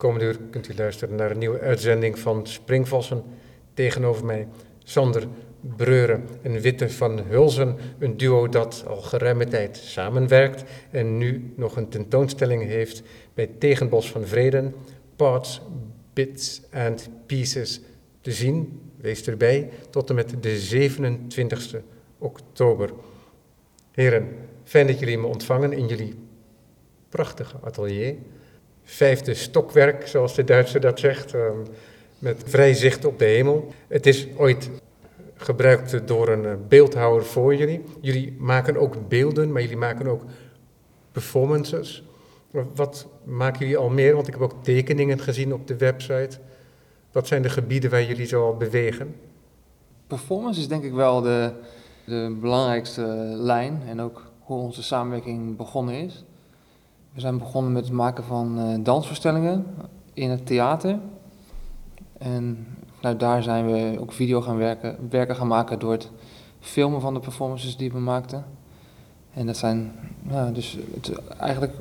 Komende 0.00 0.24
uur 0.24 0.38
kunt 0.50 0.68
u 0.68 0.74
luisteren 0.76 1.14
naar 1.14 1.30
een 1.30 1.38
nieuwe 1.38 1.60
uitzending 1.60 2.18
van 2.18 2.46
Springvossen. 2.46 3.24
Tegenover 3.74 4.24
mij 4.24 4.48
Sander 4.78 5.26
Breuren 5.76 6.28
en 6.42 6.60
Witte 6.60 6.90
van 6.90 7.18
Hulzen, 7.18 7.76
een 7.98 8.16
duo 8.16 8.48
dat 8.48 8.84
al 8.86 9.00
geruime 9.00 9.46
tijd 9.46 9.76
samenwerkt 9.76 10.64
en 10.90 11.18
nu 11.18 11.52
nog 11.56 11.76
een 11.76 11.88
tentoonstelling 11.88 12.62
heeft 12.62 13.02
bij 13.34 13.50
Tegenbos 13.58 14.10
van 14.10 14.24
Vreden, 14.24 14.74
Parts, 15.16 15.60
Bits 16.12 16.62
and 16.72 17.08
Pieces 17.26 17.80
te 18.20 18.32
zien. 18.32 18.80
Wees 18.96 19.26
erbij 19.26 19.70
tot 19.90 20.08
en 20.08 20.14
met 20.14 20.42
de 20.42 20.58
27 20.58 21.74
oktober. 22.18 22.90
Heren, 23.90 24.28
fijn 24.64 24.86
dat 24.86 24.98
jullie 24.98 25.18
me 25.18 25.26
ontvangen 25.26 25.72
in 25.72 25.86
jullie 25.86 26.14
prachtige 27.08 27.56
atelier. 27.62 28.14
Vijfde 28.90 29.34
stokwerk, 29.34 30.06
zoals 30.06 30.34
de 30.34 30.44
Duitser 30.44 30.80
dat 30.80 30.98
zegt, 30.98 31.34
ehm, 31.34 31.58
met 32.18 32.42
vrij 32.46 32.74
zicht 32.74 33.04
op 33.04 33.18
de 33.18 33.24
hemel. 33.24 33.72
Het 33.88 34.06
is 34.06 34.26
ooit 34.36 34.70
gebruikt 35.36 36.08
door 36.08 36.28
een 36.28 36.44
eh, 36.44 36.52
beeldhouwer 36.68 37.24
voor 37.24 37.54
jullie. 37.54 37.84
Jullie 38.00 38.36
maken 38.38 38.76
ook 38.76 39.08
beelden, 39.08 39.52
maar 39.52 39.62
jullie 39.62 39.76
maken 39.76 40.06
ook 40.06 40.22
performances. 41.12 42.04
Wat 42.74 43.06
maken 43.24 43.60
jullie 43.60 43.76
al 43.76 43.88
meer? 43.88 44.14
Want 44.14 44.26
ik 44.26 44.32
heb 44.32 44.42
ook 44.42 44.64
tekeningen 44.64 45.18
gezien 45.18 45.52
op 45.52 45.66
de 45.66 45.76
website. 45.76 46.38
Wat 47.12 47.26
zijn 47.26 47.42
de 47.42 47.50
gebieden 47.50 47.90
waar 47.90 48.04
jullie 48.04 48.26
zo 48.26 48.46
al 48.46 48.56
bewegen? 48.56 49.14
Performance 50.06 50.60
is 50.60 50.68
denk 50.68 50.84
ik 50.84 50.92
wel 50.92 51.20
de, 51.20 51.52
de 52.06 52.36
belangrijkste 52.40 53.02
lijn 53.36 53.82
en 53.86 54.00
ook 54.00 54.30
hoe 54.38 54.58
onze 54.58 54.82
samenwerking 54.82 55.56
begonnen 55.56 55.94
is. 55.94 56.24
We 57.12 57.20
zijn 57.20 57.38
begonnen 57.38 57.72
met 57.72 57.84
het 57.84 57.92
maken 57.92 58.24
van 58.24 58.58
uh, 58.58 58.84
dansvoorstellingen 58.84 59.66
in 60.12 60.30
het 60.30 60.46
theater. 60.46 60.98
En 62.18 62.66
daar 63.16 63.42
zijn 63.42 63.66
we 63.66 64.00
ook 64.00 64.12
video 64.12 64.40
gaan 64.40 64.56
werken, 64.56 64.96
werken 65.10 65.36
gaan 65.36 65.46
maken 65.46 65.78
door 65.78 65.92
het 65.92 66.10
filmen 66.60 67.00
van 67.00 67.14
de 67.14 67.20
performances 67.20 67.76
die 67.76 67.92
we 67.92 67.98
maakten. 67.98 68.44
En 69.32 69.46
dat 69.46 69.56
zijn, 69.56 69.92
ja, 70.28 70.50
dus 70.50 70.78
het, 70.94 71.26
eigenlijk 71.28 71.72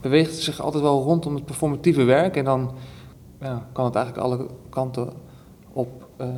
beweegt 0.00 0.30
het 0.30 0.40
zich 0.40 0.60
altijd 0.60 0.82
wel 0.82 1.02
rondom 1.02 1.34
het 1.34 1.44
performatieve 1.44 2.02
werk. 2.02 2.36
En 2.36 2.44
dan 2.44 2.74
kan 3.72 3.84
het 3.84 3.94
eigenlijk 3.94 4.26
alle 4.26 4.46
kanten 4.68 5.12
op 5.72 6.08
uh, 6.20 6.28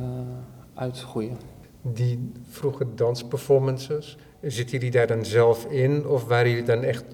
uitgroeien. 0.73 1.37
Die 1.81 2.31
vroege 2.49 2.85
dansperformances, 2.95 4.17
zitten 4.41 4.77
jullie 4.77 4.91
daar 4.91 5.07
dan 5.07 5.25
zelf 5.25 5.65
in 5.65 6.07
of 6.07 6.25
waren 6.25 6.49
jullie 6.49 6.65
dan 6.65 6.81
echt 6.83 7.05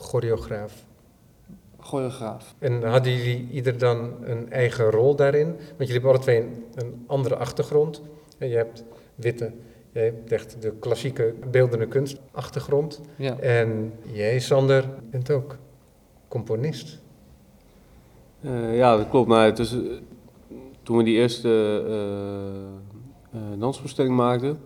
choreograaf? 0.00 0.84
Choreograaf. 1.78 2.54
En 2.58 2.82
hadden 2.82 3.16
jullie 3.16 3.48
ieder 3.50 3.78
dan 3.78 4.12
een 4.22 4.52
eigen 4.52 4.90
rol 4.90 5.14
daarin? 5.14 5.46
Want 5.46 5.76
jullie 5.78 5.92
hebben 5.92 6.10
alle 6.10 6.20
twee 6.20 6.40
een, 6.40 6.64
een 6.74 7.04
andere 7.06 7.36
achtergrond. 7.36 8.02
En 8.38 8.48
je 8.48 8.56
hebt 8.56 8.84
witte, 9.14 9.52
jij 9.92 10.04
hebt 10.04 10.32
echt 10.32 10.62
de 10.62 10.72
klassieke 10.78 11.34
beeldende 11.50 11.86
kunst 11.86 12.20
achtergrond. 12.30 13.00
Ja. 13.16 13.38
En 13.38 13.92
jij, 14.12 14.38
Sander, 14.38 14.88
bent 15.10 15.30
ook 15.30 15.56
componist. 16.28 16.98
Uh, 18.40 18.76
ja, 18.76 18.96
dat 18.96 19.08
klopt. 19.08 19.28
Nou, 19.28 19.52
dus, 19.52 19.76
toen 20.82 20.96
we 20.96 21.02
die 21.02 21.16
eerste 21.16 21.84
uh, 23.34 23.40
dansvoorstelling 23.58 24.16
maakten, 24.16 24.58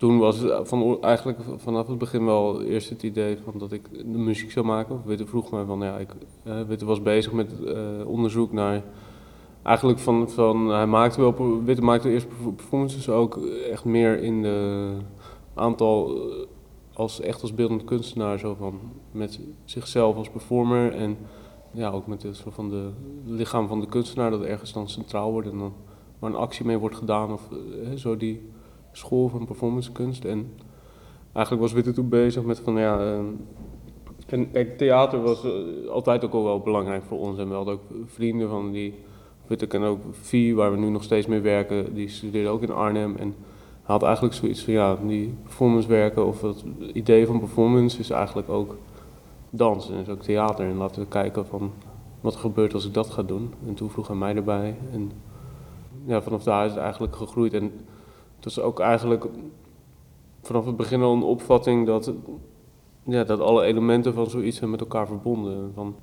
toen 0.00 0.18
was 0.18 0.38
het 0.38 0.68
van, 0.68 1.02
eigenlijk 1.02 1.38
vanaf 1.56 1.86
het 1.86 1.98
begin 1.98 2.24
wel 2.24 2.62
eerst 2.62 2.88
het 2.88 3.02
idee 3.02 3.38
van 3.44 3.58
dat 3.58 3.72
ik 3.72 3.88
de 3.92 4.18
muziek 4.18 4.50
zou 4.50 4.66
maken. 4.66 5.02
Witte 5.04 5.26
vroeg 5.26 5.50
mij 5.50 5.64
van, 5.64 5.80
ja, 5.80 5.98
ik, 5.98 6.08
Witte 6.66 6.84
was 6.84 7.02
bezig 7.02 7.32
met 7.32 7.52
onderzoek 8.06 8.52
naar, 8.52 8.82
eigenlijk 9.62 9.98
van, 9.98 10.30
van 10.30 10.68
hij 10.68 10.86
maakte 10.86 11.20
wel, 11.20 11.62
Witte 11.64 11.82
maakte 11.82 12.10
eerst 12.10 12.26
performances 12.56 13.08
ook 13.08 13.36
echt 13.70 13.84
meer 13.84 14.22
in 14.22 14.42
de 14.42 14.92
aantal 15.54 16.18
als 16.92 17.20
echt 17.20 17.42
als 17.42 17.54
beeldend 17.54 17.84
kunstenaar, 17.84 18.38
zo 18.38 18.54
van 18.58 18.80
met 19.12 19.40
zichzelf 19.64 20.16
als 20.16 20.30
performer 20.30 20.92
en 20.92 21.18
ja, 21.72 21.90
ook 21.90 22.06
met 22.06 22.22
het 22.22 22.36
zo 22.36 22.50
van 22.50 22.70
de 22.70 22.90
lichaam 23.24 23.68
van 23.68 23.80
de 23.80 23.86
kunstenaar 23.86 24.30
dat 24.30 24.42
ergens 24.42 24.72
dan 24.72 24.88
centraal 24.88 25.32
wordt 25.32 25.50
en 25.50 25.58
dan 25.58 25.72
waar 26.18 26.30
een 26.30 26.36
actie 26.36 26.66
mee 26.66 26.78
wordt 26.78 26.96
gedaan 26.96 27.32
of 27.32 27.48
zo 27.96 28.16
die 28.16 28.50
school 28.92 29.28
van 29.28 29.46
performancekunst. 29.46 30.24
En 30.24 30.52
eigenlijk 31.32 31.64
was 31.64 31.72
Witte 31.72 31.92
toen 31.92 32.08
bezig 32.08 32.42
met 32.42 32.60
van 32.60 32.76
ja, 32.76 32.98
uh, 32.98 33.18
en 34.52 34.76
theater 34.76 35.22
was 35.22 35.44
uh, 35.44 35.52
altijd 35.88 36.24
ook 36.24 36.32
al 36.32 36.44
wel 36.44 36.60
belangrijk 36.60 37.02
voor 37.04 37.18
ons 37.18 37.38
en 37.38 37.48
we 37.48 37.54
hadden 37.54 37.74
ook 37.74 37.82
vrienden 38.06 38.48
van 38.48 38.72
die, 38.72 38.94
Witte 39.46 39.66
en 39.66 39.82
ook 39.82 40.00
Vie, 40.10 40.54
waar 40.54 40.70
we 40.70 40.78
nu 40.78 40.88
nog 40.88 41.02
steeds 41.02 41.26
mee 41.26 41.40
werken, 41.40 41.94
die 41.94 42.08
studeerde 42.08 42.48
ook 42.48 42.62
in 42.62 42.70
Arnhem 42.70 43.16
en 43.16 43.34
had 43.82 44.02
eigenlijk 44.02 44.34
zoiets 44.34 44.64
van 44.64 44.72
ja, 44.72 44.96
die 45.06 45.34
performance 45.42 45.88
werken 45.88 46.26
of 46.26 46.40
het 46.40 46.64
idee 46.92 47.26
van 47.26 47.38
performance 47.38 47.98
is 47.98 48.10
eigenlijk 48.10 48.48
ook 48.48 48.76
dans 49.50 49.90
en 49.90 49.96
is 49.96 50.08
ook 50.08 50.22
theater. 50.22 50.66
En 50.66 50.76
laten 50.76 51.02
we 51.02 51.08
kijken 51.08 51.46
van 51.46 51.72
wat 52.20 52.36
gebeurt 52.36 52.74
als 52.74 52.86
ik 52.86 52.94
dat 52.94 53.10
ga 53.10 53.22
doen. 53.22 53.52
En 53.66 53.74
toen 53.74 53.90
vroeg 53.90 54.06
hij 54.06 54.16
mij 54.16 54.36
erbij. 54.36 54.76
En 54.92 55.12
ja, 56.04 56.22
vanaf 56.22 56.42
daar 56.42 56.64
is 56.64 56.72
het 56.72 56.80
eigenlijk 56.80 57.16
gegroeid. 57.16 57.54
En 57.54 57.72
het 58.40 58.54
was 58.54 58.64
ook 58.64 58.80
eigenlijk 58.80 59.26
vanaf 60.42 60.66
het 60.66 60.76
begin 60.76 61.02
al 61.02 61.12
een 61.12 61.22
opvatting 61.22 61.86
dat, 61.86 62.12
ja, 63.04 63.24
dat 63.24 63.40
alle 63.40 63.64
elementen 63.64 64.14
van 64.14 64.30
zoiets 64.30 64.56
zijn 64.56 64.70
met 64.70 64.80
elkaar 64.80 65.06
verbonden. 65.06 65.72
Van, 65.74 65.94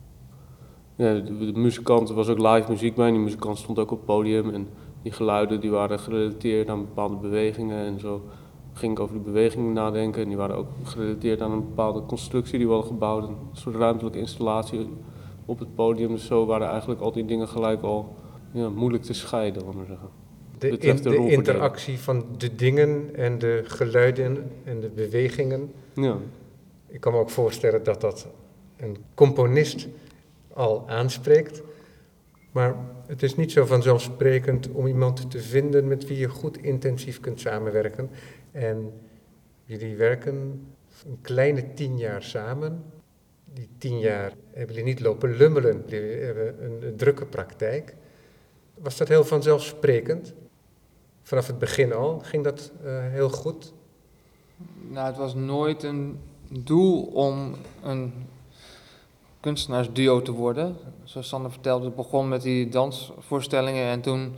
ja, 0.95 1.13
de, 1.13 1.51
muzikant, 1.53 2.09
er 2.09 2.15
was 2.15 2.29
ook 2.29 2.37
live 2.37 2.71
muziek 2.71 2.95
bij, 2.95 3.11
die 3.11 3.19
muzikant 3.19 3.57
stond 3.57 3.79
ook 3.79 3.91
op 3.91 3.97
het 3.97 4.05
podium. 4.05 4.49
En 4.49 4.67
die 5.01 5.11
geluiden 5.11 5.59
die 5.59 5.71
waren 5.71 5.99
gerelateerd 5.99 6.69
aan 6.69 6.79
bepaalde 6.79 7.15
bewegingen 7.15 7.85
en 7.85 7.99
zo 7.99 8.21
ging 8.73 8.91
ik 8.91 8.99
over 8.99 9.15
de 9.15 9.21
bewegingen 9.21 9.73
nadenken. 9.73 10.21
En 10.21 10.27
die 10.27 10.37
waren 10.37 10.55
ook 10.55 10.67
gerelateerd 10.83 11.41
aan 11.41 11.51
een 11.51 11.65
bepaalde 11.65 12.05
constructie 12.05 12.57
die 12.57 12.67
we 12.67 12.73
hadden 12.73 12.91
gebouwd. 12.91 13.27
Een 13.27 13.35
soort 13.51 13.75
ruimtelijke 13.75 14.19
installatie 14.19 14.89
op 15.45 15.59
het 15.59 15.75
podium. 15.75 16.09
Dus 16.09 16.25
zo 16.25 16.45
waren 16.45 16.67
eigenlijk 16.67 17.01
al 17.01 17.11
die 17.11 17.25
dingen 17.25 17.47
gelijk 17.47 17.81
al 17.81 18.15
moeilijk 18.75 19.03
te 19.03 19.13
scheiden, 19.13 19.65
laat 19.65 19.75
maar 19.75 19.85
zeggen. 19.85 20.26
De, 20.57 20.77
in, 20.77 20.95
de, 20.95 21.09
de 21.09 21.29
interactie 21.29 21.99
van 21.99 22.25
de 22.37 22.55
dingen 22.55 23.15
en 23.15 23.39
de 23.39 23.61
geluiden 23.65 24.51
en 24.63 24.79
de 24.79 24.89
bewegingen. 24.89 25.71
Ja. 25.93 26.17
Ik 26.87 26.99
kan 26.99 27.13
me 27.13 27.19
ook 27.19 27.29
voorstellen 27.29 27.83
dat 27.83 28.01
dat 28.01 28.27
een 28.77 28.97
componist 29.13 29.87
al 30.53 30.89
aanspreekt. 30.89 31.61
Maar 32.51 32.75
het 33.07 33.23
is 33.23 33.35
niet 33.35 33.51
zo 33.51 33.65
vanzelfsprekend 33.65 34.71
om 34.71 34.87
iemand 34.87 35.31
te 35.31 35.39
vinden 35.39 35.87
met 35.87 36.07
wie 36.07 36.17
je 36.17 36.29
goed 36.29 36.57
intensief 36.57 37.19
kunt 37.19 37.39
samenwerken. 37.39 38.09
En 38.51 38.91
jullie 39.63 39.95
werken 39.95 40.67
een 41.05 41.17
kleine 41.21 41.73
tien 41.73 41.97
jaar 41.97 42.23
samen. 42.23 42.83
Die 43.53 43.69
tien 43.77 43.99
jaar 43.99 44.33
hebben 44.51 44.75
jullie 44.75 44.93
niet 44.93 44.99
lopen 44.99 45.37
lummelen. 45.37 45.83
Jullie 45.87 46.15
hebben 46.15 46.55
een 46.63 46.95
drukke 46.95 47.25
praktijk. 47.25 47.95
Was 48.73 48.97
dat 48.97 49.07
heel 49.07 49.23
vanzelfsprekend? 49.23 50.33
Vanaf 51.27 51.47
het 51.47 51.59
begin 51.59 51.93
al 51.93 52.19
ging 52.23 52.43
dat 52.43 52.71
uh, 52.83 52.99
heel 52.99 53.29
goed? 53.29 53.73
Nou, 54.89 55.07
het 55.07 55.17
was 55.17 55.33
nooit 55.33 55.83
een 55.83 56.19
doel 56.49 57.03
om 57.03 57.55
een 57.83 58.13
kunstenaarsduo 59.39 60.21
te 60.21 60.31
worden. 60.31 60.77
Zoals 61.03 61.27
Sander 61.27 61.51
vertelde, 61.51 61.85
het 61.85 61.95
begon 61.95 62.27
met 62.27 62.41
die 62.41 62.69
dansvoorstellingen 62.69 63.85
en 63.85 64.01
toen 64.01 64.35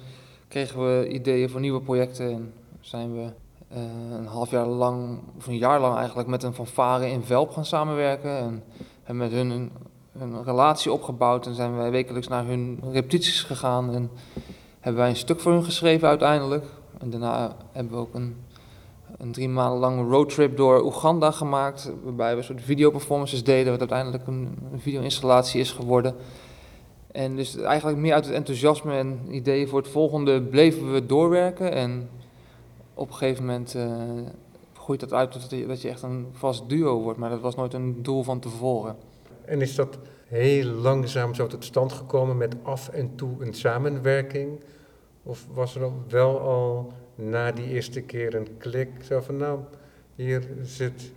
kregen 0.47 0.79
we 0.79 1.09
ideeën 1.09 1.49
voor 1.49 1.59
nieuwe 1.59 1.81
projecten 1.81 2.31
en 2.31 2.53
zijn 2.79 3.13
we 3.13 3.21
uh, 3.21 3.81
een 4.17 4.27
half 4.27 4.51
jaar 4.51 4.67
lang, 4.67 5.19
of 5.37 5.47
een 5.47 5.57
jaar 5.57 5.79
lang 5.79 5.97
eigenlijk, 5.97 6.27
met 6.27 6.43
een 6.43 6.53
fanfare 6.53 7.09
in 7.09 7.23
Velp 7.23 7.51
gaan 7.51 7.65
samenwerken. 7.65 8.37
En 8.37 8.63
hebben 9.03 9.27
met 9.27 9.31
hun 9.31 9.49
een, 9.49 9.71
een, 10.19 10.43
relatie 10.43 10.91
opgebouwd 10.91 11.45
en 11.45 11.55
zijn 11.55 11.77
wij 11.77 11.91
wekelijks 11.91 12.27
naar 12.27 12.45
hun 12.45 12.79
repetities 12.91 13.43
gegaan. 13.43 13.93
En 13.93 14.09
hebben 14.79 15.01
wij 15.01 15.09
een 15.09 15.15
stuk 15.15 15.39
voor 15.39 15.51
hun 15.51 15.63
geschreven 15.63 16.07
uiteindelijk. 16.07 16.65
En 16.99 17.09
daarna 17.09 17.55
hebben 17.71 17.93
we 17.93 17.99
ook 17.99 18.13
een, 18.13 18.35
een 19.17 19.31
drie 19.31 19.49
maanden 19.49 19.79
lange 19.79 20.09
roadtrip 20.09 20.57
door 20.57 20.83
Oeganda 20.83 21.31
gemaakt. 21.31 21.91
Waarbij 22.03 22.31
we 22.31 22.37
een 22.37 22.43
soort 22.43 22.61
videoperformances 22.61 23.43
deden, 23.43 23.71
wat 23.71 23.79
uiteindelijk 23.79 24.27
een, 24.27 24.57
video-installatie 24.77 25.59
is 25.59 25.71
geworden. 25.71 26.15
En 27.11 27.35
dus 27.35 27.57
eigenlijk 27.57 27.97
meer 27.97 28.13
uit 28.13 28.25
het 28.25 28.33
enthousiasme 28.33 28.93
en 28.93 29.19
ideeën 29.29 29.67
voor 29.67 29.79
het 29.79 29.87
volgende 29.87 30.41
bleven 30.41 30.93
we 30.93 31.05
doorwerken. 31.05 31.71
En 31.71 32.09
op 32.93 33.07
een 33.07 33.15
gegeven 33.15 33.45
moment 33.45 33.75
uh, 33.75 33.91
groeit 34.73 34.99
dat 34.99 35.13
uit 35.13 35.31
tot 35.31 35.67
dat 35.67 35.81
je 35.81 35.89
echt 35.89 36.01
een 36.01 36.27
vast 36.31 36.69
duo 36.69 37.01
wordt. 37.01 37.19
Maar 37.19 37.29
dat 37.29 37.41
was 37.41 37.55
nooit 37.55 37.73
een 37.73 38.03
doel 38.03 38.23
van 38.23 38.39
tevoren. 38.39 38.95
En 39.45 39.61
is 39.61 39.75
dat 39.75 39.97
heel 40.25 40.65
langzaam 40.65 41.33
zo 41.35 41.47
tot 41.47 41.65
stand 41.65 41.93
gekomen 41.93 42.37
met 42.37 42.55
af 42.63 42.89
en 42.89 43.15
toe 43.15 43.29
een 43.39 43.53
samenwerking? 43.53 44.59
Of 45.29 45.45
was 45.53 45.75
er 45.75 45.91
wel 46.07 46.39
al 46.39 46.91
na 47.15 47.51
die 47.51 47.67
eerste 47.67 48.01
keer 48.01 48.35
een 48.35 48.47
klik? 48.57 48.89
Zo 49.03 49.19
van 49.19 49.37
nou, 49.37 49.59
hier 50.15 50.47
zit 50.63 51.11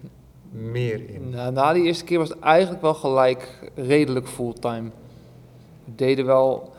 meer 0.50 1.08
in. 1.08 1.30
Na 1.30 1.72
die 1.72 1.82
eerste 1.82 2.04
keer 2.04 2.18
was 2.18 2.28
het 2.28 2.40
eigenlijk 2.40 2.82
wel 2.82 2.94
gelijk 2.94 3.70
redelijk 3.74 4.28
fulltime. 4.28 4.90
we 5.84 5.94
deden 5.94 6.26
wel 6.26 6.72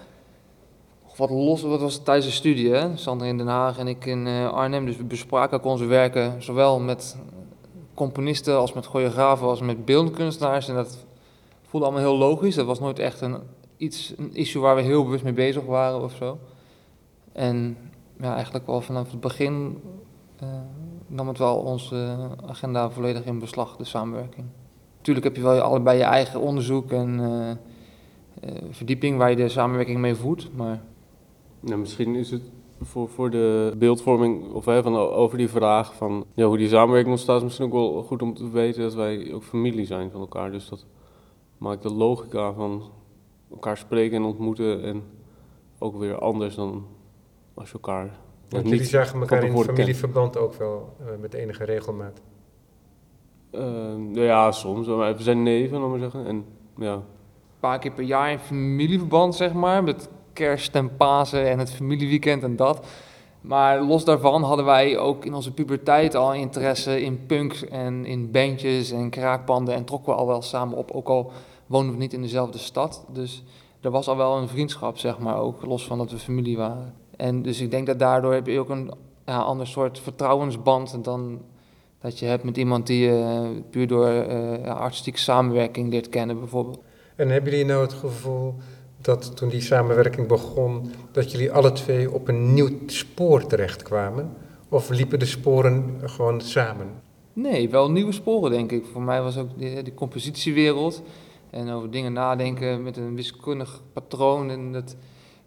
wat 1.15 1.29
los, 1.29 1.61
wat 1.61 1.81
was 1.81 2.03
tijdens 2.03 2.25
de 2.25 2.31
studie? 2.31 2.75
Sander 2.95 3.27
in 3.27 3.37
Den 3.37 3.47
Haag 3.47 3.77
en 3.77 3.87
ik 3.87 4.05
in 4.05 4.27
eh, 4.27 4.51
Arnhem. 4.51 4.85
Dus 4.85 4.97
we 4.97 5.03
bespraken 5.03 5.57
ook 5.57 5.65
onze 5.65 5.85
werken, 5.85 6.43
zowel 6.43 6.79
met 6.79 7.17
componisten 7.93 8.57
als 8.57 8.73
met 8.73 8.85
choreografen 8.85 9.47
als 9.47 9.61
met 9.61 9.85
beeldkunstenaars. 9.85 10.67
En 10.67 10.75
dat 10.75 11.05
voelde 11.67 11.85
allemaal 11.85 12.05
heel 12.05 12.17
logisch. 12.17 12.55
Dat 12.55 12.65
was 12.65 12.79
nooit 12.79 12.99
echt 12.99 13.21
een, 13.21 13.37
iets, 13.77 14.13
een 14.17 14.35
issue 14.35 14.61
waar 14.61 14.75
we 14.75 14.81
heel 14.81 15.03
bewust 15.03 15.23
mee 15.23 15.33
bezig 15.33 15.65
waren 15.65 16.01
of 16.01 16.15
zo. 16.15 16.37
En 17.33 17.77
ja, 18.19 18.33
eigenlijk 18.33 18.65
wel 18.65 18.81
vanaf 18.81 19.11
het 19.11 19.19
begin 19.19 19.81
uh, 20.43 20.49
nam 21.07 21.27
het 21.27 21.37
wel 21.37 21.55
onze 21.55 22.17
agenda 22.45 22.89
volledig 22.89 23.25
in 23.25 23.39
beslag, 23.39 23.75
de 23.75 23.83
samenwerking. 23.83 24.45
Natuurlijk 24.97 25.25
heb 25.25 25.35
je 25.35 25.41
wel 25.41 25.59
allebei 25.59 25.97
je 25.97 26.03
eigen 26.03 26.39
onderzoek 26.39 26.91
en 26.91 27.19
uh, 27.19 27.49
uh, 27.49 28.61
verdieping 28.69 29.17
waar 29.17 29.29
je 29.29 29.35
de 29.35 29.49
samenwerking 29.49 29.99
mee 29.99 30.15
voert, 30.15 30.49
maar... 30.55 30.81
Nou, 31.59 31.79
misschien 31.79 32.15
is 32.15 32.31
het 32.31 32.41
voor, 32.81 33.09
voor 33.09 33.29
de 33.29 33.73
beeldvorming 33.77 34.51
of 34.51 34.65
hè, 34.65 34.83
van, 34.83 34.95
over 34.95 35.37
die 35.37 35.49
vraag 35.49 35.95
van 35.95 36.25
ja, 36.33 36.45
hoe 36.45 36.57
die 36.57 36.67
samenwerking 36.67 37.11
ontstaat, 37.11 37.37
is 37.37 37.43
misschien 37.43 37.65
ook 37.65 37.71
wel 37.71 38.03
goed 38.03 38.21
om 38.21 38.33
te 38.33 38.49
weten 38.49 38.81
dat 38.81 38.93
wij 38.93 39.33
ook 39.33 39.43
familie 39.43 39.85
zijn 39.85 40.11
van 40.11 40.19
elkaar. 40.19 40.51
Dus 40.51 40.69
dat 40.69 40.85
maakt 41.57 41.83
de 41.83 41.93
logica 41.93 42.53
van 42.53 42.83
elkaar 43.51 43.77
spreken 43.77 44.17
en 44.17 44.23
ontmoeten 44.23 44.83
en 44.83 45.03
ook 45.79 45.97
weer 45.97 46.19
anders 46.19 46.55
dan 46.55 46.85
als 47.53 47.67
je 47.67 47.73
elkaar. 47.73 48.09
Want 48.49 48.69
jullie 48.69 48.85
zagen 48.85 49.19
elkaar 49.19 49.43
in 49.43 49.57
familieverband 49.57 50.37
ook 50.37 50.53
wel 50.53 50.95
uh, 51.01 51.07
met 51.21 51.33
enige 51.33 51.63
regelmaat. 51.63 52.21
Uh, 53.51 53.61
nou 53.95 54.21
ja, 54.21 54.51
soms. 54.51 54.87
We 54.87 55.15
zijn 55.17 55.43
neven, 55.43 55.79
laat 55.79 55.89
maar 55.89 55.99
zeggen. 55.99 56.25
En, 56.25 56.45
ja. 56.77 56.93
Een 56.93 57.01
paar 57.59 57.79
keer 57.79 57.91
per 57.91 58.03
jaar 58.03 58.31
in 58.31 58.39
familieverband, 58.39 59.35
zeg 59.35 59.53
maar. 59.53 59.83
Met 59.83 60.09
kerst 60.33 60.75
en 60.75 60.95
Pasen 60.95 61.49
en 61.49 61.59
het 61.59 61.71
familieweekend 61.71 62.43
en 62.43 62.55
dat. 62.55 62.85
Maar 63.41 63.81
los 63.81 64.05
daarvan 64.05 64.43
hadden 64.43 64.65
wij 64.65 64.97
ook 64.97 65.25
in 65.25 65.33
onze 65.33 65.53
puberteit 65.53 66.15
al 66.15 66.33
interesse 66.33 67.01
in 67.01 67.25
punks 67.25 67.67
en 67.67 68.05
in 68.05 68.31
bandjes 68.31 68.91
en 68.91 69.09
kraakpanden. 69.09 69.75
En 69.75 69.85
trokken 69.85 70.13
we 70.13 70.19
al 70.19 70.27
wel 70.27 70.41
samen 70.41 70.77
op, 70.77 70.91
ook 70.91 71.07
al 71.07 71.31
woonden 71.67 71.93
we 71.93 71.99
niet 71.99 72.13
in 72.13 72.21
dezelfde 72.21 72.57
stad. 72.57 73.05
Dus 73.09 73.43
er 73.81 73.91
was 73.91 74.07
al 74.07 74.17
wel 74.17 74.37
een 74.37 74.47
vriendschap, 74.47 74.97
zeg 74.97 75.19
maar, 75.19 75.37
ook 75.37 75.65
los 75.65 75.85
van 75.85 75.97
dat 75.97 76.11
we 76.11 76.17
familie 76.17 76.57
waren. 76.57 76.93
En 77.17 77.41
dus 77.41 77.61
ik 77.61 77.71
denk 77.71 77.87
dat 77.87 77.99
daardoor 77.99 78.33
heb 78.33 78.47
je 78.47 78.59
ook 78.59 78.69
een 78.69 78.91
ja, 79.25 79.37
ander 79.37 79.67
soort 79.67 79.99
vertrouwensband 79.99 81.03
dan 81.03 81.41
dat 81.99 82.19
je 82.19 82.25
hebt 82.25 82.43
met 82.43 82.57
iemand 82.57 82.87
die 82.87 83.05
je 83.05 83.11
uh, 83.11 83.61
puur 83.69 83.87
door 83.87 84.09
uh, 84.09 84.63
artistieke 84.63 85.19
samenwerking 85.19 85.89
leert 85.89 86.09
kennen, 86.09 86.39
bijvoorbeeld. 86.39 86.79
En 87.15 87.29
hebben 87.29 87.51
jullie 87.51 87.65
nou 87.65 87.81
het 87.81 87.93
gevoel 87.93 88.55
dat 89.01 89.37
toen 89.37 89.49
die 89.49 89.61
samenwerking 89.61 90.27
begon, 90.27 90.91
dat 91.11 91.31
jullie 91.31 91.51
alle 91.51 91.71
twee 91.71 92.11
op 92.11 92.27
een 92.27 92.53
nieuw 92.53 92.69
spoor 92.85 93.45
terechtkwamen? 93.45 94.31
Of 94.69 94.89
liepen 94.89 95.19
de 95.19 95.25
sporen 95.25 95.99
gewoon 96.03 96.41
samen? 96.41 96.87
Nee, 97.33 97.69
wel 97.69 97.91
nieuwe 97.91 98.11
sporen, 98.11 98.51
denk 98.51 98.71
ik. 98.71 98.85
Voor 98.91 99.01
mij 99.01 99.21
was 99.21 99.37
ook 99.37 99.49
die, 99.57 99.83
die 99.83 99.93
compositiewereld 99.93 101.01
en 101.49 101.69
over 101.69 101.91
dingen 101.91 102.13
nadenken 102.13 102.83
met 102.83 102.97
een 102.97 103.15
wiskundig 103.15 103.81
patroon. 103.93 104.49
En 104.49 104.71
dat, 104.71 104.95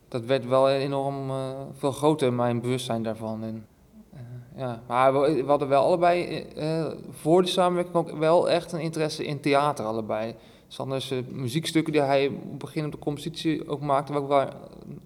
dat 0.09 0.25
werd 0.25 0.47
wel 0.47 0.71
enorm 0.71 1.31
uh, 1.31 1.51
veel 1.73 1.93
groter, 1.93 2.33
mijn 2.33 2.61
bewustzijn 2.61 3.03
daarvan. 3.03 3.43
En, 3.43 3.67
uh, 4.15 4.21
ja. 4.57 4.83
Maar 4.87 5.21
we, 5.21 5.45
hadden 5.47 5.69
wel 5.69 5.85
allebei 5.85 6.47
uh, 6.57 6.87
voor 7.11 7.43
de 7.43 7.49
samenwerking 7.49 7.97
ook 7.97 8.11
wel 8.11 8.51
echt 8.51 8.73
een 8.73 8.81
interesse 8.81 9.25
in 9.25 9.41
theater, 9.41 9.85
allebei. 9.85 10.35
Sanders 10.69 11.13
muziekstukken 11.29 11.93
die 11.93 12.03
hij 12.03 12.27
op 12.27 12.43
het 12.49 12.59
begin 12.59 12.85
op 12.85 12.93
de 12.93 12.99
compositie 12.99 13.69
ook 13.69 13.81
maakte, 13.81 14.21
waar 14.27 14.49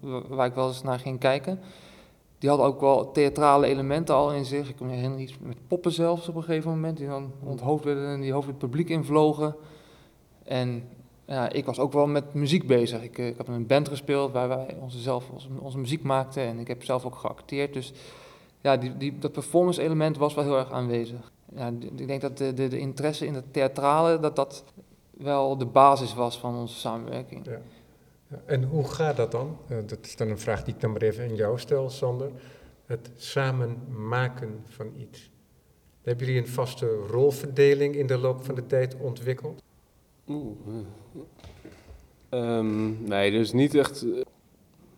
ik, 0.01 0.45
ik 0.45 0.53
wel 0.53 0.67
eens 0.67 0.83
naar 0.83 0.99
ging 0.99 1.19
kijken. 1.19 1.59
Die 2.41 2.49
hadden 2.49 2.67
ook 2.67 2.81
wel 2.81 3.11
theatrale 3.11 3.65
elementen 3.65 4.15
al 4.15 4.33
in 4.33 4.45
zich. 4.45 4.69
Ik 4.69 4.79
me 4.79 4.91
herinner 4.91 5.19
iets 5.19 5.37
met 5.39 5.57
poppen 5.67 5.91
zelfs 5.91 6.27
op 6.27 6.35
een 6.35 6.43
gegeven 6.43 6.69
moment, 6.69 6.97
die 6.97 7.07
dan 7.07 7.31
onthoofd 7.43 7.83
werden 7.83 8.07
en 8.07 8.21
die 8.21 8.33
hoofd 8.33 8.47
het 8.47 8.57
publiek 8.57 8.89
invlogen. 8.89 9.55
En 10.43 10.83
ja, 11.31 11.51
ik 11.51 11.65
was 11.65 11.79
ook 11.79 11.93
wel 11.93 12.07
met 12.07 12.33
muziek 12.33 12.67
bezig. 12.67 13.03
Ik, 13.03 13.17
ik 13.17 13.37
heb 13.37 13.47
een 13.47 13.67
band 13.67 13.87
gespeeld 13.87 14.31
waar 14.31 14.47
wij 14.47 14.77
onze, 14.79 14.99
zelf, 14.99 15.29
onze, 15.59 15.77
muziek 15.77 16.03
maakten 16.03 16.43
en 16.43 16.59
ik 16.59 16.67
heb 16.67 16.83
zelf 16.83 17.05
ook 17.05 17.15
geacteerd. 17.15 17.73
Dus 17.73 17.93
ja, 18.61 18.77
die, 18.77 18.97
die, 18.97 19.17
dat 19.17 19.31
performance 19.31 19.81
element 19.81 20.17
was 20.17 20.33
wel 20.33 20.43
heel 20.43 20.57
erg 20.57 20.71
aanwezig. 20.71 21.31
Ja, 21.55 21.67
ik 21.95 22.07
denk 22.07 22.21
dat 22.21 22.37
de, 22.37 22.53
de, 22.53 22.67
de 22.67 22.79
interesse 22.79 23.25
in 23.25 23.33
het 23.33 23.53
theatrale, 23.53 24.19
dat 24.19 24.35
dat 24.35 24.63
wel 25.11 25.57
de 25.57 25.65
basis 25.65 26.13
was 26.13 26.39
van 26.39 26.55
onze 26.55 26.75
samenwerking. 26.75 27.45
Ja. 27.45 27.61
En 28.45 28.63
hoe 28.63 28.87
gaat 28.87 29.17
dat 29.17 29.31
dan? 29.31 29.57
Uh, 29.67 29.77
dat 29.85 29.99
is 30.01 30.15
dan 30.15 30.29
een 30.29 30.39
vraag 30.39 30.63
die 30.63 30.73
ik 30.73 30.81
dan 30.81 30.91
maar 30.91 31.01
even 31.01 31.23
aan 31.23 31.35
jou 31.35 31.59
stel, 31.59 31.89
Sander. 31.89 32.31
Het 32.85 33.11
samen 33.15 33.77
maken 34.07 34.63
van 34.65 34.91
iets. 34.97 35.31
Hebben 36.01 36.25
jullie 36.25 36.41
een 36.41 36.47
vaste 36.47 36.95
rolverdeling 36.95 37.95
in 37.95 38.07
de 38.07 38.17
loop 38.17 38.45
van 38.45 38.55
de 38.55 38.65
tijd 38.65 38.95
ontwikkeld? 38.95 39.61
Oeh. 40.31 40.85
Um, 42.29 42.97
nee, 43.03 43.31
dus 43.31 43.53
niet 43.53 43.75
echt. 43.75 44.05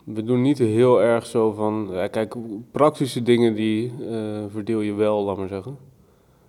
We 0.04 0.22
doen 0.22 0.42
niet 0.42 0.58
heel 0.58 1.02
erg 1.02 1.26
zo 1.26 1.52
van. 1.52 1.88
Ja, 1.90 2.06
kijk, 2.06 2.34
praktische 2.70 3.22
dingen 3.22 3.54
die 3.54 3.92
uh, 4.00 4.44
verdeel 4.48 4.80
je 4.80 4.92
wel, 4.92 5.24
laat 5.24 5.36
maar 5.36 5.48
zeggen. 5.48 5.78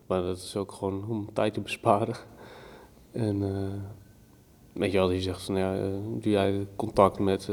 Maar 0.07 0.21
dat 0.21 0.37
is 0.37 0.55
ook 0.55 0.71
gewoon 0.71 1.05
om 1.09 1.33
tijd 1.33 1.53
te 1.53 1.61
besparen. 1.61 2.15
En 3.11 3.41
uh, 3.41 3.49
weet 4.73 4.91
je 4.91 4.97
wel, 4.97 5.07
die 5.07 5.21
zegt 5.21 5.41
van 5.41 5.55
ja, 5.55 5.75
uh, 5.75 5.81
doe 6.19 6.31
jij 6.31 6.67
contact 6.75 7.19
met 7.19 7.49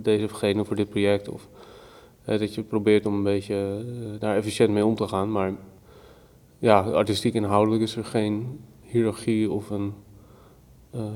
deze 0.00 0.24
of 0.24 0.30
gene 0.30 0.64
voor 0.64 0.76
dit 0.76 0.88
project? 0.88 1.28
Of 1.28 1.48
dat 2.24 2.54
je 2.54 2.62
probeert 2.62 3.06
om 3.06 3.14
een 3.14 3.22
beetje 3.22 3.84
daar 4.18 4.36
efficiënt 4.36 4.70
mee 4.70 4.84
om 4.84 4.94
te 4.94 5.08
gaan. 5.08 5.32
Maar 5.32 5.52
ja, 6.58 6.80
artistiek 6.80 7.34
inhoudelijk 7.34 7.82
is 7.82 7.96
er 7.96 8.04
geen 8.04 8.60
hiërarchie 8.80 9.50
of 9.50 9.70
een 9.70 9.92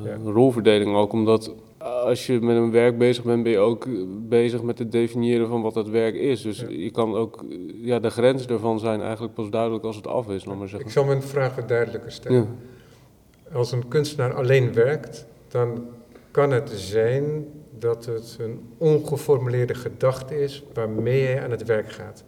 ja. 0.04 0.16
rolverdeling 0.24 0.96
ook. 0.96 1.12
Omdat 1.12 1.54
als 1.78 2.26
je 2.26 2.40
met 2.40 2.56
een 2.56 2.70
werk 2.70 2.98
bezig 2.98 3.24
bent, 3.24 3.42
ben 3.42 3.52
je 3.52 3.58
ook 3.58 3.86
bezig 4.28 4.62
met 4.62 4.78
het 4.78 4.92
definiëren 4.92 5.48
van 5.48 5.62
wat 5.62 5.74
dat 5.74 5.88
werk 5.88 6.14
is. 6.14 6.42
Dus 6.42 6.60
ja. 6.60 6.68
je 6.68 6.90
kan 6.90 7.14
ook, 7.14 7.44
ja, 7.74 7.98
de 7.98 8.10
grenzen 8.10 8.50
ervan 8.50 8.78
zijn 8.78 9.00
eigenlijk 9.00 9.34
pas 9.34 9.50
duidelijk 9.50 9.84
als 9.84 9.96
het 9.96 10.06
af 10.06 10.28
is, 10.28 10.44
maar 10.44 10.56
zeggen. 10.68 10.80
Ik 10.80 10.90
zal 10.90 11.04
mijn 11.04 11.22
vraag 11.22 11.54
wat 11.54 11.68
duidelijker 11.68 12.12
stellen. 12.12 12.38
Ja. 12.38 13.56
Als 13.56 13.72
een 13.72 13.88
kunstenaar 13.88 14.34
alleen 14.34 14.72
werkt, 14.72 15.26
dan 15.48 15.86
kan 16.30 16.50
het 16.50 16.70
zijn 16.74 17.46
dat 17.78 18.04
het 18.04 18.36
een 18.40 18.60
ongeformuleerde 18.78 19.74
gedachte 19.74 20.40
is 20.42 20.64
waarmee 20.74 21.24
hij 21.24 21.42
aan 21.42 21.50
het 21.50 21.64
werk 21.64 21.92
gaat. 21.92 22.24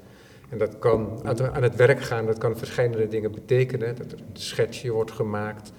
En 0.49 0.59
dat 0.59 0.79
kan 0.79 1.21
aan 1.53 1.63
het 1.63 1.77
werk 1.77 2.01
gaan, 2.01 2.27
dat 2.27 2.39
kan 2.39 2.57
verschillende 2.57 3.09
dingen 3.09 3.33
betekenen. 3.33 3.97
Dat 3.97 4.13
er 4.13 4.19
een 4.19 4.41
schetsje 4.41 4.91
wordt 4.91 5.11
gemaakt, 5.11 5.73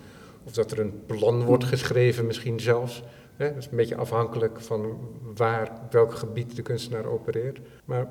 of 0.44 0.52
dat 0.54 0.72
er 0.72 0.80
een 0.80 1.06
plan 1.06 1.44
wordt 1.44 1.64
geschreven, 1.64 2.26
misschien 2.26 2.60
zelfs. 2.60 3.04
Hè? 3.36 3.48
Dat 3.48 3.58
is 3.58 3.68
een 3.72 3.78
beetje 3.78 3.96
afhankelijk 3.96 4.60
van 4.60 4.98
waar, 5.36 5.72
welk 5.90 6.14
gebied 6.14 6.56
de 6.56 6.62
kunstenaar 6.62 7.06
opereert. 7.06 7.60
Maar 7.86 8.08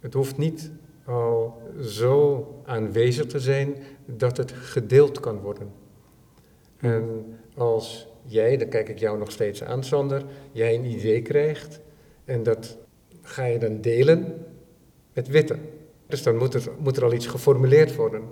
het 0.00 0.14
hoeft 0.14 0.36
niet 0.36 0.70
al 1.04 1.62
zo 1.80 2.46
aanwezig 2.64 3.26
te 3.26 3.40
zijn 3.40 3.76
dat 4.04 4.36
het 4.36 4.52
gedeeld 4.52 5.20
kan 5.20 5.40
worden. 5.40 5.72
En 6.76 7.36
als 7.54 8.08
jij, 8.24 8.56
dan 8.56 8.68
kijk 8.68 8.88
ik 8.88 8.98
jou 8.98 9.18
nog 9.18 9.30
steeds 9.30 9.62
aan, 9.64 9.84
Sander, 9.84 10.24
jij 10.52 10.74
een 10.74 10.84
idee 10.84 11.22
krijgt 11.22 11.80
en 12.24 12.42
dat 12.42 12.78
ga 13.22 13.44
je 13.44 13.58
dan 13.58 13.80
delen 13.80 14.46
met 15.12 15.28
Witte. 15.28 15.58
Dus 16.06 16.22
dan 16.22 16.36
moet 16.36 16.68
moet 16.78 16.96
er 16.96 17.04
al 17.04 17.12
iets 17.12 17.26
geformuleerd 17.26 17.96
worden. 17.96 18.22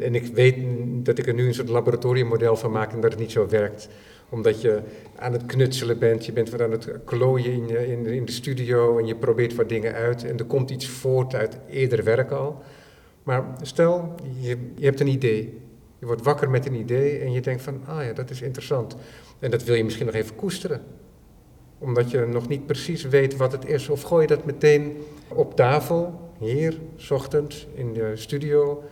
En 0.00 0.14
ik 0.14 0.26
weet 0.26 0.56
dat 1.04 1.18
ik 1.18 1.26
er 1.26 1.34
nu 1.34 1.46
een 1.46 1.54
soort 1.54 1.68
laboratoriummodel 1.68 2.56
van 2.56 2.70
maak 2.70 2.92
en 2.92 3.00
dat 3.00 3.10
het 3.10 3.20
niet 3.20 3.30
zo 3.30 3.48
werkt. 3.48 3.88
Omdat 4.28 4.60
je 4.60 4.80
aan 5.16 5.32
het 5.32 5.46
knutselen 5.46 5.98
bent, 5.98 6.26
je 6.26 6.32
bent 6.32 6.50
wat 6.50 6.60
aan 6.60 6.70
het 6.70 6.90
klooien 7.04 7.52
in, 7.52 7.88
in, 7.88 8.06
in 8.06 8.24
de 8.24 8.32
studio 8.32 8.98
en 8.98 9.06
je 9.06 9.16
probeert 9.16 9.54
wat 9.54 9.68
dingen 9.68 9.94
uit 9.94 10.24
en 10.24 10.38
er 10.38 10.44
komt 10.44 10.70
iets 10.70 10.88
voort 10.88 11.34
uit 11.34 11.58
eerder 11.68 12.04
werk 12.04 12.30
al. 12.30 12.62
Maar 13.22 13.44
stel, 13.62 14.14
je, 14.38 14.56
je 14.74 14.84
hebt 14.84 15.00
een 15.00 15.06
idee. 15.06 15.58
Je 15.98 16.06
wordt 16.06 16.22
wakker 16.22 16.50
met 16.50 16.66
een 16.66 16.74
idee 16.74 17.18
en 17.18 17.32
je 17.32 17.40
denkt 17.40 17.62
van, 17.62 17.80
ah 17.86 18.04
ja, 18.04 18.12
dat 18.12 18.30
is 18.30 18.42
interessant. 18.42 18.96
En 19.38 19.50
dat 19.50 19.64
wil 19.64 19.74
je 19.74 19.84
misschien 19.84 20.06
nog 20.06 20.14
even 20.14 20.36
koesteren. 20.36 20.82
Omdat 21.78 22.10
je 22.10 22.26
nog 22.26 22.48
niet 22.48 22.66
precies 22.66 23.04
weet 23.04 23.36
wat 23.36 23.52
het 23.52 23.66
is. 23.66 23.88
Of 23.88 24.02
gooi 24.02 24.22
je 24.22 24.34
dat 24.34 24.44
meteen 24.44 24.96
op 25.28 25.56
tafel, 25.56 26.30
hier, 26.38 26.78
ochtends, 27.10 27.66
in 27.74 27.92
de 27.92 28.12
studio. 28.14 28.82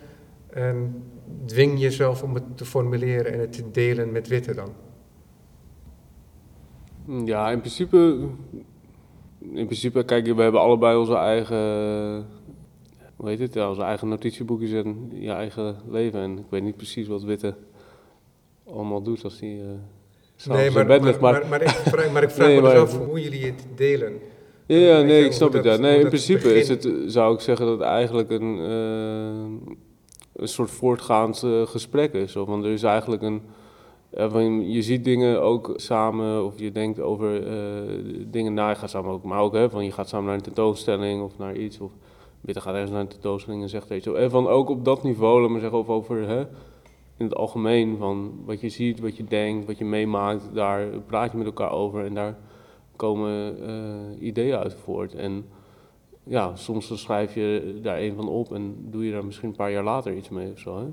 En 0.51 1.03
dwing 1.47 1.81
jezelf 1.81 2.23
om 2.23 2.35
het 2.35 2.57
te 2.57 2.65
formuleren 2.65 3.33
en 3.33 3.41
het 3.41 3.53
te 3.53 3.71
delen 3.71 4.13
met 4.13 4.29
Witte 4.29 4.55
dan? 4.55 4.73
Ja, 7.27 7.51
in 7.51 7.59
principe, 7.59 8.29
in 9.41 9.65
principe, 9.65 10.05
kijk, 10.05 10.27
we 10.27 10.43
hebben 10.43 10.61
allebei 10.61 10.99
onze 10.99 11.17
eigen, 11.17 11.57
hoe 13.17 13.29
heet 13.29 13.39
het, 13.39 13.55
ja, 13.55 13.69
onze 13.69 13.83
eigen 13.83 14.09
notitieboekjes 14.09 14.73
en 14.73 15.11
je 15.13 15.31
eigen 15.31 15.77
leven. 15.89 16.21
En 16.21 16.39
ik 16.39 16.47
weet 16.49 16.63
niet 16.63 16.77
precies 16.77 17.07
wat 17.07 17.23
Witte 17.23 17.55
allemaal 18.67 19.03
doet 19.03 19.25
als 19.25 19.41
hij 19.41 19.55
uh, 19.55 19.65
Nee, 20.47 20.71
maar, 20.71 20.87
bed 20.87 21.01
maar, 21.01 21.09
ligt. 21.09 21.21
Maar, 21.21 21.33
maar, 21.33 21.49
maar 21.49 21.63
ik 21.63 21.69
vraag, 21.69 22.13
maar 22.13 22.23
ik 22.23 22.31
vraag 22.31 22.47
Nee, 22.49 22.61
me 22.61 22.71
dus 22.71 22.79
af 22.79 22.97
hoe 22.97 23.21
jullie 23.21 23.45
het 23.45 23.67
delen. 23.75 24.19
ja, 24.67 25.03
nee, 25.03 25.25
ik 25.25 25.33
snap 25.33 25.53
het. 25.53 25.65
Ja. 25.65 25.77
Nee, 25.77 26.01
in 26.01 26.09
principe 26.09 26.55
is 26.55 26.69
het, 26.69 26.89
zou 27.07 27.35
ik 27.35 27.41
zeggen 27.41 27.67
dat 27.67 27.79
het 27.79 27.89
eigenlijk 27.89 28.31
een, 28.31 28.59
eh, 28.59 29.75
een 30.39 30.49
soort 30.49 30.71
voortgaand 30.71 31.43
eh, 31.43 31.67
gesprek 31.67 32.13
is. 32.13 32.37
Of, 32.37 32.47
want 32.49 32.65
er 32.65 32.71
is 32.71 32.83
eigenlijk 32.83 33.23
een. 33.23 33.43
eh, 34.11 34.73
je 34.73 34.83
ziet 34.83 35.05
dingen 35.05 35.43
ook 35.43 35.73
samen, 35.77 36.45
of 36.45 36.59
je 36.59 36.73
denkt 36.73 37.01
over 37.01 37.47
eh, 37.47 38.15
dingen 38.27 38.55
na. 38.55 38.69
Je 38.69 38.75
gaat 38.75 38.91
samen 38.91 39.11
ook, 39.11 39.23
maar 39.23 39.41
ook 39.41 39.55
hè, 39.55 39.71
van 39.71 39.85
je 39.85 39.93
gaat 39.93 40.09
samen 40.09 40.27
naar 40.27 40.35
een 40.35 40.43
tentoonstelling 40.43 41.23
of 41.23 41.39
naar 41.39 41.57
iets. 41.57 41.81
Of 41.81 41.93
Bitte 42.41 42.61
gaat 42.61 42.73
ergens 42.75 42.91
naar 42.91 43.01
een 43.01 43.09
tentoonstelling 43.09 43.63
en 43.63 43.69
zegt 43.69 43.91
iets. 43.91 44.07
En 44.07 44.31
van 44.31 44.49
ook 44.49 44.69
op 44.69 44.85
dat 44.85 45.03
niveau, 45.03 45.49
maar 45.49 45.61
zeggen, 45.61 45.79
of 45.79 45.89
over 45.89 46.29
hè, 46.29 46.41
in 47.17 47.25
het 47.25 47.35
algemeen. 47.35 47.97
Van 47.97 48.33
wat 48.45 48.61
je 48.61 48.69
ziet, 48.69 49.01
wat 49.01 49.17
je 49.17 49.25
denkt, 49.25 49.67
wat 49.67 49.79
je 49.79 49.85
meemaakt. 49.85 50.43
Daar 50.53 50.87
praat 51.07 51.31
je 51.31 51.37
met 51.37 51.47
elkaar 51.47 51.73
over 51.73 52.05
en 52.05 52.15
daar 52.15 52.39
komen 52.97 53.57
ideeën 54.25 54.57
uit 54.57 54.75
voort. 54.75 55.15
En 55.15 55.45
ja, 56.29 56.57
soms 56.57 57.01
schrijf 57.01 57.35
je 57.35 57.79
daar 57.83 58.01
een 58.01 58.15
van 58.15 58.29
op 58.29 58.53
en 58.53 58.77
doe 58.91 59.05
je 59.05 59.13
daar 59.13 59.25
misschien 59.25 59.49
een 59.49 59.57
paar 59.57 59.73
jaar 59.73 59.85
later 59.85 60.17
iets 60.17 60.29
mee 60.29 60.53
of 60.53 60.59
zo. 60.59 60.79
Hè? 60.79 60.87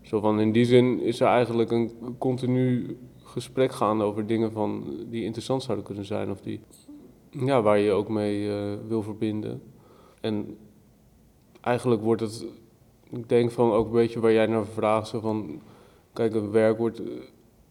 Zo 0.00 0.20
van 0.20 0.40
in 0.40 0.52
die 0.52 0.64
zin 0.64 1.00
is 1.00 1.20
er 1.20 1.26
eigenlijk 1.26 1.70
een 1.70 2.16
continu 2.18 2.96
gesprek 3.22 3.72
gaande 3.72 4.04
over 4.04 4.26
dingen 4.26 4.52
van, 4.52 4.84
die 5.10 5.24
interessant 5.24 5.62
zouden 5.62 5.86
kunnen 5.86 6.04
zijn 6.04 6.30
of 6.30 6.40
die, 6.40 6.60
ja, 7.30 7.62
waar 7.62 7.78
je 7.78 7.92
ook 7.92 8.08
mee 8.08 8.50
eh, 8.50 8.72
wil 8.88 9.02
verbinden. 9.02 9.62
En 10.20 10.56
eigenlijk 11.60 12.02
wordt 12.02 12.20
het, 12.20 12.46
ik 13.10 13.28
denk 13.28 13.50
van 13.50 13.72
ook 13.72 13.86
een 13.86 13.92
beetje 13.92 14.20
waar 14.20 14.32
jij 14.32 14.46
naar 14.46 14.66
vraagt, 14.66 15.08
zo 15.08 15.20
van, 15.20 15.60
kijk, 16.12 16.34
een 16.34 16.50
werk 16.50 16.78
wordt, 16.78 17.00
eh, 17.00 17.06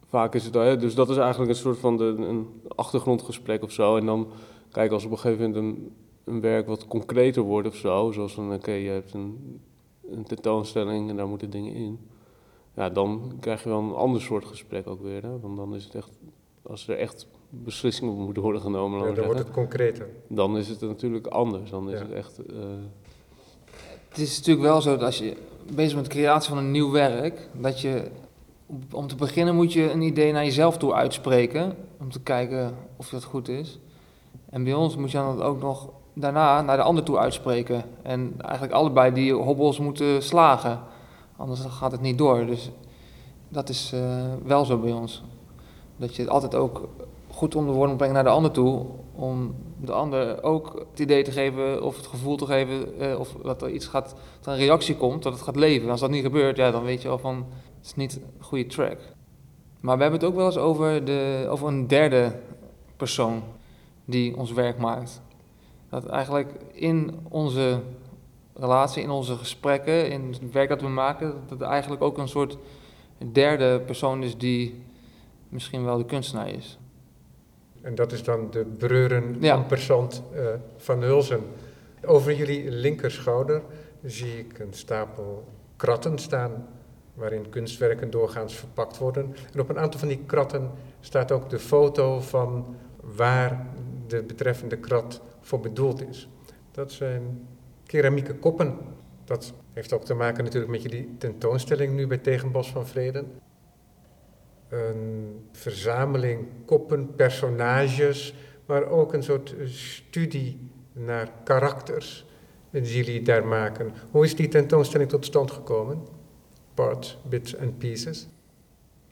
vaak 0.05 0.36
is 0.36 0.45
het, 0.45 0.53
hè, 0.53 0.77
dus 0.77 0.95
dat 0.95 1.10
is 1.10 1.17
eigenlijk 1.17 1.51
een 1.51 1.57
soort 1.57 1.77
van 1.77 1.98
de, 1.98 2.03
een 2.03 2.48
achtergrondgesprek 2.67 3.63
of 3.63 3.72
zo. 3.72 3.98
En 3.98 4.05
dan, 4.05 4.27
kijk, 4.72 4.91
als 4.91 5.05
op 5.05 5.12
een 5.12 5.19
gegeven 5.19 5.51
moment 5.51 5.63
een, 5.63 5.91
een 6.24 6.42
werk 6.42 6.68
wat 6.68 6.88
concreter 6.88 7.42
wordt 7.44 7.68
of 7.68 7.75
zo, 7.75 8.12
zoals 8.12 8.34
van, 8.34 8.53
oké, 8.53 8.72
je 8.72 8.89
hebt 8.89 9.13
een, 9.13 9.60
een 10.12 10.24
tentoonstelling 10.24 11.10
en 11.10 11.15
daar 11.15 11.27
moeten 11.27 11.50
dingen 11.50 11.74
in. 11.74 12.00
Ja, 12.75 12.89
dan 12.89 13.34
krijg 13.39 13.63
je 13.63 13.70
wel 13.70 13.80
een 13.80 13.94
ander 13.94 14.22
soort 14.22 14.46
gesprek 14.46 14.88
ook 14.88 15.01
weer. 15.01 15.22
Hè? 15.24 15.39
Want 15.39 15.58
dan 15.58 15.75
is 15.75 15.84
het 15.84 15.96
echt, 15.96 16.10
als 16.62 16.88
er 16.88 16.98
echt 16.98 17.27
beslissingen 17.50 18.13
moeten 18.13 18.44
worden 18.44 18.62
genomen, 18.62 19.08
Ja, 19.08 19.13
dan 19.13 19.25
wordt 19.25 19.39
het 19.39 19.51
concreter. 19.51 20.10
dan 20.27 20.58
is 20.58 20.68
het 20.68 20.82
natuurlijk 20.82 21.27
anders. 21.27 21.70
Dan 21.70 21.89
is 21.92 22.00
Ja. 22.00 22.06
het 22.06 22.12
echt. 22.13 22.46
eh, 22.46 22.56
Het 24.10 24.18
is 24.22 24.38
natuurlijk 24.38 24.65
wel 24.68 24.82
zo 24.82 24.92
dat 24.92 25.01
als 25.03 25.18
je 25.18 25.36
bezig 25.65 25.75
bent 25.75 25.96
met 25.96 26.06
de 26.06 26.12
creatie 26.12 26.50
van 26.50 26.58
een 26.58 26.72
nieuw 26.72 26.92
werk, 26.92 27.50
dat 27.60 27.82
je 27.82 28.03
om- 28.65 28.80
om 28.92 29.08
te 29.08 29.15
beginnen 29.15 29.56
moet 29.56 29.74
je 29.74 29.92
een 29.92 30.01
idee 30.01 30.32
naar 30.32 30.44
jezelf 30.44 30.77
toe 30.77 30.94
uitspreken, 30.94 31.75
om 32.00 32.12
te 32.12 32.22
kijken 32.22 32.75
of 32.98 33.10
dat 33.10 33.24
goed 33.24 33.48
is. 33.50 33.80
En 34.53 34.63
bij 34.63 34.74
ons 34.74 34.95
moet 34.95 35.12
je 35.12 35.17
dan 35.17 35.41
ook 35.41 35.62
nog 35.62 35.89
daarna 36.13 36.62
naar 36.62 36.77
de 36.77 36.83
ander 36.83 37.03
toe 37.03 37.17
uitspreken. 37.17 37.83
En 38.01 38.33
eigenlijk 38.38 38.74
allebei 38.74 39.13
die 39.13 39.33
hobbels 39.33 39.79
moeten 39.79 40.24
slagen, 40.24 40.79
anders 41.38 41.62
gaat 41.62 41.91
het 41.91 42.01
niet 42.01 42.17
door. 42.17 42.45
Dus 42.45 42.72
dat 43.50 43.69
is 43.69 43.91
eh, 43.93 44.01
wel 44.43 44.65
zo 44.65 44.77
bij 44.77 44.91
ons. 44.91 45.24
Dat 45.98 46.15
je 46.15 46.22
het 46.22 46.31
altijd 46.31 46.55
ook 46.55 46.89
goed 47.29 47.55
onder 47.55 47.75
woorden 47.75 47.95
brengen 47.95 48.15
naar 48.15 48.24
de 48.24 48.29
ander 48.29 48.51
toe, 48.51 48.86
om 49.15 49.55
de 49.81 49.91
ander 49.91 50.43
ook 50.43 50.86
het 50.89 51.00
idee 51.00 51.24
te 51.24 51.31
geven 51.31 51.83
of 51.83 51.95
het 51.95 52.07
gevoel 52.07 52.38
te 52.38 52.45
geven 52.45 53.00
eh, 53.00 53.19
of 53.19 53.36
dat 53.43 53.62
er 53.62 53.69
iets 53.69 53.88
gaat, 53.88 54.15
dat 54.38 54.45
er 54.45 54.51
een 54.51 54.65
reactie 54.65 54.95
komt, 54.95 55.24
dat 55.24 55.33
het 55.33 55.41
gaat 55.41 55.55
leven. 55.55 55.86
En 55.86 55.91
als 55.91 56.00
dat 56.00 56.10
niet 56.10 56.24
gebeurt, 56.24 56.57
ja, 56.57 56.72
dan 56.72 56.83
weet 56.83 57.01
je 57.01 57.10
al 57.10 57.19
van, 57.19 57.36
het 57.77 57.86
is 57.86 57.95
niet 57.95 58.15
een 58.15 58.43
goede 58.43 58.65
track. 58.65 58.98
Maar 59.79 59.95
we 59.95 60.01
hebben 60.01 60.19
het 60.19 60.29
ook 60.29 60.36
wel 60.36 60.45
eens 60.45 60.57
over, 60.57 61.05
de, 61.05 61.48
over 61.50 61.67
een 61.67 61.88
derde 61.88 62.39
persoon 62.98 63.41
die 64.05 64.38
ons 64.38 64.51
werk 64.51 64.77
maakt. 64.77 65.22
Dat 65.89 66.05
eigenlijk 66.05 66.51
in 66.72 67.19
onze 67.29 67.79
relatie, 68.53 69.03
in 69.03 69.10
onze 69.10 69.36
gesprekken, 69.36 70.10
in 70.12 70.27
het 70.41 70.51
werk 70.51 70.69
dat 70.69 70.81
we 70.81 70.88
maken, 70.88 71.33
dat 71.48 71.60
het 71.60 71.62
eigenlijk 71.69 72.01
ook 72.01 72.17
een 72.17 72.27
soort 72.27 72.57
derde 73.31 73.79
persoon 73.79 74.24
is 74.24 74.38
die 74.38 74.83
misschien 75.50 75.86
wel 75.86 75.98
de 75.98 76.05
kunstenaar 76.05 76.50
is. 76.50 76.77
En 77.81 77.95
dat 77.95 78.12
is 78.12 78.24
dan 78.24 78.48
de 78.51 78.65
Breuren 78.77 79.36
Ja. 79.39 79.55
ampersand 79.55 80.24
eh, 80.33 80.45
van 80.77 81.01
Hulsen. 81.01 81.41
Over 82.05 82.33
jullie 82.36 82.72
linkerschouder 82.72 83.62
zie 84.03 84.39
ik 84.39 84.60
een 84.60 84.74
stapel 84.74 85.43
kratten 85.75 86.17
staan 86.17 86.67
waarin 87.13 87.50
kunstwerken 87.50 88.10
doorgaans 88.12 88.53
verpakt 88.53 88.98
worden. 88.98 89.36
En 89.53 89.60
op 89.60 89.69
een 89.69 89.79
aantal 89.79 90.00
van 90.00 90.07
die 90.07 90.24
kratten 90.25 90.72
staat 91.00 91.31
ook 91.31 91.50
de 91.50 91.60
foto 91.60 92.19
van 92.19 92.75
waar 93.01 93.67
de 94.17 94.24
betreffende 94.24 94.77
krat 94.77 95.22
voor 95.41 95.60
bedoeld 95.60 96.08
is. 96.10 96.29
Dat 96.72 96.91
zijn 96.91 97.48
keramieke 97.86 98.36
koppen. 98.36 98.77
Dat 99.25 99.53
heeft 99.74 99.93
ook 99.93 100.05
te 100.05 100.13
maken 100.13 100.43
natuurlijk 100.43 100.72
met 100.72 100.82
jullie 100.82 101.15
tentoonstelling 101.17 101.93
nu 101.93 102.08
bij 102.08 102.17
Tegenbos 102.17 102.72
van 102.72 102.88
Vreden 102.88 103.41
een 104.74 105.46
verzameling 105.51 106.48
koppen, 106.65 107.15
personages, 107.15 108.34
maar 108.65 108.86
ook 108.86 109.13
een 109.13 109.24
soort 109.24 109.55
studie 109.65 110.72
naar 110.93 111.32
karakters 111.43 112.25
die 112.72 112.96
jullie 112.96 113.22
daar 113.22 113.46
maken. 113.46 113.93
Hoe 114.12 114.24
is 114.24 114.36
die 114.36 114.48
tentoonstelling 114.48 115.10
tot 115.10 115.25
stand 115.25 115.51
gekomen? 115.51 116.01
Parts, 116.74 117.17
bits 117.29 117.58
and 117.58 117.77
pieces. 117.77 118.27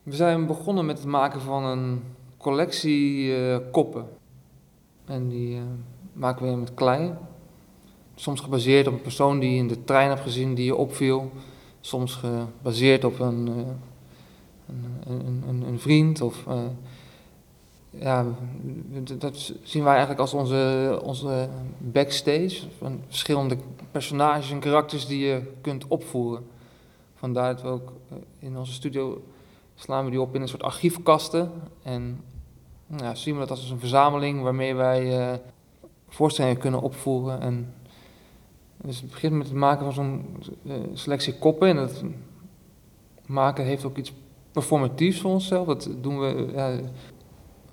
We 0.04 0.16
zijn 0.16 0.48
begonnen 0.48 0.86
met 0.86 0.98
het 0.98 1.08
maken 1.08 1.42
van 1.42 1.64
een 1.64 2.04
collectie 2.38 3.36
eh, 3.36 3.58
koppen. 3.72 4.06
En 5.12 5.30
die 5.30 5.56
eh, 5.56 5.62
maken 6.14 6.52
we 6.52 6.56
met 6.56 6.74
klei. 6.74 7.14
Soms 8.16 8.40
gebaseerd 8.40 8.88
op 8.88 8.94
een 8.94 9.02
persoon 9.02 9.40
die 9.40 9.52
je 9.52 9.58
in 9.58 9.68
de 9.68 9.84
trein 9.84 10.10
hebt 10.10 10.22
gezien 10.22 10.54
die 10.54 10.66
je 10.66 10.76
opviel. 10.76 11.32
Soms 11.80 12.14
gebaseerd 12.16 13.04
op 13.04 13.20
een, 13.20 13.48
eh, 13.48 15.14
een, 15.14 15.44
een, 15.48 15.62
een, 15.62 15.80
vriend. 15.80 16.22
Of, 16.22 16.48
eh, 16.48 16.60
ja, 17.90 18.26
dat 19.18 19.54
zien 19.64 19.84
wij 19.84 19.92
eigenlijk 19.92 20.22
als 20.22 20.34
onze, 20.34 21.00
onze 21.04 21.50
backstage. 21.78 22.62
Van 22.78 23.02
verschillende 23.08 23.58
personages 23.92 24.52
en 24.52 24.60
karakters 24.60 25.08
die 25.08 25.26
je 25.26 25.42
kunt 25.62 25.88
opvoeren. 25.88 26.46
Vandaar 27.16 27.54
dat 27.54 27.62
we 27.62 27.68
ook 27.68 27.92
in 28.40 28.58
onze 28.58 28.74
studio 28.74 29.24
slaan 29.76 30.06
we 30.06 30.12
die 30.12 30.22
op 30.22 30.36
in 30.36 30.42
een 30.42 30.48
soort 30.48 30.64
archiefkasten. 30.64 31.52
En 31.84 32.24
ja, 32.98 33.16
zien 33.16 33.34
we 33.34 33.40
dat 33.40 33.50
als 33.50 33.70
een 33.70 33.80
verzameling 33.80 34.42
waarmee 34.42 34.76
wij 34.76 35.20
eh, 35.20 35.38
voorstellingen 36.08 36.58
kunnen 36.58 36.82
opvoeren. 36.82 37.42
En 37.42 37.74
dus 38.84 39.02
het 39.02 39.10
begint 39.10 39.34
met 39.34 39.48
het 39.48 39.56
maken 39.56 39.84
van 39.86 39.94
zo'n 39.94 40.26
eh, 40.68 40.74
selectie 40.94 41.34
koppen. 41.34 41.68
En 41.68 41.76
dat 41.76 42.04
maken 43.26 43.66
heeft 43.66 43.86
ook 43.86 43.98
iets 43.98 44.14
performatiefs 44.52 45.20
voor 45.22 45.32
onszelf. 45.32 45.68
Dat 45.68 45.90
doen 46.02 46.20
we, 46.20 46.48
ja, 46.56 46.70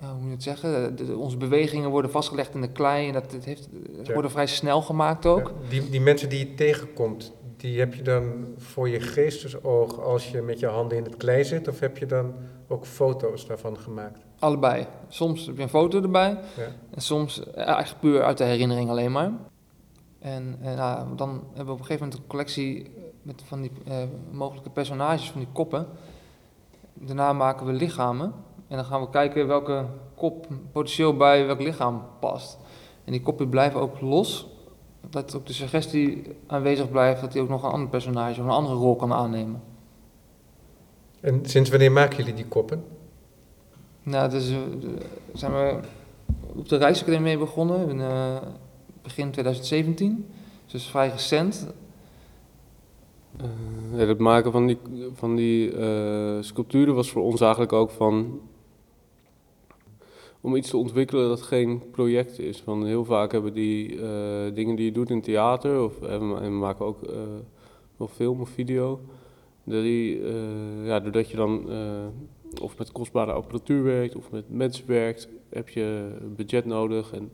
ja, 0.01 0.11
hoe 0.11 0.13
moet 0.13 0.23
je 0.27 0.33
het 0.33 0.43
zeggen? 0.43 0.95
De- 0.95 1.17
onze 1.17 1.37
bewegingen 1.37 1.89
worden 1.89 2.11
vastgelegd 2.11 2.55
in 2.55 2.61
de 2.61 2.71
klei. 2.71 3.07
En 3.07 3.13
dat, 3.13 3.31
het 3.31 3.45
heeft, 3.45 3.69
worden 4.13 4.31
vrij 4.31 4.47
snel 4.47 4.81
gemaakt 4.81 5.25
ook. 5.25 5.53
Ja, 5.63 5.69
die, 5.69 5.89
die 5.89 6.01
mensen 6.01 6.29
die 6.29 6.39
je 6.39 6.53
tegenkomt, 6.53 7.31
die 7.59 7.79
heb 7.79 7.93
je 7.93 8.01
dan 8.01 8.45
voor 8.57 8.89
je 8.89 8.99
geestesoog 8.99 9.99
als 9.99 10.31
je 10.31 10.41
met 10.41 10.59
je 10.59 10.67
handen 10.67 10.97
in 10.97 11.03
het 11.03 11.17
klei 11.17 11.43
zit? 11.43 11.67
Of 11.67 11.79
heb 11.79 11.97
je 11.97 12.05
dan 12.05 12.33
ook 12.67 12.85
foto's 12.85 13.47
daarvan 13.47 13.77
gemaakt? 13.77 14.19
Allebei. 14.39 14.87
Soms 15.07 15.45
heb 15.45 15.55
je 15.55 15.61
een 15.61 15.69
foto 15.69 16.01
erbij. 16.01 16.29
Ja. 16.29 16.67
En 16.91 17.01
soms 17.01 17.43
eh, 17.43 17.67
eigenlijk 17.67 17.99
puur 17.99 18.23
uit 18.23 18.37
de 18.37 18.43
herinnering 18.43 18.89
alleen 18.89 19.11
maar. 19.11 19.31
En, 20.19 20.57
en 20.61 20.75
nou, 20.75 21.15
dan 21.15 21.29
hebben 21.29 21.65
we 21.65 21.71
op 21.71 21.79
een 21.79 21.85
gegeven 21.85 22.05
moment 22.05 22.13
een 22.23 22.27
collectie 22.27 22.91
met 23.21 23.43
van 23.45 23.61
die 23.61 23.71
eh, 23.85 23.95
mogelijke 24.31 24.69
personages 24.69 25.31
van 25.31 25.39
die 25.39 25.49
koppen. 25.53 25.87
Daarna 26.93 27.33
maken 27.33 27.65
we 27.65 27.73
lichamen. 27.73 28.33
En 28.67 28.75
dan 28.75 28.85
gaan 28.85 29.01
we 29.01 29.09
kijken 29.09 29.47
welke 29.47 29.85
kop 30.15 30.47
potentieel 30.71 31.17
bij 31.17 31.45
welk 31.45 31.61
lichaam 31.61 32.03
past. 32.19 32.57
En 33.05 33.11
die 33.11 33.21
koppen 33.21 33.49
blijven 33.49 33.79
ook 33.79 34.01
los. 34.01 34.47
Dat 35.09 35.35
ook 35.35 35.45
de 35.45 35.53
suggestie 35.53 36.21
aanwezig 36.47 36.89
blijft 36.91 37.21
dat 37.21 37.33
hij 37.33 37.41
ook 37.41 37.49
nog 37.49 37.63
een 37.63 37.71
ander 37.71 37.89
personage 37.89 38.39
of 38.39 38.45
een 38.45 38.53
andere 38.53 38.75
rol 38.75 38.95
kan 38.95 39.13
aannemen. 39.13 39.61
En 41.19 41.45
sinds 41.45 41.69
wanneer 41.69 41.91
maken 41.91 42.17
jullie 42.17 42.33
die 42.33 42.47
koppen? 42.47 42.83
Nou, 44.03 44.29
dus 44.29 44.53
zijn 45.33 45.51
we 45.51 45.79
op 46.55 46.69
de 46.69 46.77
Rijksacademie 46.77 47.23
mee 47.25 47.37
begonnen 47.37 47.89
in 47.89 48.01
eh, 48.01 48.37
begin 49.01 49.31
2017. 49.31 50.25
Dus 50.71 50.85
vrij 50.85 51.09
recent. 51.09 51.67
eh, 53.37 53.99
ja, 53.99 54.05
het 54.05 54.19
maken 54.19 54.51
van 54.51 54.67
die, 54.67 54.77
van 55.13 55.35
die 55.35 55.77
eh, 55.77 56.37
sculpturen 56.39 56.95
was 56.95 57.09
voor 57.11 57.23
ons 57.23 57.41
eigenlijk 57.41 57.73
ook 57.73 57.89
van. 57.91 58.39
Om 60.41 60.55
iets 60.55 60.69
te 60.69 60.77
ontwikkelen 60.77 61.27
dat 61.27 61.41
geen 61.41 61.81
project 61.91 62.39
is. 62.39 62.63
Want 62.63 62.83
heel 62.83 63.05
vaak 63.05 63.31
hebben 63.31 63.53
die 63.53 64.01
eh, 64.01 64.53
dingen 64.53 64.75
die 64.75 64.85
je 64.85 64.91
doet 64.91 65.09
in 65.09 65.21
theater, 65.21 65.83
of, 65.83 66.01
en 66.01 66.33
we 66.33 66.39
en 66.39 66.51
we 66.51 66.57
maken 66.57 66.85
ook 66.85 67.03
eh 67.03 67.17
wel 67.97 68.07
film 68.07 68.41
of 68.41 68.49
video. 68.49 68.99
Dat 69.63 69.81
die, 69.81 70.23
eh, 70.23 70.85
ja, 70.85 70.99
doordat 70.99 71.29
je 71.29 71.37
dan 71.37 71.69
of 72.61 72.77
met 72.77 72.91
kostbare 72.91 73.31
apparatuur 73.31 73.83
werkt 73.83 74.15
of 74.15 74.31
met 74.31 74.49
mensen 74.49 74.87
werkt, 74.87 75.27
heb 75.49 75.69
je 75.69 76.15
een 76.21 76.35
budget 76.35 76.65
nodig. 76.65 77.13
En 77.13 77.31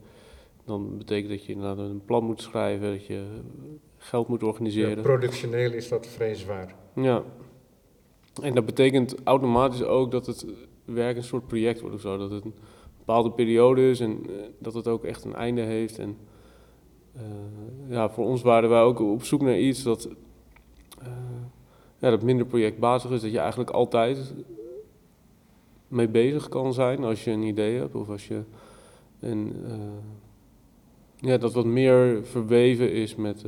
dan 0.64 0.98
betekent 0.98 1.28
dat 1.30 1.44
je 1.44 1.52
inderdaad 1.52 1.78
een 1.78 2.04
plan 2.04 2.24
moet 2.24 2.42
schrijven, 2.42 2.90
dat 2.92 3.06
je 3.06 3.24
geld 3.96 4.28
moet 4.28 4.40
Ja, 4.40 4.46
organiseren. 4.46 5.02
productioneel 5.02 5.72
is 5.72 5.88
dat 5.88 6.06
vrij 6.06 6.34
zwaar. 6.34 6.74
Ja. 6.94 7.22
En 8.42 8.54
dat 8.54 8.66
betekent 8.66 9.14
automatisch 9.24 9.82
ook 9.82 10.10
dat 10.10 10.26
het 10.26 10.46
werk 10.84 11.16
een 11.16 11.24
soort 11.24 11.46
project 11.46 11.80
wordt 11.80 11.94
of 11.96 12.00
zo. 12.00 12.16
Dat 12.16 12.30
het 12.30 12.44
een 12.44 12.54
bepaalde 13.06 13.30
periode 13.30 13.90
is 13.90 14.00
en 14.00 14.26
eh, 14.26 14.34
dat 14.58 14.74
het 14.74 14.88
ook 14.88 15.04
echt 15.04 15.24
een 15.24 15.34
einde 15.34 15.60
heeft. 15.60 15.98
En 15.98 16.16
eh, 17.16 17.22
ja, 17.88 18.08
voor 18.10 18.24
ons 18.26 18.42
waren 18.42 18.68
wij 18.68 18.80
ook 18.80 19.00
op 19.00 19.24
zoek 19.24 19.40
naar 19.40 19.58
iets 19.58 19.82
dat, 19.82 20.08
eh, 20.98 21.08
ja, 21.98 22.10
dat 22.10 22.22
minder 22.22 22.46
projectbazig 22.46 23.10
is. 23.10 23.20
Dat 23.20 23.30
je 23.30 23.38
eigenlijk 23.38 23.70
altijd 23.70 24.34
mee 25.88 26.08
bezig 26.08 26.48
kan 26.48 26.72
zijn 26.72 27.04
als 27.04 27.24
je 27.24 27.30
een 27.30 27.42
idee 27.42 27.78
hebt. 27.78 27.94
Of 27.94 28.08
als 28.08 28.28
je 28.28 28.42
eh, 29.18 29.36
ja, 31.16 31.36
dat 31.36 31.52
wat 31.52 31.64
meer 31.64 32.26
verweven 32.26 32.92
is 32.92 33.14
met, 33.14 33.44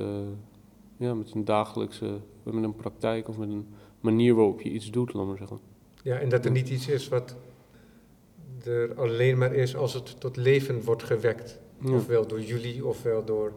ja, 0.97 1.15
met 1.15 1.35
een 1.35 1.45
dagelijkse, 1.45 2.19
met 2.43 2.65
een 2.65 2.77
praktijk 2.77 3.29
of 3.29 3.39
met 3.39 3.49
een 3.49 3.67
manier 4.01 4.35
waarop 4.35 4.61
je 4.61 4.71
iets 4.71 4.91
doet, 4.91 5.13
laat 5.13 5.27
maar 5.27 5.37
zeggen. 5.37 5.59
Ja, 6.03 6.17
en 6.19 6.29
dat 6.29 6.45
er 6.45 6.51
niet 6.51 6.69
iets 6.69 6.89
is 6.89 7.09
wat 7.09 7.37
er 8.65 8.95
alleen 8.95 9.39
maar 9.39 9.55
is 9.55 9.77
als 9.77 9.95
het 9.95 10.21
tot 10.21 10.37
leven 10.37 10.85
wordt 10.85 11.03
gewekt. 11.03 11.59
Ja. 11.81 11.93
Ofwel 11.93 12.27
door 12.27 12.41
jullie, 12.41 12.87
ofwel 12.87 13.25
door 13.25 13.53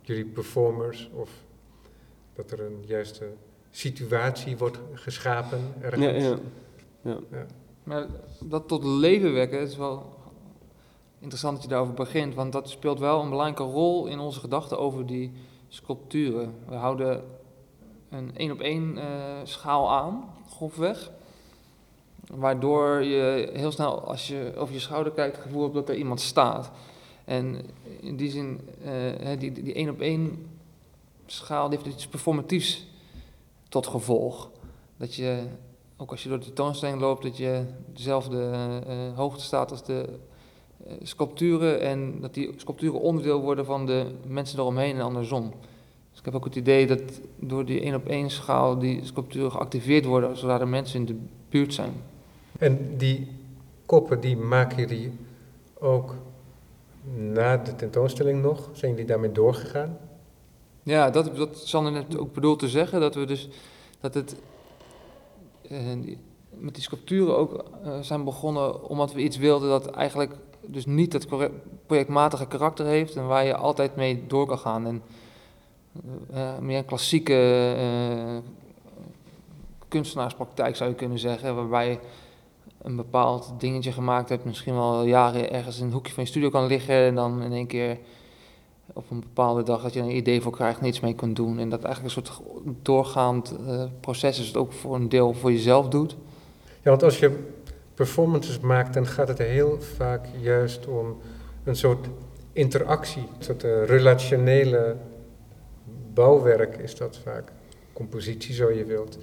jullie 0.00 0.24
performers. 0.24 1.10
Of 1.14 1.30
dat 2.32 2.50
er 2.50 2.60
een 2.60 2.82
juiste 2.86 3.28
situatie 3.70 4.56
wordt 4.56 4.78
geschapen 4.92 5.60
ergens. 5.80 6.24
Ja, 7.02 7.18
ja. 7.30 7.46
Maar 7.84 8.06
dat 8.44 8.68
tot 8.68 8.84
leven 8.84 9.32
wekken 9.32 9.60
is 9.60 9.76
wel 9.76 10.18
interessant 11.18 11.54
dat 11.54 11.62
je 11.62 11.70
daarover 11.70 11.94
begint, 11.94 12.34
want 12.34 12.52
dat 12.52 12.70
speelt 12.70 12.98
wel 12.98 13.22
een 13.22 13.30
belangrijke 13.30 13.72
rol 13.72 14.06
in 14.06 14.18
onze 14.18 14.40
gedachten 14.40 14.78
over 14.78 15.06
die 15.06 15.32
sculpturen. 15.68 16.54
We 16.68 16.74
houden 16.74 17.24
een 18.10 18.36
één 18.36 18.50
op 18.50 18.60
één 18.60 18.98
eh, 18.98 19.40
schaal 19.42 19.90
aan, 19.90 20.24
grofweg. 20.48 21.10
Waardoor 22.30 23.02
je 23.02 23.50
heel 23.52 23.72
snel, 23.72 24.00
als 24.00 24.28
je 24.28 24.52
over 24.56 24.74
je 24.74 24.80
schouder 24.80 25.12
kijkt, 25.12 25.36
het 25.36 25.44
gevoel 25.44 25.62
hebt 25.62 25.74
dat 25.74 25.88
er 25.88 25.94
iemand 25.94 26.20
staat. 26.20 26.70
En 27.24 27.64
in 28.00 28.16
die 28.16 28.30
zin, 28.30 28.60
eh, 28.84 29.38
die, 29.38 29.52
die 29.52 29.74
één 29.74 29.90
op 29.90 30.00
één 30.00 30.46
schaal 31.26 31.68
die 31.68 31.78
heeft 31.78 31.94
iets 31.94 32.06
performatiefs 32.06 32.86
tot 33.68 33.86
gevolg. 33.86 34.50
Dat 34.96 35.14
je 35.14 35.42
ook 35.96 36.10
als 36.10 36.22
je 36.22 36.28
door 36.28 36.38
de 36.38 36.44
tentoonstelling 36.44 37.00
loopt, 37.00 37.22
dat 37.22 37.36
je 37.36 37.64
dezelfde 37.92 38.50
eh, 38.86 39.16
hoogte 39.16 39.42
staat 39.42 39.70
als 39.70 39.84
de 39.84 40.08
eh, 40.86 40.92
sculpturen 41.02 41.80
en 41.80 42.20
dat 42.20 42.34
die 42.34 42.52
sculpturen 42.56 43.00
onderdeel 43.00 43.40
worden 43.40 43.64
van 43.64 43.86
de 43.86 44.06
mensen 44.26 44.58
eromheen 44.58 44.94
en 44.94 45.00
andersom. 45.00 45.52
Dus 46.10 46.18
ik 46.18 46.24
heb 46.24 46.34
ook 46.34 46.44
het 46.44 46.56
idee 46.56 46.86
dat 46.86 47.02
door 47.36 47.64
die 47.64 47.80
één 47.80 47.94
op 47.94 48.06
één 48.06 48.30
schaal 48.30 48.78
die 48.78 49.04
sculpturen 49.04 49.50
geactiveerd 49.50 50.04
worden 50.04 50.36
zodra 50.36 50.60
er 50.60 50.68
mensen 50.68 51.00
in 51.00 51.06
de 51.06 51.18
buurt 51.48 51.74
zijn. 51.74 51.92
En 52.60 52.96
die 52.96 53.28
koppen, 53.86 54.20
die 54.20 54.36
maken 54.36 54.76
jullie 54.76 55.12
ook 55.78 56.14
na 57.14 57.56
de 57.56 57.76
tentoonstelling 57.76 58.42
nog? 58.42 58.68
Zijn 58.72 58.90
jullie 58.90 59.06
daarmee 59.06 59.32
doorgegaan? 59.32 59.98
Ja, 60.82 61.10
dat, 61.10 61.36
dat 61.36 61.58
Sander 61.58 61.92
net 61.92 62.18
ook 62.18 62.32
bedoeld 62.32 62.58
te 62.58 62.68
zeggen, 62.68 63.00
dat 63.00 63.14
we 63.14 63.24
dus 63.24 63.48
dat 64.00 64.14
het 64.14 64.36
eh, 65.68 65.78
met 66.50 66.74
die 66.74 66.82
sculpturen 66.82 67.36
ook 67.36 67.64
eh, 67.84 68.00
zijn 68.00 68.24
begonnen 68.24 68.88
omdat 68.88 69.12
we 69.12 69.20
iets 69.20 69.36
wilden 69.36 69.68
dat 69.68 69.86
eigenlijk 69.86 70.32
dus 70.66 70.86
niet 70.86 71.26
corre- 71.26 71.52
projectmatige 71.86 72.46
karakter 72.46 72.86
heeft 72.86 73.16
en 73.16 73.26
waar 73.26 73.44
je 73.44 73.56
altijd 73.56 73.96
mee 73.96 74.24
door 74.26 74.46
kan 74.46 74.58
gaan. 74.58 74.86
En 74.86 75.02
eh, 76.32 76.52
eh, 76.54 76.58
meer 76.58 76.78
een 76.78 76.84
klassieke 76.84 77.74
eh, 77.78 78.36
kunstenaarspraktijk 79.88 80.76
zou 80.76 80.90
je 80.90 80.96
kunnen 80.96 81.18
zeggen, 81.18 81.54
waarbij 81.54 82.00
een 82.82 82.96
bepaald 82.96 83.52
dingetje 83.58 83.92
gemaakt 83.92 84.28
hebt, 84.28 84.44
misschien 84.44 84.74
wel 84.74 85.04
jaren 85.04 85.52
ergens 85.52 85.78
in 85.78 85.86
een 85.86 85.92
hoekje 85.92 86.12
van 86.12 86.22
je 86.22 86.28
studio 86.28 86.48
kan 86.48 86.66
liggen 86.66 86.94
en 86.94 87.14
dan 87.14 87.42
in 87.42 87.52
één 87.52 87.66
keer 87.66 87.98
op 88.92 89.10
een 89.10 89.20
bepaalde 89.20 89.62
dag 89.62 89.82
dat 89.82 89.92
je 89.92 90.00
een 90.00 90.16
idee 90.16 90.40
voor 90.40 90.52
krijgt 90.52 90.80
en 90.80 90.86
iets 90.86 91.00
mee 91.00 91.14
kunt 91.14 91.36
doen. 91.36 91.58
En 91.58 91.68
dat 91.68 91.84
eigenlijk 91.84 92.16
een 92.16 92.24
soort 92.24 92.40
doorgaand 92.82 93.56
eh, 93.66 93.84
proces 94.00 94.38
is, 94.38 94.46
het 94.46 94.56
ook 94.56 94.72
voor 94.72 94.94
een 94.94 95.08
deel 95.08 95.34
voor 95.34 95.52
jezelf 95.52 95.88
doet. 95.88 96.16
Ja, 96.82 96.90
want 96.90 97.02
als 97.02 97.18
je 97.18 97.38
performances 97.94 98.60
maakt, 98.60 98.94
dan 98.94 99.06
gaat 99.06 99.28
het 99.28 99.38
heel 99.38 99.80
vaak 99.80 100.26
juist 100.40 100.86
om 100.86 101.16
een 101.64 101.76
soort 101.76 102.06
interactie. 102.52 103.22
Een 103.22 103.44
soort 103.44 103.64
eh, 103.64 103.84
relationele 103.84 104.96
bouwwerk 106.14 106.76
is 106.76 106.96
dat 106.96 107.20
vaak. 107.24 107.52
Compositie, 107.92 108.54
zo 108.54 108.70
je 108.70 108.84
wilt. 108.84 109.18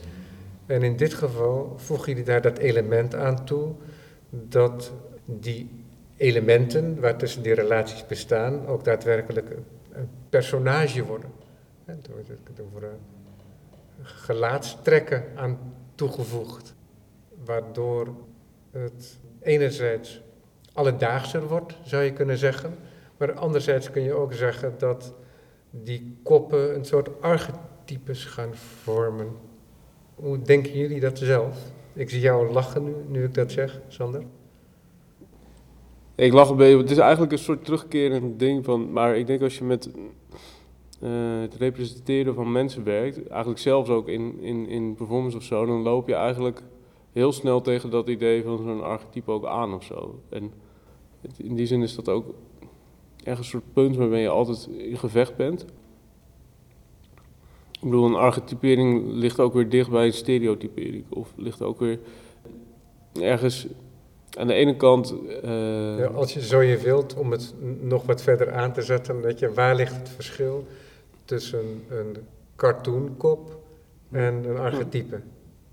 En 0.67 0.83
in 0.83 0.95
dit 0.95 1.13
geval 1.13 1.73
voegen 1.77 2.07
jullie 2.07 2.23
daar 2.23 2.41
dat 2.41 2.57
element 2.57 3.15
aan 3.15 3.45
toe, 3.45 3.73
dat 4.29 4.91
die 5.25 5.69
elementen 6.17 6.99
waar 6.99 7.17
tussen 7.17 7.41
die 7.41 7.53
relaties 7.53 8.05
bestaan, 8.05 8.67
ook 8.67 8.83
daadwerkelijk 8.83 9.49
een, 9.91 10.09
personage 10.29 11.05
worden. 11.05 11.31
Door, 11.85 12.23
door 12.55 12.81
eh, 12.81 12.89
gelaatstrekken 14.01 15.23
aan 15.35 15.59
toegevoegd 15.95 16.75
waardoor 17.45 18.15
het 18.71 19.19
enerzijds 19.41 20.21
alledaagser 20.73 21.47
wordt, 21.47 21.75
zou 21.83 22.03
je 22.03 22.13
kunnen 22.13 22.37
zeggen. 22.37 22.75
Maar 23.17 23.33
anderzijds 23.33 23.91
kun 23.91 24.01
je 24.01 24.13
ook 24.13 24.33
zeggen 24.33 24.73
dat 24.77 25.13
die 25.69 26.17
koppen 26.23 26.75
een 26.75 26.85
soort 26.85 27.21
archetypes 27.21 28.25
gaan 28.25 28.55
vormen. 28.55 29.46
Hoe 30.17 30.41
denken 30.41 30.77
jullie 30.77 30.99
dat 30.99 31.17
zelf? 31.17 31.71
Ik 31.93 32.09
zie 32.09 32.19
jou 32.19 32.51
lachen 32.51 32.83
nu, 32.83 32.93
nu 33.07 33.23
ik 33.23 33.33
dat 33.33 33.51
zeg, 33.51 33.81
Sander. 33.87 34.23
Ik 36.15 36.33
lach 36.33 36.49
een 36.49 36.55
beetje, 36.55 36.77
het 36.77 36.91
is 36.91 36.97
eigenlijk 36.97 37.31
een 37.31 37.37
soort 37.37 37.65
terugkerend 37.65 38.39
ding 38.39 38.65
van, 38.65 38.91
maar 38.91 39.17
ik 39.17 39.27
denk 39.27 39.41
als 39.41 39.57
je 39.57 39.63
met 39.63 39.89
eh, 40.99 41.39
het 41.39 41.55
representeren 41.55 42.33
van 42.33 42.51
mensen 42.51 42.83
werkt, 42.83 43.27
eigenlijk 43.27 43.59
zelfs 43.59 43.89
ook 43.89 44.07
in, 44.07 44.39
in, 44.41 44.67
in 44.67 44.95
performance 44.95 45.37
of 45.37 45.43
zo, 45.43 45.65
dan 45.65 45.81
loop 45.81 46.07
je 46.07 46.15
eigenlijk 46.15 46.61
heel 47.11 47.31
snel 47.31 47.61
tegen 47.61 47.89
dat 47.89 48.07
idee 48.07 48.43
van 48.43 48.57
zo'n 48.57 48.83
archetype 48.83 49.31
ook 49.31 49.45
aan 49.45 49.73
of 49.73 49.83
zo. 49.83 50.19
En 50.29 50.51
in 51.37 51.55
die 51.55 51.65
zin 51.65 51.81
is 51.81 51.95
dat 51.95 52.09
ook 52.09 52.33
echt 53.23 53.37
een 53.37 53.43
soort 53.43 53.73
punt 53.73 53.95
waarmee 53.95 54.21
je 54.21 54.29
altijd 54.29 54.69
in 54.77 54.97
gevecht 54.97 55.35
bent. 55.35 55.65
Ik 57.81 57.83
bedoel, 57.83 58.05
een 58.05 58.15
archetypering 58.15 59.11
ligt 59.11 59.39
ook 59.39 59.53
weer 59.53 59.69
dicht 59.69 59.89
bij 59.89 60.05
een 60.05 60.13
stereotypering. 60.13 61.05
Of 61.09 61.33
ligt 61.35 61.61
ook 61.61 61.79
weer 61.79 61.99
ergens 63.21 63.67
aan 64.37 64.47
de 64.47 64.53
ene 64.53 64.75
kant... 64.75 65.15
eh, 65.43 65.97
Ja, 65.97 66.05
als 66.05 66.33
je 66.33 66.41
zo 66.41 66.61
je 66.61 66.77
wilt, 66.77 67.15
om 67.15 67.31
het 67.31 67.53
nog 67.81 68.05
wat 68.05 68.21
verder 68.21 68.51
aan 68.51 68.73
te 68.73 68.81
zetten, 68.81 69.21
weet 69.21 69.39
je, 69.39 69.53
waar 69.53 69.75
ligt 69.75 69.95
het 69.95 70.09
verschil 70.09 70.65
tussen 71.25 71.83
een 71.89 72.17
cartoonkop 72.55 73.57
en 74.11 74.43
een 74.49 74.57
archetype? 74.57 75.21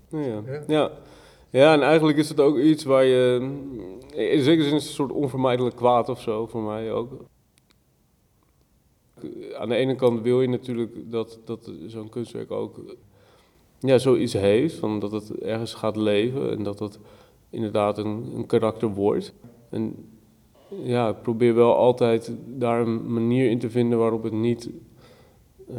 Ja, 0.09 0.19
ja. 0.19 0.41
Ja. 0.45 0.63
ja. 0.67 0.91
Ja, 1.49 1.73
en 1.73 1.81
eigenlijk 1.81 2.17
is 2.17 2.29
het 2.29 2.39
ook 2.39 2.57
iets 2.57 2.83
waar 2.83 3.03
je... 3.05 3.51
In 4.13 4.41
zekere 4.41 4.63
zin 4.63 4.75
is 4.75 4.81
het 4.81 4.89
een 4.89 4.95
soort 4.95 5.11
onvermijdelijk 5.11 5.75
kwaad 5.75 6.09
of 6.09 6.21
zo, 6.21 6.47
voor 6.47 6.61
mij 6.61 6.91
ook. 6.91 7.11
Aan 9.57 9.69
de 9.69 9.75
ene 9.75 9.95
kant 9.95 10.21
wil 10.21 10.41
je 10.41 10.47
natuurlijk 10.47 11.11
dat, 11.11 11.39
dat 11.45 11.71
zo'n 11.87 12.09
kunstwerk 12.09 12.51
ook 12.51 12.79
ja, 13.79 13.97
zoiets 13.97 14.33
heeft, 14.33 14.75
van 14.75 14.99
dat 14.99 15.11
het 15.11 15.39
ergens 15.39 15.73
gaat 15.73 15.95
leven 15.95 16.51
en 16.51 16.63
dat 16.63 16.79
het 16.79 16.99
inderdaad 17.49 17.97
een, 17.97 18.31
een 18.35 18.45
karakter 18.45 18.89
wordt. 18.89 19.33
En 19.69 19.95
ja, 20.83 21.09
ik 21.09 21.21
probeer 21.21 21.55
wel 21.55 21.75
altijd 21.75 22.31
daar 22.47 22.81
een 22.81 23.13
manier 23.13 23.49
in 23.49 23.59
te 23.59 23.69
vinden 23.69 23.99
waarop 23.99 24.23
het 24.23 24.33
niet 24.33 24.69
eh, 25.69 25.75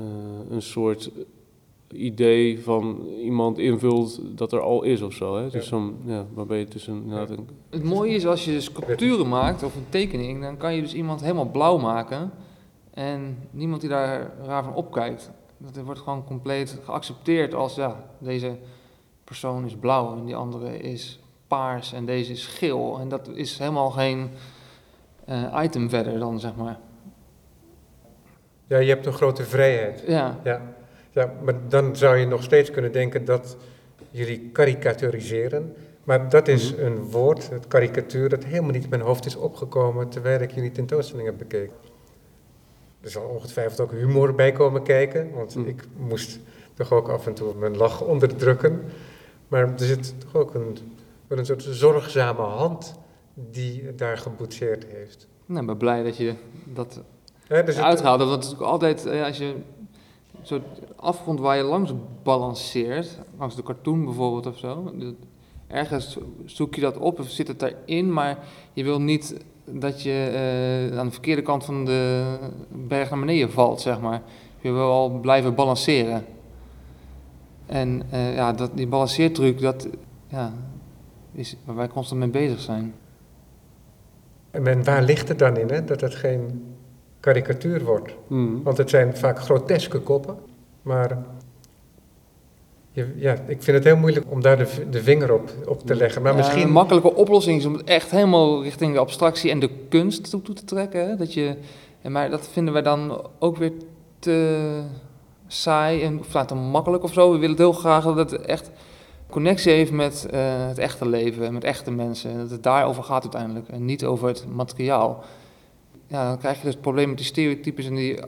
een 0.50 0.62
soort 0.62 1.10
idee 1.92 2.60
van 2.60 3.06
iemand 3.22 3.58
invult 3.58 4.20
dat 4.34 4.52
er 4.52 4.60
al 4.60 4.82
is 4.82 5.02
of 5.02 5.12
zo. 5.12 5.36
Hè? 5.36 5.42
Dus 5.42 5.52
Ja. 5.52 5.60
zo'n, 5.60 5.96
ja, 6.04 6.26
waarbij 6.34 6.58
je 6.58 6.68
tussen 6.68 6.94
inderdaad 6.94 7.30
een... 7.30 7.48
Het 7.70 7.84
mooie 7.84 8.14
is 8.14 8.26
als 8.26 8.44
je 8.44 8.60
sculpturen 8.60 9.28
maakt 9.28 9.62
of 9.62 9.76
een 9.76 9.88
tekening, 9.88 10.42
dan 10.42 10.56
kan 10.56 10.74
je 10.74 10.80
dus 10.80 10.94
iemand 10.94 11.20
helemaal 11.20 11.50
blauw 11.50 11.78
maken 11.78 12.30
en 12.96 13.48
niemand 13.50 13.80
die 13.80 13.90
daar 13.90 14.30
raar 14.44 14.64
van 14.64 14.74
opkijkt. 14.74 15.30
Dat 15.58 15.84
wordt 15.84 16.00
gewoon 16.00 16.24
compleet 16.24 16.78
geaccepteerd 16.84 17.54
als 17.54 17.74
ja, 17.74 18.04
deze 18.18 18.56
persoon 19.24 19.64
is 19.64 19.76
blauw 19.76 20.16
en 20.16 20.24
die 20.24 20.36
andere 20.36 20.78
is 20.78 21.20
paars 21.46 21.92
en 21.92 22.04
deze 22.04 22.32
is 22.32 22.46
geel. 22.46 22.98
En 22.98 23.08
dat 23.08 23.28
is 23.28 23.58
helemaal 23.58 23.90
geen 23.90 24.30
eh, 25.24 25.60
item 25.62 25.88
verder 25.88 26.18
dan, 26.18 26.40
zeg 26.40 26.56
maar. 26.56 26.78
Ja, 28.66 28.78
je 28.78 28.88
hebt 28.88 29.06
een 29.06 29.12
grote 29.12 29.44
vrijheid. 29.44 30.02
Ja, 30.06 30.40
Ja, 30.44 30.62
ja, 31.10 31.32
maar 31.42 31.68
dan 31.68 31.96
zou 31.96 32.16
je 32.16 32.26
nog 32.26 32.42
steeds 32.42 32.70
kunnen 32.70 32.92
denken 32.92 33.24
dat 33.24 33.56
jullie 34.10 34.50
karikaturiseren. 34.50 35.74
Maar 36.04 36.28
dat 36.28 36.48
is 36.48 36.70
een 36.70 37.10
woord, 37.10 37.50
het 37.50 37.66
karikatuur, 37.66 38.28
dat 38.28 38.44
helemaal 38.44 38.70
niet 38.70 38.84
in 38.84 38.90
mijn 38.90 39.02
hoofd 39.02 39.26
is 39.26 39.36
opgekomen 39.36 40.08
terwijl 40.08 40.40
ik 40.40 40.50
jullie 40.50 40.72
tentoonstelling 40.72 41.26
heb 41.26 41.38
bekeken. 41.38 41.94
Er 43.06 43.12
zal 43.12 43.22
ongetwijfeld 43.28 43.80
ook 43.80 43.90
humor 43.92 44.34
bij 44.34 44.52
komen 44.52 44.82
kijken, 44.82 45.30
want 45.34 45.54
Mm. 45.54 45.66
ik 45.66 45.84
moest 45.96 46.38
toch 46.74 46.92
ook 46.92 47.08
af 47.08 47.26
en 47.26 47.34
toe 47.34 47.54
mijn 47.54 47.76
lach 47.76 48.00
onderdrukken. 48.02 48.82
Maar 49.48 49.60
er 49.62 49.72
zit 49.76 50.14
toch 50.20 50.34
ook 50.34 50.54
een, 50.54 50.76
wel 51.26 51.38
een 51.38 51.46
soort 51.46 51.62
zorgzame 51.70 52.40
hand 52.42 52.94
die 53.34 53.94
daar 53.94 54.18
geboetseerd 54.18 54.84
heeft. 54.86 55.26
Nou, 55.46 55.60
ik 55.60 55.66
ben 55.66 55.76
blij 55.76 56.02
dat 56.02 56.16
je 56.16 56.34
dat 56.64 57.00
Hè, 57.46 57.62
dus 57.64 57.74
het- 57.76 57.84
uithaalt. 57.84 58.18
Dat 58.18 58.28
is 58.28 58.34
natuurlijk 58.34 58.62
altijd, 58.62 59.06
eh, 59.06 59.24
als 59.24 59.38
je 59.38 59.54
zo'n 60.42 60.62
afgrond 60.96 61.40
waar 61.40 61.56
je 61.56 61.62
langs 61.62 61.92
balanceert, 62.22 63.18
langs 63.38 63.56
de 63.56 63.62
cartoon 63.62 64.04
bijvoorbeeld 64.04 64.46
of 64.46 64.58
zo, 64.58 64.92
ergens 65.66 66.18
zoek 66.44 66.74
je 66.74 66.80
dat 66.80 66.96
op 66.98 67.18
of 67.18 67.28
zit 67.28 67.48
het 67.48 67.62
erin, 67.62 68.12
maar 68.12 68.38
je 68.72 68.84
wil 68.84 69.00
niet 69.00 69.36
dat 69.70 70.02
je 70.02 70.30
eh, 70.90 70.98
aan 70.98 71.06
de 71.06 71.12
verkeerde 71.12 71.42
kant 71.42 71.64
van 71.64 71.84
de 71.84 72.24
berg 72.68 73.10
naar 73.10 73.18
beneden 73.18 73.50
valt, 73.50 73.80
zeg 73.80 74.00
maar. 74.00 74.22
Je 74.60 74.70
wil 74.70 74.86
wel 74.86 75.18
blijven 75.20 75.54
balanceren. 75.54 76.24
En 77.66 78.02
eh, 78.10 78.34
ja, 78.34 78.52
dat, 78.52 78.70
die 78.74 78.86
balanceertruc, 78.86 79.60
dat 79.60 79.88
ja, 80.28 80.52
is 81.32 81.56
waar 81.64 81.76
wij 81.76 81.88
constant 81.88 82.20
mee 82.20 82.30
bezig 82.30 82.60
zijn. 82.60 82.94
En 84.50 84.84
waar 84.84 85.02
ligt 85.02 85.28
het 85.28 85.38
dan 85.38 85.56
in, 85.56 85.68
hè, 85.68 85.84
dat 85.84 86.00
het 86.00 86.14
geen 86.14 86.64
karikatuur 87.20 87.84
wordt? 87.84 88.14
Mhm. 88.26 88.62
Want 88.62 88.76
het 88.76 88.90
zijn 88.90 89.16
vaak 89.16 89.38
groteske 89.38 89.98
koppen, 89.98 90.36
maar 90.82 91.18
ja, 93.16 93.32
ik 93.32 93.62
vind 93.62 93.76
het 93.76 93.84
heel 93.84 93.96
moeilijk 93.96 94.26
om 94.28 94.42
daar 94.42 94.58
de, 94.58 94.88
de 94.90 95.02
vinger 95.02 95.32
op, 95.32 95.50
op 95.66 95.86
te 95.86 95.94
leggen. 95.94 96.22
Maar 96.22 96.30
Ja, 96.30 96.36
misschien... 96.36 96.62
Een 96.62 96.72
makkelijke 96.72 97.14
oplossing 97.14 97.58
is 97.58 97.66
om 97.66 97.72
het 97.72 97.84
echt 97.84 98.10
helemaal 98.10 98.62
richting 98.62 98.92
de 98.92 98.98
abstractie 98.98 99.50
en 99.50 99.58
de 99.58 99.70
kunst 99.88 100.30
toe, 100.30 100.42
toe 100.42 100.54
te 100.54 100.64
trekken. 100.64 101.08
Hè? 101.08 101.16
Dat 101.16 101.34
je, 101.34 101.56
maar 102.08 102.30
dat 102.30 102.48
vinden 102.52 102.72
wij 102.72 102.82
dan 102.82 103.28
ook 103.38 103.56
weer 103.56 103.72
te 104.18 104.80
saai 105.46 106.02
en 106.02 106.18
of 106.18 106.32
nou, 106.32 106.46
te 106.46 106.54
makkelijk 106.54 107.02
of 107.02 107.12
zo. 107.12 107.26
We 107.32 107.38
willen 107.38 107.50
het 107.50 107.58
heel 107.58 107.72
graag 107.72 108.04
dat 108.04 108.30
het 108.30 108.40
echt 108.40 108.70
connectie 109.30 109.72
heeft 109.72 109.92
met 109.92 110.26
eh, 110.30 110.66
het 110.66 110.78
echte 110.78 111.08
leven, 111.08 111.52
met 111.52 111.64
echte 111.64 111.90
mensen. 111.90 112.30
En 112.30 112.38
dat 112.38 112.50
het 112.50 112.62
daarover 112.62 113.02
gaat 113.02 113.22
uiteindelijk 113.22 113.68
en 113.68 113.84
niet 113.84 114.04
over 114.04 114.28
het 114.28 114.44
materiaal. 114.54 115.24
Ja, 116.06 116.28
dan 116.28 116.38
krijg 116.38 116.56
je 116.56 116.62
dus 116.62 116.72
het 116.72 116.82
probleem 116.82 117.08
met 117.08 117.16
die 117.16 117.26
stereotypes 117.26 117.86
en 117.86 117.94
die 117.94 118.18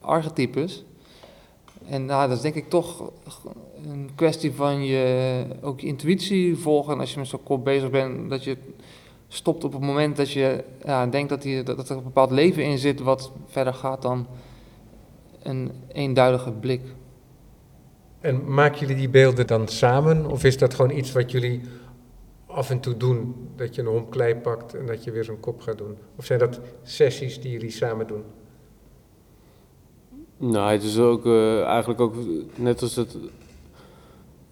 archetypes. 0.00 0.84
En 1.88 2.04
nou, 2.04 2.28
dat 2.28 2.36
is 2.36 2.42
denk 2.42 2.54
ik 2.54 2.68
toch 2.68 3.10
een 3.86 4.10
kwestie 4.14 4.52
van 4.52 4.84
je 4.84 5.44
ook 5.60 5.80
je 5.80 5.86
intuïtie 5.86 6.56
volgen. 6.56 6.92
En 6.92 7.00
als 7.00 7.12
je 7.12 7.18
met 7.18 7.28
zo'n 7.28 7.42
kop 7.42 7.64
bezig 7.64 7.90
bent, 7.90 8.30
dat 8.30 8.44
je 8.44 8.56
stopt 9.28 9.64
op 9.64 9.72
het 9.72 9.82
moment 9.82 10.16
dat 10.16 10.30
je 10.30 10.64
ja, 10.84 11.06
denkt 11.06 11.28
dat, 11.28 11.42
die, 11.42 11.62
dat, 11.62 11.76
dat 11.76 11.88
er 11.88 11.96
een 11.96 12.02
bepaald 12.02 12.30
leven 12.30 12.64
in 12.64 12.78
zit 12.78 13.00
wat 13.00 13.32
verder 13.46 13.74
gaat 13.74 14.02
dan 14.02 14.26
een 15.42 15.70
eenduidige 15.92 16.52
blik. 16.52 16.82
En 18.20 18.54
maken 18.54 18.80
jullie 18.80 18.96
die 18.96 19.08
beelden 19.08 19.46
dan 19.46 19.68
samen? 19.68 20.26
Of 20.26 20.44
is 20.44 20.58
dat 20.58 20.74
gewoon 20.74 20.96
iets 20.96 21.12
wat 21.12 21.30
jullie 21.30 21.60
af 22.46 22.70
en 22.70 22.80
toe 22.80 22.96
doen? 22.96 23.34
Dat 23.56 23.74
je 23.74 23.80
een 23.80 23.86
homp 23.86 24.10
klei 24.10 24.34
pakt 24.34 24.74
en 24.74 24.86
dat 24.86 25.04
je 25.04 25.10
weer 25.10 25.24
zo'n 25.24 25.40
kop 25.40 25.60
gaat 25.60 25.78
doen? 25.78 25.96
Of 26.16 26.24
zijn 26.24 26.38
dat 26.38 26.60
sessies 26.82 27.40
die 27.40 27.50
jullie 27.50 27.70
samen 27.70 28.06
doen? 28.06 28.22
Nou, 30.36 30.72
het 30.72 30.82
is 30.82 30.98
ook 30.98 31.26
eh, 31.26 31.62
eigenlijk 31.62 32.00
ook 32.00 32.14
net 32.54 32.82
als 32.82 32.96
het. 32.96 33.16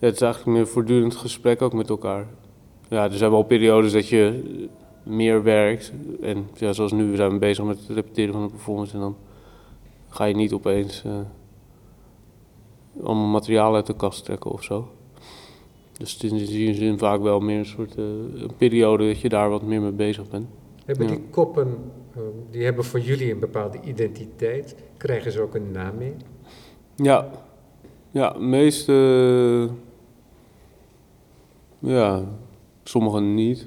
Ja, 0.03 0.09
het 0.09 0.15
is 0.17 0.21
eigenlijk 0.23 0.57
meer 0.57 0.67
voortdurend 0.67 1.15
gesprek 1.17 1.63
ook 1.63 1.73
met 1.73 1.89
elkaar. 1.89 2.27
Ja, 2.89 3.05
er 3.05 3.17
zijn 3.17 3.31
wel 3.31 3.43
periodes 3.43 3.93
dat 3.93 4.09
je 4.09 4.43
meer 5.03 5.43
werkt. 5.43 5.93
En 6.21 6.47
ja, 6.55 6.73
zoals 6.73 6.93
nu, 6.93 7.11
we 7.11 7.17
zijn 7.17 7.39
bezig 7.39 7.65
met 7.65 7.79
het 7.79 7.89
repeteren 7.97 8.33
van 8.33 8.43
een 8.43 8.51
performance. 8.51 8.95
En 8.95 9.01
dan 9.01 9.17
ga 10.09 10.25
je 10.25 10.35
niet 10.35 10.53
opeens 10.53 11.03
eh, 11.05 11.13
allemaal 13.03 13.27
materiaal 13.27 13.75
uit 13.75 13.87
de 13.87 13.97
kast 13.97 14.25
trekken 14.25 14.51
of 14.51 14.63
zo. 14.63 14.89
Dus 15.99 16.13
het 16.13 16.23
is 16.23 16.31
in 16.31 16.37
die 16.37 16.75
zin 16.75 16.99
vaak 16.99 17.21
wel 17.21 17.41
meer 17.41 17.59
een 17.59 17.67
soort 17.67 17.95
eh, 17.99 18.05
een 18.35 18.57
periode 18.57 19.07
dat 19.07 19.21
je 19.21 19.29
daar 19.29 19.51
wat 19.51 19.63
meer 19.63 19.81
mee 19.81 19.93
bezig 19.93 20.29
bent. 20.29 20.47
Hebben 20.85 21.07
Ja. 21.09 21.13
die 21.15 21.23
koppen, 21.31 21.77
eh, 22.15 22.21
die 22.51 22.65
hebben 22.65 22.85
voor 22.85 23.01
jullie 23.01 23.33
een 23.33 23.39
bepaalde 23.41 23.79
identiteit? 23.85 24.77
Krijgen 24.97 25.33
ze 25.33 25.41
ook 25.41 25.55
een 25.55 25.71
naam 25.71 25.97
mee? 25.97 26.13
Ja, 26.97 27.31
ja, 28.11 28.37
meeste. 28.39 29.69
Ja, 31.83 32.23
sommigen 32.85 33.35
niet. 33.35 33.59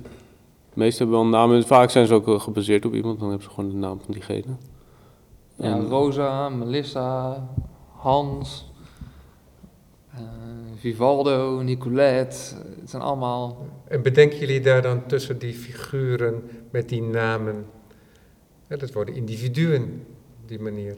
De 0.69 0.82
meeste 0.82 0.97
hebben 0.97 1.15
wel 1.17 1.25
een 1.25 1.32
naam 1.32 1.54
en 1.54 1.63
vaak 1.63 1.89
zijn 1.89 2.08
ze 2.08 2.13
ook 2.13 2.25
wel 2.25 2.39
gebaseerd 2.39 2.86
op 2.86 2.93
iemand, 2.93 3.19
dan 3.19 3.30
hebben 3.30 3.47
ze 3.47 3.54
gewoon 3.54 3.69
de 3.69 3.75
naam 3.75 3.99
van 4.04 4.13
diegene. 4.13 4.56
Ja, 5.56 5.63
En- 5.65 5.88
Rosa, 5.88 6.49
Melissa, 6.49 7.47
Hans, 7.91 8.71
eh, 10.13 10.19
Vivaldo, 10.75 11.62
Nicolette. 11.62 12.56
Het 12.80 12.89
zijn 12.89 13.01
allemaal 13.01 13.65
En 13.88 14.01
bedenken 14.01 14.38
jullie 14.38 14.62
daar 14.62 14.82
dan 14.82 15.06
tussen 15.06 15.38
die 15.39 15.54
figuren 15.54 16.49
met 16.71 16.89
die 16.89 17.01
namen? 17.01 17.65
Ja, 18.67 18.75
dat 18.78 18.91
worden 18.93 19.15
individuen 19.15 20.06
op 20.41 20.47
die 20.47 20.60
manier. 20.60 20.97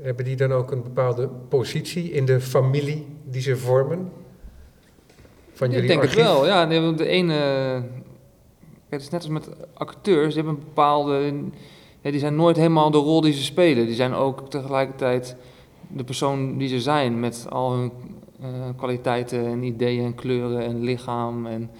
Hebben 0.00 0.24
die 0.24 0.36
dan 0.36 0.52
ook 0.52 0.70
een 0.70 0.82
bepaalde 0.82 1.28
positie 1.48 2.10
in 2.10 2.24
de 2.24 2.40
familie 2.40 3.06
die 3.24 3.40
ze 3.40 3.56
vormen? 3.56 4.10
Van 5.52 5.66
ik 5.66 5.72
jullie 5.72 5.88
denk 5.88 6.00
archief? 6.00 6.16
het 6.16 6.26
wel, 6.26 6.46
ja. 6.46 6.66
De 6.92 7.06
ene, 7.06 7.32
het 8.88 9.00
is 9.00 9.08
net 9.08 9.20
als 9.20 9.30
met 9.30 9.48
acteurs, 9.74 10.34
die 10.34 10.42
hebben 10.42 10.54
een 10.54 10.64
bepaalde, 10.64 11.32
die 12.00 12.18
zijn 12.18 12.36
nooit 12.36 12.56
helemaal 12.56 12.90
de 12.90 12.98
rol 12.98 13.20
die 13.20 13.32
ze 13.32 13.42
spelen. 13.42 13.86
Die 13.86 13.94
zijn 13.94 14.14
ook 14.14 14.50
tegelijkertijd 14.50 15.36
de 15.88 16.04
persoon 16.04 16.58
die 16.58 16.68
ze 16.68 16.80
zijn, 16.80 17.20
met 17.20 17.46
al 17.50 17.72
hun 17.72 17.92
eh, 18.40 18.48
kwaliteiten 18.76 19.46
en 19.46 19.62
ideeën 19.62 20.04
en 20.04 20.14
kleuren 20.14 20.60
en 20.60 20.82
lichaam. 20.82 21.46
En 21.46 21.70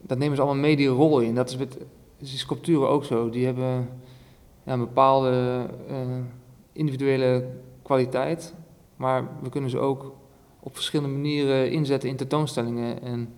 dat 0.00 0.18
nemen 0.18 0.36
ze 0.36 0.42
allemaal 0.42 0.60
mee 0.60 0.76
die 0.76 0.88
rol 0.88 1.20
in. 1.20 1.34
Dat 1.34 1.48
is 1.48 1.56
met 1.56 1.78
is 2.20 2.30
die 2.30 2.38
sculpturen 2.38 2.88
ook 2.88 3.04
zo. 3.04 3.30
Die 3.30 3.44
hebben 3.44 3.88
ja, 4.64 4.72
een 4.72 4.78
bepaalde 4.78 5.66
eh, 5.88 5.96
individuele 6.72 7.46
kwaliteit, 7.82 8.54
maar 8.96 9.28
we 9.42 9.48
kunnen 9.48 9.70
ze 9.70 9.78
ook 9.78 10.14
op 10.60 10.74
verschillende 10.74 11.14
manieren 11.14 11.70
inzetten 11.70 12.08
in 12.08 12.16
tentoonstellingen 12.16 13.02
en 13.02 13.32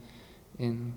in 0.57 0.95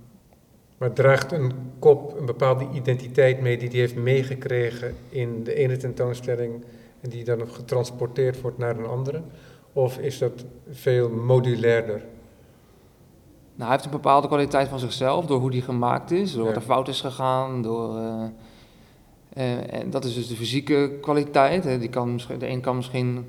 Maar 0.77 0.93
draagt 0.93 1.31
een 1.31 1.51
kop 1.79 2.19
een 2.19 2.25
bepaalde 2.25 2.67
identiteit 2.73 3.41
mee 3.41 3.57
die 3.57 3.69
hij 3.69 3.79
heeft 3.79 3.95
meegekregen 3.95 4.95
in 5.09 5.43
de 5.43 5.53
ene 5.53 5.77
tentoonstelling 5.77 6.63
en 7.01 7.09
die 7.09 7.23
dan 7.23 7.49
getransporteerd 7.49 8.41
wordt 8.41 8.57
naar 8.57 8.77
een 8.77 8.85
andere? 8.85 9.21
Of 9.73 9.97
is 9.97 10.17
dat 10.17 10.45
veel 10.69 11.09
modulairder? 11.09 12.03
Nou, 13.55 13.69
hij 13.69 13.71
heeft 13.71 13.85
een 13.85 14.01
bepaalde 14.01 14.27
kwaliteit 14.27 14.67
van 14.67 14.79
zichzelf 14.79 15.25
door 15.25 15.39
hoe 15.39 15.51
die 15.51 15.61
gemaakt 15.61 16.11
is, 16.11 16.33
door 16.33 16.45
wat 16.45 16.55
er 16.55 16.61
fout 16.61 16.87
is 16.87 17.01
gegaan, 17.01 17.61
door. 17.61 17.97
eh, 17.97 18.23
eh, 19.33 19.79
en 19.79 19.89
dat 19.89 20.05
is 20.05 20.13
dus 20.13 20.27
de 20.27 20.35
fysieke 20.35 20.97
kwaliteit. 21.01 21.63
Hè. 21.63 21.79
Die 21.79 21.89
kan 21.89 22.13
misschien, 22.13 22.39
de 22.39 22.47
een 22.47 22.61
kan 22.61 22.75
misschien 22.75 23.25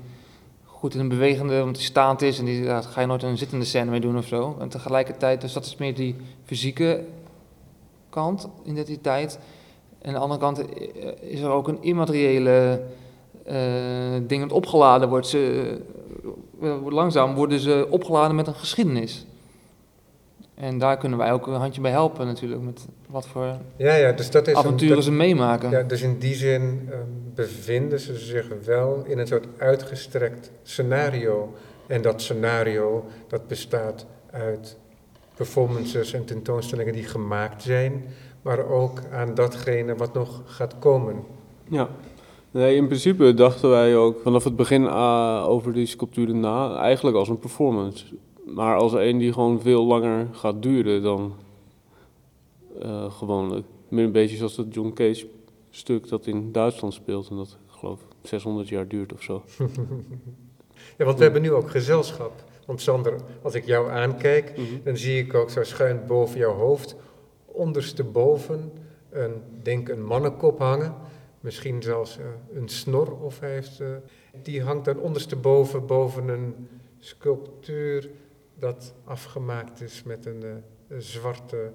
goed 0.87 0.95
in 0.95 1.01
een 1.01 1.17
bewegende, 1.17 1.59
want 1.59 1.75
die 1.75 1.83
staand 1.83 2.21
is 2.21 2.39
en 2.39 2.45
die 2.45 2.65
daar 2.65 2.83
ga 2.83 3.01
je 3.01 3.07
nooit 3.07 3.23
een 3.23 3.37
zittende 3.37 3.65
scène 3.65 3.91
mee 3.91 3.99
doen 3.99 4.17
of 4.17 4.25
zo. 4.25 4.55
En 4.59 4.69
tegelijkertijd, 4.69 5.41
dus 5.41 5.53
dat 5.53 5.65
is 5.65 5.75
meer 5.75 5.95
die 5.95 6.15
fysieke 6.43 7.03
kant, 8.09 8.47
identiteit. 8.65 9.39
En 10.01 10.07
aan 10.07 10.13
de 10.13 10.19
andere 10.19 10.39
kant 10.39 10.59
eh, 10.59 11.31
is 11.31 11.39
er 11.39 11.49
ook 11.49 11.67
een 11.67 11.81
immateriële 11.81 12.81
eh 13.45 13.55
ding 14.27 14.51
opgeladen 14.51 15.09
wordt. 15.09 15.27
Ze, 15.27 15.77
eh, 16.61 16.85
langzaam 16.85 17.35
worden 17.35 17.59
ze 17.59 17.87
opgeladen 17.89 18.35
met 18.35 18.47
een 18.47 18.55
geschiedenis. 18.55 19.25
En 20.57 20.77
daar 20.77 20.97
kunnen 20.97 21.17
wij 21.17 21.31
ook 21.31 21.47
een 21.47 21.53
handje 21.53 21.81
bij 21.81 21.91
helpen 21.91 22.25
natuurlijk, 22.25 22.61
met 22.61 22.87
wat 23.09 23.27
voor 23.27 23.55
Ja, 23.75 23.93
ja, 23.95 24.11
dus 24.11 24.31
dat 24.31 24.47
is 24.47 24.53
een- 24.53 24.59
avonturen 24.59 24.95
dat- 24.95 25.03
ze 25.03 25.11
meemaken. 25.11 25.69
Ja, 25.69 25.83
dus 25.83 26.01
in 26.01 26.17
die 26.19 26.33
zin 26.35 26.87
ehm, 26.91 27.01
bevinden 27.35 27.99
ze 27.99 28.15
zich 28.17 28.47
wel 28.65 29.03
in 29.07 29.17
een 29.17 29.27
soort 29.27 29.47
uitgestrekt 29.57 30.51
scenario. 30.63 31.53
En 31.87 32.01
dat 32.01 32.21
scenario 32.21 33.05
dat 33.27 33.47
bestaat 33.47 34.05
uit 34.31 34.77
performances 35.35 36.13
en 36.13 36.25
tentoonstellingen 36.25 36.93
die 36.93 37.03
gemaakt 37.03 37.63
zijn, 37.63 38.03
maar 38.41 38.65
ook 38.69 39.01
aan 39.11 39.33
datgene 39.33 39.95
wat 39.95 40.13
nog 40.13 40.41
gaat 40.45 40.75
komen. 40.79 41.15
Ja. 41.69 41.87
Nee, 42.51 42.75
in 42.75 42.85
principe 42.87 43.33
dachten 43.33 43.69
wij 43.69 43.95
ook 43.95 44.19
vanaf 44.23 44.43
het 44.43 44.55
begin 44.55 44.87
ah, 44.87 45.45
over 45.47 45.73
die 45.73 45.85
sculpturen 45.85 46.39
na, 46.39 46.75
eigenlijk 46.77 47.17
als 47.17 47.29
een 47.29 47.39
performance. 47.39 48.05
Maar 48.47 48.77
als 48.77 48.93
een 48.93 49.17
die 49.17 49.33
gewoon 49.33 49.61
veel 49.61 49.85
langer 49.85 50.27
gaat 50.31 50.61
duren 50.61 51.01
dan 51.03 51.33
eh, 52.81 53.11
gewoonlijk. 53.11 53.65
Meer 53.87 54.05
een 54.05 54.11
beetje 54.11 54.37
zoals 54.37 54.55
dat 54.55 54.73
John 54.73 54.91
Cage 54.93 55.27
stuk 55.69 56.07
dat 56.09 56.27
in 56.27 56.51
Duitsland 56.51 56.93
speelt 56.93 57.29
en 57.29 57.35
dat, 57.35 57.47
ik 57.67 57.71
geloof, 57.73 57.99
600 58.23 58.67
jaar 58.69 58.87
duurt 58.87 59.13
of 59.13 59.21
zo. 59.21 59.43
Ja, 60.97 61.05
want 61.05 61.17
we 61.17 61.23
hebben 61.23 61.41
nu 61.41 61.51
ook 61.51 61.69
gezelschap 61.69 62.43
Want 62.65 62.81
Sander, 62.81 63.13
als 63.41 63.53
ik 63.53 63.65
jou 63.65 63.89
aankijk, 63.91 64.57
Mhm. 64.57 64.65
dan 64.83 64.97
zie 64.97 65.19
ik 65.23 65.33
ook 65.33 65.49
zo 65.49 65.63
schuin 65.63 66.01
boven 66.07 66.39
jouw 66.39 66.53
hoofd, 66.53 66.95
ondersteboven, 67.45 68.71
een, 69.09 69.31
denk 69.63 69.89
een 69.89 70.03
mannenkop 70.05 70.59
hangen. 70.59 70.93
Misschien 71.39 71.81
zelfs 71.81 72.17
eh, 72.17 72.25
een 72.53 72.67
snor 72.69 73.11
of 73.21 73.39
hij 73.39 73.51
heeft. 73.51 73.79
eh, 73.79 73.87
die 74.43 74.61
hangt 74.63 74.85
dan 74.85 74.97
ondersteboven 74.99 75.85
boven 75.85 76.27
een 76.27 76.67
sculptuur 76.99 78.09
dat 78.59 78.93
afgemaakt 79.03 79.81
is 79.81 80.03
met 80.03 80.25
een, 80.25 80.43
eh, 80.43 80.49
een 80.87 81.01
zwarte 81.01 81.71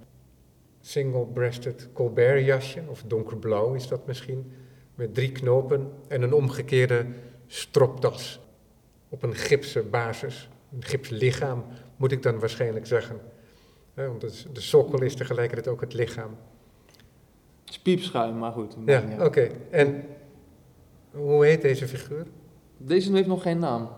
single-breasted 0.80 1.88
Colbert 1.92 2.44
jasje, 2.44 2.82
of 2.88 3.02
donkerblauw 3.06 3.74
is 3.74 3.88
dat 3.88 4.06
misschien, 4.06 4.52
met 4.94 5.14
drie 5.14 5.32
knopen 5.32 5.92
en 6.08 6.22
een 6.22 6.32
omgekeerde 6.32 7.06
stropdas 7.46 8.40
op 9.08 9.22
een 9.22 9.34
gipsen 9.34 9.90
basis, 9.90 10.48
een 10.72 10.84
gipslichaam 10.84 11.64
moet 11.96 12.12
ik 12.12 12.22
dan 12.22 12.38
waarschijnlijk 12.38 12.86
zeggen. 12.86 13.20
Hè, 13.94 14.06
want 14.06 14.20
de, 14.54 14.60
sokkel 14.60 15.02
is 15.02 15.14
tegelijkertijd 15.14 15.68
ook 15.68 15.80
het 15.80 15.94
lichaam. 15.94 16.36
Het 17.60 17.70
is 17.70 17.78
piepschuim, 17.78 18.38
maar 18.38 18.52
goed. 18.52 18.76
Ja, 18.86 19.04
oké. 19.18 19.50
En 19.70 20.04
hoe 21.10 21.44
heet 21.44 21.62
deze 21.62 21.88
figuur? 21.88 22.26
Deze 22.76 23.12
heeft 23.12 23.26
nog 23.26 23.42
geen 23.42 23.58
naam. 23.58 23.88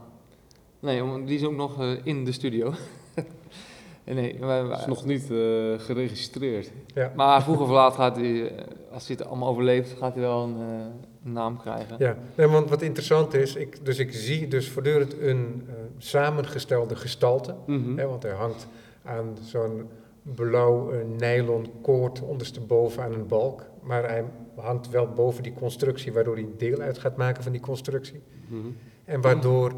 Nee, 0.84 1.24
die 1.24 1.38
is 1.38 1.44
ook 1.44 1.56
nog 1.56 1.80
eh, 1.80 1.90
in 2.02 2.24
de 2.24 2.32
studio. 2.32 2.72
nee, 4.04 4.44
Het 4.44 4.78
is 4.78 4.86
nog 4.86 5.04
niet 5.04 5.30
eh, 5.30 5.38
geregistreerd. 5.78 6.70
Maar 7.16 7.42
vroeger 7.42 7.64
of 7.64 7.70
laat 7.70 7.94
gaat 7.94 8.16
hij, 8.16 8.48
eh, 8.48 8.64
als 8.92 9.06
hij 9.06 9.16
het 9.18 9.26
allemaal 9.26 9.48
overleeft, 9.48 9.92
gaat 9.98 10.12
hij 10.14 10.22
wel 10.22 10.42
een, 10.42 10.56
eh, 10.60 11.32
naam 11.32 11.58
krijgen. 11.58 11.96
Ja, 11.98 12.16
nee, 12.34 12.46
want 12.46 12.70
wat 12.70 12.82
interessant 12.82 13.34
is, 13.34 13.54
ik, 13.54 13.84
dus 13.84 13.98
ik 13.98 14.12
zie 14.12 14.48
dus 14.48 14.68
voortdurend 14.68 15.20
een 15.20 15.64
eh, 15.68 15.74
samengestelde 15.98 16.96
gestalte. 16.96 17.54
Mhm. 17.66 17.98
Hè, 17.98 18.06
want 18.06 18.22
hij 18.22 18.32
hangt 18.32 18.66
aan 19.02 19.36
zo'n 19.42 19.88
blauw 20.22 20.90
nylon 21.18 21.66
koord 21.82 22.22
ondersteboven 22.22 23.02
aan 23.02 23.12
een 23.12 23.26
balk. 23.26 23.66
Maar 23.82 24.08
hij 24.08 24.24
hangt 24.56 24.90
wel 24.90 25.08
boven 25.08 25.42
die 25.42 25.52
constructie, 25.52 26.12
waardoor 26.12 26.34
hij 26.34 26.48
deel 26.56 26.80
uit 26.80 26.98
gaat 26.98 27.16
maken 27.16 27.42
van 27.42 27.52
die 27.52 27.60
constructie. 27.60 28.22
Mhm. 28.48 28.68
En 29.04 29.20
waardoor 29.20 29.72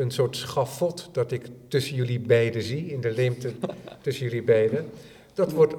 een 0.00 0.10
soort 0.10 0.36
schafot 0.36 1.08
dat 1.12 1.32
ik 1.32 1.46
tussen 1.68 1.96
jullie 1.96 2.20
beiden 2.20 2.62
zie, 2.62 2.86
in 2.86 3.00
de 3.00 3.10
leemte 3.10 3.52
tussen 4.02 4.24
jullie 4.24 4.42
beiden, 4.42 4.90
dat, 5.34 5.52
wordt, 5.52 5.74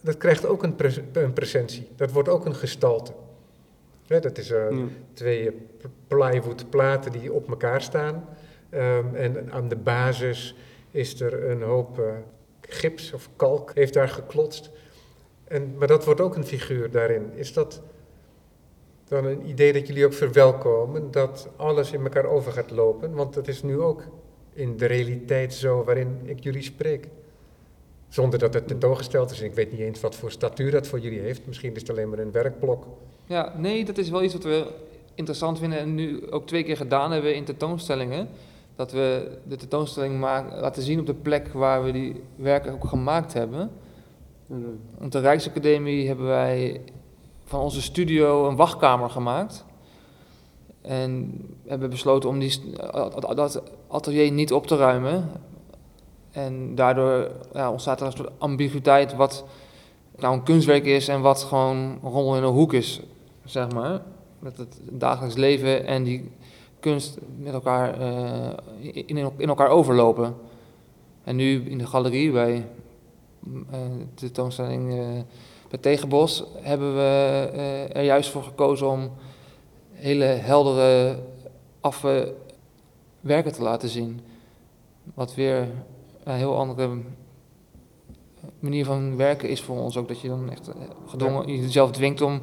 dat 0.00 0.16
krijgt 0.16 0.46
ook 0.46 0.62
een, 0.62 0.74
een 1.12 1.32
presentie. 1.32 1.86
Dat 1.96 2.12
wordt 2.12 2.28
ook 2.28 2.46
een 2.46 2.54
gestalte. 2.54 3.12
Hè, 4.06 4.20
dat 4.20 4.38
is 4.38 4.50
eh, 4.50 4.70
Ja. 4.70 4.84
twee 5.12 5.48
eh, 5.48 5.54
pl- 5.78 5.86
plywood 6.06 6.70
platen 6.70 7.12
die 7.12 7.32
op 7.32 7.48
elkaar 7.48 7.82
staan. 7.82 8.24
Ehm, 8.70 9.14
en 9.14 9.52
aan 9.52 9.68
de 9.68 9.76
basis 9.76 10.54
is 10.90 11.20
er 11.20 11.50
een 11.50 11.62
hoop 11.62 11.98
eh, 11.98 12.04
gips 12.60 13.12
of 13.12 13.28
kalk, 13.36 13.70
heeft 13.74 13.94
daar 13.94 14.08
geklotst. 14.08 14.70
En, 15.44 15.74
maar 15.78 15.88
dat 15.88 16.04
wordt 16.04 16.20
ook 16.20 16.36
een 16.36 16.46
figuur 16.46 16.90
daarin. 16.90 17.30
Is 17.34 17.52
dat 17.52 17.82
dan 19.12 19.24
een 19.24 19.48
idee 19.48 19.72
dat 19.72 19.86
jullie 19.86 20.04
ook 20.04 20.12
verwelkomen, 20.12 21.10
dat 21.10 21.48
alles 21.56 21.92
in 21.92 22.02
elkaar 22.02 22.24
over 22.24 22.52
gaat 22.52 22.70
lopen? 22.70 23.14
Want 23.14 23.34
dat 23.34 23.48
is 23.48 23.62
nu 23.62 23.80
ook 23.80 24.02
in 24.52 24.76
de 24.76 24.86
realiteit 24.86 25.54
zo 25.54 25.84
waarin 25.84 26.20
ik 26.24 26.42
jullie 26.42 26.62
spreek. 26.62 27.08
Zonder 28.08 28.38
dat 28.38 28.54
het 28.54 28.68
tentoongesteld 28.68 29.30
is. 29.30 29.40
En 29.40 29.46
ik 29.46 29.54
weet 29.54 29.70
niet 29.70 29.80
eens 29.80 30.00
wat 30.00 30.14
voor 30.14 30.30
statuur 30.30 30.70
dat 30.70 30.86
voor 30.86 30.98
jullie 30.98 31.20
heeft. 31.20 31.46
Misschien 31.46 31.74
is 31.74 31.80
het 31.80 31.90
alleen 31.90 32.08
maar 32.08 32.18
een 32.18 32.32
werkblok. 32.32 32.86
Ja, 33.26 33.54
nee, 33.56 33.84
dat 33.84 33.98
is 33.98 34.10
wel 34.10 34.22
iets 34.22 34.32
wat 34.32 34.44
we 34.44 34.66
interessant 35.14 35.58
vinden 35.58 35.78
en 35.78 35.94
nu 35.94 36.30
ook 36.30 36.46
twee 36.46 36.64
keer 36.64 36.76
gedaan 36.76 37.12
hebben 37.12 37.34
in 37.34 37.44
tentoonstellingen. 37.44 38.28
Dat 38.76 38.92
we 38.92 39.38
de 39.48 39.56
tentoonstelling 39.56 40.20
maken, 40.20 40.60
laten 40.60 40.82
zien 40.82 41.00
op 41.00 41.06
de 41.06 41.14
plek 41.14 41.48
waar 41.48 41.84
we 41.84 41.92
die 41.92 42.22
werken 42.36 42.72
ook 42.72 42.84
gemaakt 42.84 43.32
hebben. 43.32 43.70
Op 45.00 45.10
de 45.10 45.20
Rijksacademie 45.20 46.06
hebben 46.06 46.26
wij 46.26 46.80
van 47.52 47.60
onze 47.60 47.82
studio 47.82 48.48
een 48.48 48.56
wachtkamer 48.56 49.10
gemaakt. 49.10 49.64
En 50.80 51.40
hebben 51.66 51.90
besloten 51.90 52.28
om 52.28 52.38
die, 52.38 52.60
dat- 53.34 53.62
atelier 53.88 54.30
niet 54.30 54.52
op 54.52 54.66
te 54.66 54.76
ruimen. 54.76 55.30
En 56.30 56.74
daardoor 56.74 57.30
ja, 57.52 57.70
ontstaat 57.70 58.00
er 58.00 58.06
een 58.06 58.12
soort 58.12 58.30
ambiguïteit 58.38 59.14
wat 59.14 59.44
nou 60.16 60.34
een 60.34 60.42
kunstwerk 60.42 60.84
is 60.84 61.08
en 61.08 61.20
wat 61.20 61.42
gewoon 61.42 61.98
rommel 62.02 62.36
in 62.36 62.42
een 62.42 62.52
hoek 62.52 62.72
is, 62.72 63.00
zeg 63.44 63.72
maar. 63.72 64.02
Dat 64.38 64.56
het 64.56 64.80
dagelijks 64.90 65.36
leven 65.36 65.86
en 65.86 66.02
die 66.02 66.30
kunst 66.80 67.18
met 67.38 67.52
elkaar 67.52 68.00
eh, 68.00 68.50
in, 69.06 69.16
in 69.36 69.48
elkaar 69.48 69.68
overlopen. 69.68 70.34
En 71.24 71.36
nu 71.36 71.70
in 71.70 71.78
de 71.78 71.86
galerie 71.86 72.32
bij 72.32 72.66
eh, 73.70 73.78
de 73.90 74.04
tentoonstelling 74.14 74.92
eh, 74.92 75.06
bij 75.72 75.80
Tegenbos 75.80 76.44
hebben 76.60 76.94
we 76.94 77.50
eh, 77.52 77.96
er 77.96 78.02
juist 78.04 78.30
voor 78.30 78.42
gekozen 78.42 78.88
om 78.88 79.10
hele 79.92 80.24
heldere, 80.24 81.18
affe 81.80 82.34
werken 83.20 83.52
te 83.52 83.62
laten 83.62 83.88
zien. 83.88 84.20
Wat 85.14 85.34
weer 85.34 85.68
een 86.24 86.36
heel 86.36 86.56
andere 86.56 86.90
manier 88.58 88.84
van 88.84 89.16
werken 89.16 89.48
is 89.48 89.60
voor 89.60 89.78
ons 89.78 89.96
ook. 89.96 90.08
Dat 90.08 90.20
je 90.20 90.28
dan 90.28 90.50
echt 90.50 90.68
eh, 90.68 90.74
gedwongen 91.06 91.60
jezelf 91.60 91.90
dwingt 91.90 92.20
om 92.20 92.42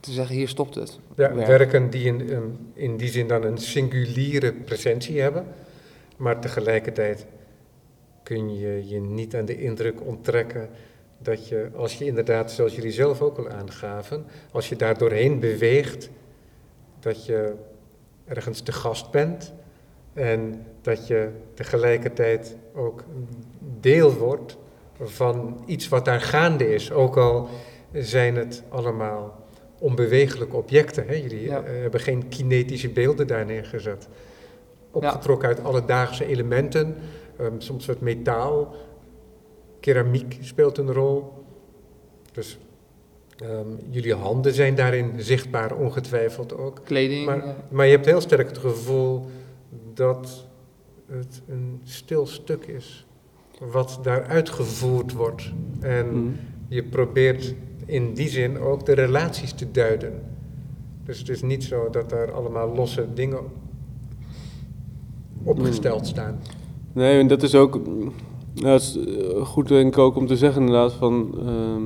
te 0.00 0.12
zeggen, 0.12 0.34
hier 0.34 0.48
stopt 0.48 0.74
het. 0.74 0.98
Ja, 1.16 1.34
werk. 1.34 1.46
werken 1.46 1.90
die 1.90 2.04
in, 2.04 2.28
in, 2.28 2.58
in 2.72 2.96
die 2.96 3.08
zin 3.08 3.28
dan 3.28 3.44
een 3.44 3.58
singuliere 3.58 4.52
presentie 4.52 5.20
hebben. 5.20 5.46
Maar 6.16 6.40
tegelijkertijd 6.40 7.26
kun 8.22 8.58
je 8.58 8.88
je 8.88 9.00
niet 9.00 9.36
aan 9.36 9.44
de 9.44 9.62
indruk 9.62 10.06
onttrekken 10.06 10.68
dat 11.24 11.48
je, 11.48 11.68
als 11.76 11.98
je 11.98 12.04
inderdaad, 12.04 12.52
zoals 12.52 12.74
jullie 12.74 12.92
zelf 12.92 13.20
ook 13.22 13.38
al 13.38 13.48
aangaven, 13.48 14.24
als 14.52 14.68
je 14.68 14.76
daar 14.76 14.98
doorheen 14.98 15.40
beweegt, 15.40 16.10
dat 17.00 17.26
je 17.26 17.52
ergens 18.24 18.60
te 18.60 18.72
gast 18.72 19.10
bent 19.10 19.52
en 20.12 20.66
dat 20.82 21.06
je 21.06 21.28
tegelijkertijd 21.54 22.56
ook 22.74 23.04
deel 23.80 24.12
wordt 24.12 24.56
van 25.00 25.62
iets 25.66 25.88
wat 25.88 26.04
daar 26.04 26.20
gaande 26.20 26.74
is. 26.74 26.92
Ook 26.92 27.16
al 27.16 27.48
zijn 27.92 28.36
het 28.36 28.62
allemaal 28.68 29.42
onbewegelijke 29.78 30.56
objecten. 30.56 31.06
Hè? 31.06 31.14
Jullie 31.14 31.42
Ja. 31.42 31.62
eh, 31.62 31.80
hebben 31.80 32.00
geen 32.00 32.28
kinetische 32.28 32.88
beelden 32.88 33.26
daar 33.26 33.44
neergezet. 33.46 34.08
Opgetrokken 34.90 35.48
uit 35.48 35.64
alledaagse 35.64 36.26
elementen, 36.26 36.96
ehm, 37.38 37.52
soms 37.58 37.86
wat 37.86 38.00
metaal, 38.00 38.74
keramiek 39.84 40.38
speelt 40.40 40.78
een 40.78 40.92
rol. 40.92 41.32
Dus 42.32 42.58
ehm, 43.36 43.66
jullie 43.90 44.14
handen 44.14 44.54
zijn 44.54 44.74
daarin 44.74 45.12
zichtbaar, 45.16 45.76
ongetwijfeld 45.76 46.56
ook. 46.56 46.80
Kleding. 46.84 47.26
Maar, 47.26 47.56
maar 47.70 47.86
je 47.86 47.92
hebt 47.92 48.06
heel 48.06 48.20
sterk 48.20 48.48
het 48.48 48.58
gevoel 48.58 49.26
dat 49.94 50.46
het 51.06 51.42
een 51.48 51.80
stil 51.82 52.26
stuk 52.26 52.64
is, 52.66 53.06
wat 53.58 53.98
daar 54.02 54.24
uitgevoerd 54.26 55.12
wordt. 55.12 55.52
En 55.80 56.06
Mhm. 56.06 56.28
je 56.68 56.82
probeert 56.84 57.54
in 57.86 58.14
die 58.14 58.28
zin 58.28 58.58
ook 58.58 58.86
de 58.86 58.92
relaties 58.94 59.52
te 59.52 59.70
duiden. 59.70 60.22
Dus 61.04 61.18
het 61.18 61.28
is 61.28 61.42
niet 61.42 61.64
zo 61.64 61.90
dat 61.90 62.10
daar 62.10 62.32
allemaal 62.32 62.74
losse 62.74 63.06
dingen 63.14 63.40
opgesteld 65.42 66.06
staan. 66.06 66.40
Nee, 66.92 67.18
en 67.20 67.26
dat 67.26 67.42
is 67.42 67.54
ook. 67.54 67.80
Ja, 68.54 68.74
is 68.74 68.96
eh, 68.96 69.44
goed 69.46 69.68
denk 69.68 69.92
ik 69.92 69.98
ook 69.98 70.16
om 70.16 70.26
te 70.26 70.36
zeggen 70.36 70.60
inderdaad 70.60 70.92
van. 70.92 71.34
ehm, 71.38 71.82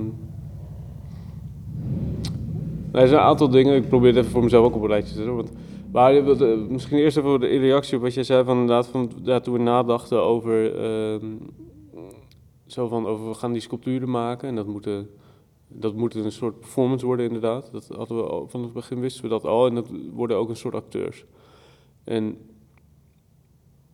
er 2.92 3.08
zijn 3.08 3.20
een 3.20 3.26
aantal 3.26 3.48
dingen, 3.48 3.76
ik 3.76 3.88
probeer 3.88 4.08
het 4.08 4.18
even 4.18 4.30
voor 4.30 4.42
mezelf 4.42 4.64
ook 4.66 4.74
op 4.74 4.82
een 4.82 4.88
rijtje 4.88 5.08
te 5.08 5.16
zetten. 5.16 5.34
Want, 5.34 5.52
maar 5.92 6.16
eh, 6.16 6.58
misschien 6.68 6.98
eerst 6.98 7.16
even 7.16 7.40
de 7.40 7.46
reactie 7.46 7.96
op 7.96 8.02
wat 8.02 8.14
jij 8.14 8.22
zei 8.24 8.44
van 8.44 8.58
inderdaad 8.58 8.86
van 8.86 9.10
ja, 9.22 9.40
toen 9.40 9.54
we 9.54 9.60
nadachten 9.60 10.22
over. 10.22 10.80
ehm, 10.80 11.26
zo 12.66 12.88
van 12.88 13.06
over 13.06 13.28
we 13.28 13.34
gaan 13.34 13.52
die 13.52 13.60
sculpturen 13.60 14.10
maken 14.10 14.48
en 14.48 14.54
dat 14.54 14.66
moeten. 14.66 15.10
Dat 15.68 15.94
moet 15.94 16.14
een 16.14 16.32
soort 16.32 16.60
performance 16.60 17.06
worden, 17.06 17.26
inderdaad. 17.26 17.68
Dat 17.72 17.88
hadden 17.96 18.16
we 18.16 18.22
al, 18.22 18.46
van 18.48 18.62
het 18.62 18.72
begin 18.72 19.00
wisten 19.00 19.22
we 19.22 19.28
dat 19.28 19.44
al. 19.44 19.66
En 19.66 19.74
dat 19.74 19.90
worden 20.12 20.36
ook 20.36 20.48
een 20.48 20.56
soort 20.56 20.74
acteurs. 20.74 21.24
En 22.04 22.36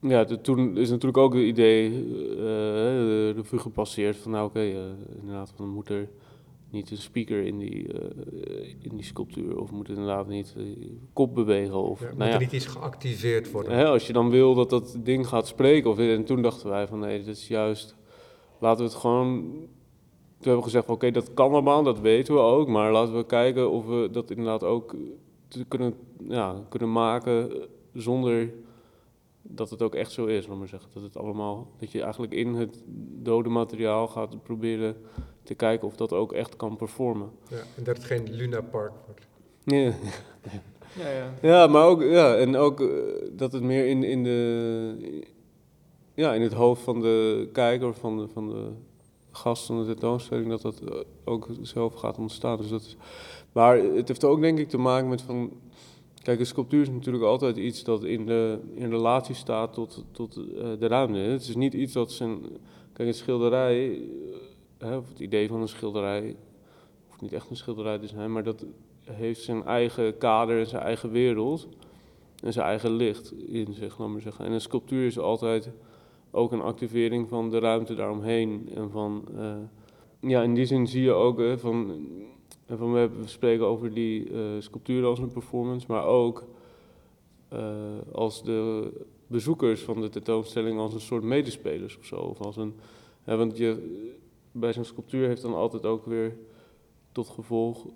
ja, 0.08 0.24
de- 0.24 0.40
toen 0.40 0.76
is 0.76 0.90
natuurlijk 0.90 1.16
ook 1.18 1.34
het 1.34 1.42
idee 1.42 1.86
eh, 1.88 2.36
de 2.36 3.30
revue 3.36 3.58
gepasseerd 3.58 4.16
van 4.16 4.30
nou 4.30 4.46
oké, 4.46 4.60
eh, 4.60 4.76
inderdaad, 5.20 5.52
van 5.56 5.68
moet 5.68 5.88
er 5.88 6.08
niet 6.70 6.90
een 6.90 6.96
speaker 6.96 7.42
in 7.46 7.58
die, 7.58 7.92
eh, 7.92 8.68
in 8.80 8.96
die 8.96 9.04
sculptuur 9.04 9.58
of 9.60 9.70
moet 9.70 9.88
inderdaad 9.88 10.28
niet 10.28 10.54
eh, 10.56 10.62
kop 11.12 11.34
bewegen 11.34 11.74
of 11.82 12.00
Ja, 12.00 12.06
moet 12.08 12.16
nou 12.18 12.30
er 12.30 12.34
ja, 12.36 12.42
niet 12.42 12.52
iets 12.52 12.66
geactiveerd 12.66 13.50
worden? 13.50 13.72
hè, 13.72 13.84
als 13.86 14.06
je 14.06 14.12
dan 14.12 14.30
wil 14.30 14.54
dat 14.54 14.70
dat 14.70 14.96
ding 15.02 15.26
gaat 15.26 15.46
spreken 15.46 15.90
of 15.90 15.98
en 15.98 16.24
toen 16.24 16.42
dachten 16.42 16.68
wij 16.68 16.86
van 16.86 16.98
nee, 16.98 17.18
dat 17.18 17.26
is 17.36 17.48
juist 17.48 17.96
laten 18.60 18.84
we 18.84 18.90
het 18.90 19.00
gewoon 19.00 19.40
toen 19.42 20.52
hebben 20.52 20.56
we 20.56 20.62
gezegd 20.70 20.84
van 20.86 20.94
oké, 20.94 21.10
dat 21.10 21.34
kan 21.34 21.50
allemaal, 21.50 21.82
dat 21.82 22.00
weten 22.00 22.34
we 22.34 22.40
ook, 22.40 22.68
maar 22.68 22.92
laten 22.92 23.16
we 23.16 23.26
kijken 23.26 23.70
of 23.70 23.86
we 23.86 24.08
dat 24.12 24.30
inderdaad 24.30 24.62
ook 24.64 24.94
te 25.48 25.64
kunnen, 25.64 25.94
ja, 26.28 26.64
kunnen 26.68 26.92
maken 26.92 27.50
zonder 27.92 28.52
dat 29.46 29.70
het 29.70 29.82
ook 29.82 29.94
echt 29.94 30.12
zo 30.12 30.26
is, 30.26 30.46
laat 30.46 30.58
maar 30.58 30.68
zeggen. 30.68 30.90
Dat, 30.92 31.02
het 31.02 31.16
allemaal, 31.16 31.70
dat 31.78 31.92
je 31.92 32.02
eigenlijk 32.02 32.32
in 32.32 32.54
het 32.54 32.82
dode 33.22 33.48
materiaal 33.48 34.08
gaat 34.08 34.42
proberen 34.42 34.96
te 35.42 35.54
kijken 35.54 35.86
of 35.86 35.96
dat 35.96 36.12
ook 36.12 36.32
echt 36.32 36.56
kan 36.56 36.76
performen. 36.76 37.30
Ja, 37.48 37.56
en 37.76 37.84
dat 37.84 37.96
het 37.96 38.06
geen 38.06 38.30
Luna 38.30 38.60
Park 38.60 38.92
wordt. 39.06 39.26
Ja, 39.64 39.94
Ja, 40.98 41.10
ja. 41.10 41.32
ja 41.42 41.66
maar 41.66 41.86
ook, 41.86 42.02
ja, 42.02 42.36
en 42.36 42.56
ook 42.56 42.80
eh, 42.80 42.88
dat 43.32 43.52
het 43.52 43.62
meer 43.62 43.86
in, 43.86 44.02
in, 44.02 44.24
de, 44.24 45.26
ja, 46.14 46.34
in 46.34 46.42
het 46.42 46.52
hoofd 46.52 46.82
van 46.82 47.00
de 47.00 47.48
kijker, 47.52 47.94
van 47.94 48.18
de, 48.18 48.28
van 48.28 48.48
de 48.48 48.68
gast 49.30 49.66
van 49.66 49.78
de 49.78 49.86
tentoonstelling, 49.86 50.48
dat 50.48 50.62
dat 50.62 50.80
eh, 50.80 50.98
ook 51.24 51.48
zelf 51.60 51.94
gaat 51.94 52.18
ontstaan. 52.18 52.56
Dus 52.56 52.68
dat 52.68 52.80
is, 52.80 52.96
maar 53.52 53.76
het 53.78 54.08
heeft 54.08 54.24
ook 54.24 54.40
denk 54.40 54.58
ik 54.58 54.68
te 54.68 54.78
maken 54.78 55.08
met 55.08 55.22
van 55.22 55.52
Kijk, 56.24 56.38
een 56.38 56.46
sculptuur 56.46 56.80
is 56.80 56.90
natuurlijk 56.90 57.24
altijd 57.24 57.56
iets 57.56 57.84
dat 57.84 58.04
in, 58.04 58.26
de, 58.26 58.58
in 58.74 58.90
relatie 58.90 59.34
staat 59.34 59.72
tot, 59.72 60.04
tot 60.10 60.36
uh, 60.36 60.44
de 60.78 60.86
ruimte. 60.86 61.18
Het 61.18 61.42
is 61.42 61.56
niet 61.56 61.74
iets 61.74 61.92
dat 61.92 62.12
zijn. 62.12 62.40
Kijk, 62.92 63.08
een 63.08 63.14
schilderij, 63.14 64.02
hè, 64.78 64.96
of 64.96 65.08
het 65.08 65.20
idee 65.20 65.48
van 65.48 65.60
een 65.60 65.68
schilderij, 65.68 66.36
hoeft 67.06 67.20
niet 67.20 67.32
echt 67.32 67.50
een 67.50 67.56
schilderij 67.56 67.98
te 67.98 68.06
zijn, 68.06 68.32
maar 68.32 68.42
dat 68.42 68.66
heeft 69.02 69.42
zijn 69.42 69.64
eigen 69.64 70.18
kader 70.18 70.58
en 70.58 70.66
zijn 70.66 70.82
eigen 70.82 71.10
wereld 71.10 71.68
en 72.42 72.52
zijn 72.52 72.66
eigen 72.66 72.90
licht 72.90 73.32
in 73.32 73.72
zich, 73.72 73.98
laat 73.98 74.08
maar 74.08 74.20
zeggen. 74.20 74.44
En 74.44 74.52
een 74.52 74.60
sculptuur 74.60 75.06
is 75.06 75.18
altijd 75.18 75.70
ook 76.30 76.52
een 76.52 76.62
activering 76.62 77.28
van 77.28 77.50
de 77.50 77.58
ruimte 77.58 77.94
daaromheen. 77.94 78.70
En 78.74 78.90
van, 78.90 79.24
uh, 79.36 79.54
ja, 80.20 80.42
in 80.42 80.54
die 80.54 80.66
zin 80.66 80.86
zie 80.86 81.02
je 81.02 81.12
ook 81.12 81.42
van 81.56 82.06
en 82.66 82.78
van 82.78 82.92
we, 82.92 83.10
spreken 83.24 83.66
over 83.66 83.94
die 83.94 84.30
uh, 84.30 84.40
sculpturen 84.58 85.08
als 85.08 85.18
een 85.18 85.32
performance, 85.32 85.86
maar 85.88 86.04
ook 86.04 86.44
uh, 87.52 87.60
als 88.12 88.42
de 88.42 88.90
bezoekers 89.26 89.80
van 89.80 90.00
de 90.00 90.08
tentoonstelling 90.08 90.78
als 90.78 90.94
een 90.94 91.00
soort 91.00 91.22
medespelers 91.22 91.98
of 91.98 92.04
zo. 92.04 92.16
Of 92.16 92.40
als 92.40 92.56
een, 92.56 92.74
want 93.24 93.56
je, 93.56 94.00
bij 94.52 94.72
zo'n 94.72 94.84
sculptuur 94.84 95.26
heeft 95.26 95.42
dan 95.42 95.54
altijd 95.54 95.86
ook 95.86 96.06
weer 96.06 96.36
tot 97.12 97.28
gevolg. 97.28 97.86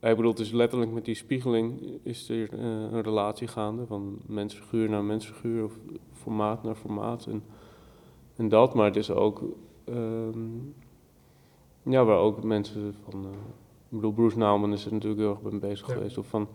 Ik 0.00 0.16
bedoel, 0.16 0.30
het 0.30 0.40
is 0.40 0.52
letterlijk 0.52 0.92
met 0.92 1.04
die 1.04 1.14
spiegeling 1.14 1.98
is 2.02 2.28
er 2.28 2.52
uh, 2.52 2.60
een 2.60 3.02
relatie 3.02 3.46
gaande 3.46 3.86
van 3.86 4.18
mensfiguur 4.26 4.88
naar 4.88 5.04
mensfiguur 5.04 5.64
of 5.64 5.78
formaat 6.12 6.62
naar 6.62 6.74
formaat 6.74 7.26
en, 7.26 7.42
en 8.36 8.48
dat. 8.48 8.74
Maar 8.74 8.86
het 8.86 8.96
is 8.96 9.10
ook, 9.10 9.42
um, 9.88 10.74
ja, 11.82 12.04
waar 12.04 12.18
ook 12.18 12.42
mensen 12.42 12.94
van 13.04 13.26
ik 13.90 13.96
bedoel, 13.96 14.12
Bruce 14.12 14.38
Nauman 14.38 14.72
is 14.72 14.84
er 14.84 14.92
natuurlijk 14.92 15.20
heel 15.20 15.30
erg 15.30 15.42
mee 15.42 15.60
bezig 15.60 15.86
Ja. 15.86 15.92
geweest. 15.94 16.18
Of 16.18 16.26
van 16.26 16.48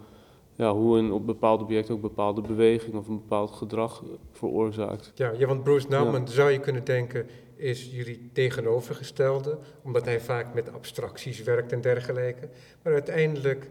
ja, 0.55 0.73
hoe 0.73 0.97
een 0.97 1.11
op 1.11 1.25
bepaald 1.25 1.61
object 1.61 1.89
ook 1.89 2.01
bepaalde 2.01 2.41
beweging 2.41 2.95
of 2.95 3.07
een 3.07 3.17
bepaald 3.17 3.51
gedrag 3.51 4.03
veroorzaakt. 4.31 5.11
Ja, 5.15 5.31
ja 5.37 5.47
want 5.47 5.63
Bruce 5.63 5.87
Nauman 5.87 6.27
zou 6.27 6.51
je 6.51 6.59
kunnen 6.59 6.83
denken 6.83 7.27
is 7.55 7.89
jullie 7.91 8.29
tegenovergestelde, 8.33 9.57
omdat 9.83 10.05
hij 10.05 10.21
vaak 10.21 10.53
met 10.53 10.73
abstracties 10.73 11.43
werkt 11.43 11.71
en 11.71 11.81
dergelijke. 11.81 12.49
Maar 12.83 12.93
uiteindelijk 12.93 13.69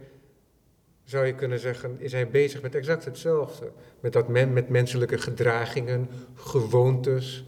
zou 1.04 1.26
je 1.26 1.34
kunnen 1.34 1.58
zeggen, 1.58 1.96
is 1.98 2.12
hij 2.12 2.28
bezig 2.28 2.62
met 2.62 2.74
exact 2.74 3.04
hetzelfde. 3.04 3.72
Met 4.00 4.12
dat 4.12 4.28
men 4.28 4.52
met 4.52 4.68
menselijke 4.68 5.18
gedragingen, 5.18 6.08
gewoontes, 6.34 7.44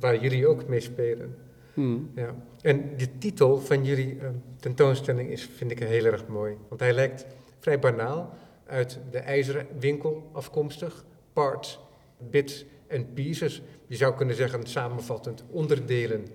waar 0.00 0.20
jullie 0.20 0.46
ook 0.46 0.66
mee 0.66 0.80
spelen. 0.80 1.36
Hmm. 1.74 2.10
Ja. 2.14 2.34
En 2.60 2.96
de 2.96 3.18
titel 3.18 3.60
van 3.60 3.84
jullie 3.84 4.14
uh, 4.14 4.28
tentoonstelling 4.60 5.30
is, 5.30 5.44
vind 5.56 5.70
ik 5.70 5.78
heel 5.78 6.04
erg 6.04 6.26
mooi. 6.26 6.56
Want 6.68 6.80
hij 6.80 6.92
lijkt 6.92 7.26
vrij 7.58 7.78
banaal, 7.78 8.34
uit 8.66 8.98
de 9.10 9.18
ijzeren 9.18 9.66
winkel 9.78 10.30
afkomstig. 10.32 11.04
Parts, 11.32 11.80
bits 12.30 12.64
en 12.86 13.12
pieces. 13.12 13.62
Je 13.86 13.96
zou 13.96 14.14
kunnen 14.14 14.34
zeggen 14.34 14.66
samenvattend 14.66 15.44
onderdelen. 15.50 16.26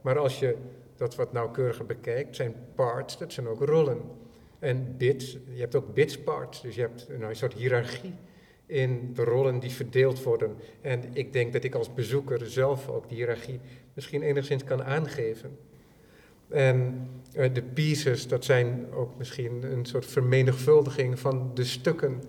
Maar 0.00 0.18
als 0.18 0.38
je 0.38 0.56
dat 0.96 1.14
wat 1.14 1.32
nauwkeuriger 1.32 1.86
bekijkt, 1.86 2.36
zijn 2.36 2.54
parts, 2.74 3.18
dat 3.18 3.32
zijn 3.32 3.48
ook 3.48 3.60
rollen. 3.60 4.00
En 4.58 4.94
bits, 4.96 5.38
je 5.52 5.60
hebt 5.60 5.74
ook 5.74 5.94
bits 5.94 6.18
parts, 6.18 6.62
dus 6.62 6.74
je 6.74 6.80
hebt 6.80 7.08
een 7.08 7.36
soort 7.36 7.52
hiërarchie 7.52 8.14
in 8.68 9.10
de 9.14 9.24
rollen 9.24 9.58
die 9.58 9.70
verdeeld 9.70 10.22
worden. 10.22 10.56
En 10.80 11.02
ik 11.12 11.32
denk 11.32 11.52
dat 11.52 11.64
ik 11.64 11.74
als 11.74 11.94
bezoeker 11.94 12.46
zelf 12.46 12.88
ook 12.88 13.08
die 13.08 13.16
hiërarchie 13.16 13.60
misschien 13.94 14.22
enigszins 14.22 14.64
kan 14.64 14.84
aangeven. 14.84 15.58
En 16.48 17.08
uh, 17.36 17.54
de 17.54 17.62
pieces, 17.62 18.28
dat 18.28 18.44
zijn 18.44 18.86
ook 18.94 19.18
misschien 19.18 19.62
een 19.72 19.84
soort 19.84 20.06
vermenigvuldiging 20.06 21.18
van 21.18 21.50
de 21.54 21.64
stukken 21.64 22.22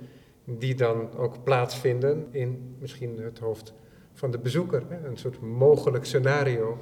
die 0.46 0.76
dan 0.76 1.18
ook 1.18 1.44
plaatsvinden 1.44 2.28
in 2.32 2.76
misschien 2.80 3.18
het 3.18 3.40
hoofd 3.40 3.74
van 4.14 4.32
de 4.32 4.40
bezoeker. 4.40 4.84
Hè? 4.90 5.08
Een 5.08 5.18
soort 5.18 5.42
mogelijk 5.42 6.06
scenario. 6.06 6.78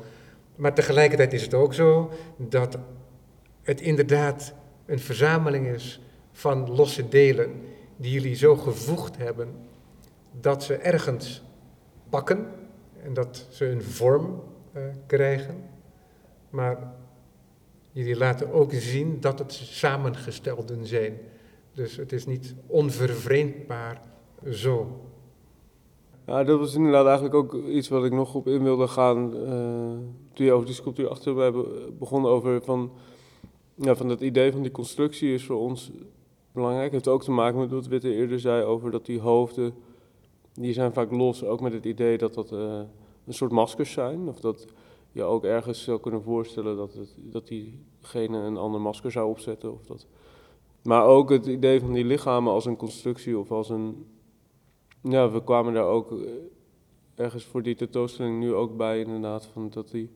Maar 0.55 0.73
tegelijkertijd 0.73 1.33
is 1.33 1.41
het 1.41 1.53
ook 1.53 1.73
zo 1.73 2.11
dat 2.37 2.77
het 3.61 3.81
inderdaad 3.81 4.53
een 4.85 4.99
verzameling 4.99 5.67
is 5.67 6.01
van 6.31 6.75
losse 6.75 7.09
delen 7.09 7.51
die 7.97 8.11
jullie 8.11 8.35
zo 8.35 8.55
gevoegd 8.55 9.17
hebben 9.17 9.47
dat 10.39 10.63
ze 10.63 10.75
ergens 10.75 11.43
pakken 12.09 12.47
en 13.03 13.13
dat 13.13 13.47
ze 13.49 13.69
een 13.69 13.83
vorm 13.83 14.41
uh, 14.75 14.81
krijgen. 15.05 15.63
Maar 16.49 16.93
jullie 17.91 18.17
laten 18.17 18.51
ook 18.51 18.73
zien 18.73 19.19
dat 19.19 19.39
het 19.39 19.51
samengestelden 19.53 20.85
zijn. 20.85 21.17
Dus 21.73 21.95
het 21.95 22.11
is 22.11 22.25
niet 22.25 22.55
onvervreemdbaar 22.67 24.01
zo. 24.51 25.01
Ja, 26.25 26.43
dat 26.43 26.59
was 26.59 26.75
inderdaad 26.75 27.05
eigenlijk 27.05 27.35
ook 27.35 27.53
iets 27.53 27.87
wat 27.87 28.05
ik 28.05 28.11
nog 28.11 28.35
op 28.35 28.47
in 28.47 28.63
wilde 28.63 28.87
gaan. 28.87 29.33
Uh, 29.35 29.49
toen 30.33 30.45
je 30.45 30.51
over 30.51 30.65
die 30.65 30.75
sculptuur 30.75 31.09
achter 31.09 31.35
me 31.35 31.41
hebben 31.41 31.97
begonnen 31.97 32.31
over 32.31 32.61
van, 32.61 32.91
ja, 33.75 33.95
van 33.95 34.07
dat 34.07 34.21
idee 34.21 34.51
van 34.51 34.61
die 34.61 34.71
constructie 34.71 35.33
is 35.33 35.45
voor 35.45 35.59
ons 35.59 35.91
belangrijk. 36.57 36.91
Het 36.91 37.05
heeft 37.05 37.15
ook 37.15 37.23
te 37.23 37.31
maken 37.31 37.59
met 37.59 37.71
wat 37.71 37.87
Witte 37.87 38.13
eerder 38.13 38.39
zei 38.39 38.63
over 38.63 38.91
dat 38.91 39.05
die 39.05 39.19
hoofden, 39.19 39.73
die 40.53 40.73
zijn 40.73 40.93
vaak 40.93 41.11
los. 41.11 41.43
Ook 41.43 41.61
met 41.61 41.73
het 41.73 41.85
idee 41.85 42.17
dat 42.17 42.33
dat 42.33 42.51
uh, 42.51 42.79
een 43.25 43.33
soort 43.33 43.51
maskers 43.51 43.91
zijn. 43.91 44.27
Of 44.27 44.39
dat 44.39 44.67
je 45.11 45.23
ook 45.23 45.43
ergens 45.43 45.83
zou 45.83 45.99
kunnen 45.99 46.21
voorstellen 46.21 46.77
dat, 46.77 46.93
het, 46.93 47.15
dat 47.17 47.47
diegene 47.47 48.37
een 48.37 48.57
ander 48.57 48.81
masker 48.81 49.11
zou 49.11 49.29
opzetten. 49.29 49.73
Of 49.73 49.85
dat. 49.85 50.07
Maar 50.83 51.05
ook 51.05 51.29
het 51.29 51.45
idee 51.45 51.79
van 51.79 51.93
die 51.93 52.05
lichamen 52.05 52.53
als 52.53 52.65
een 52.65 52.77
constructie 52.77 53.37
of 53.37 53.51
als 53.51 53.69
een... 53.69 54.05
Ja, 55.01 55.31
we 55.31 55.43
kwamen 55.43 55.73
daar 55.73 55.87
ook 55.87 56.11
eh, 56.11 56.29
ergens 57.15 57.43
voor 57.43 57.63
die 57.63 57.75
tentoonstelling 57.75 58.39
nu 58.39 58.53
ook 58.53 58.77
bij 58.77 58.99
inderdaad. 58.99 59.45
Van 59.45 59.69
dat 59.69 59.91
die, 59.91 60.09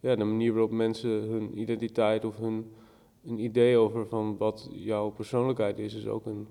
ja, 0.00 0.16
de 0.16 0.24
manier 0.24 0.52
waarop 0.52 0.70
mensen 0.70 1.10
hun 1.10 1.58
identiteit 1.58 2.24
of 2.24 2.36
hun 2.36 2.72
een 3.26 3.38
idee 3.38 3.76
over 3.76 4.06
van 4.06 4.36
wat 4.36 4.68
jouw 4.72 5.10
persoonlijkheid 5.10 5.78
is, 5.78 5.94
is 5.94 6.06
ook 6.06 6.26
een, 6.26 6.46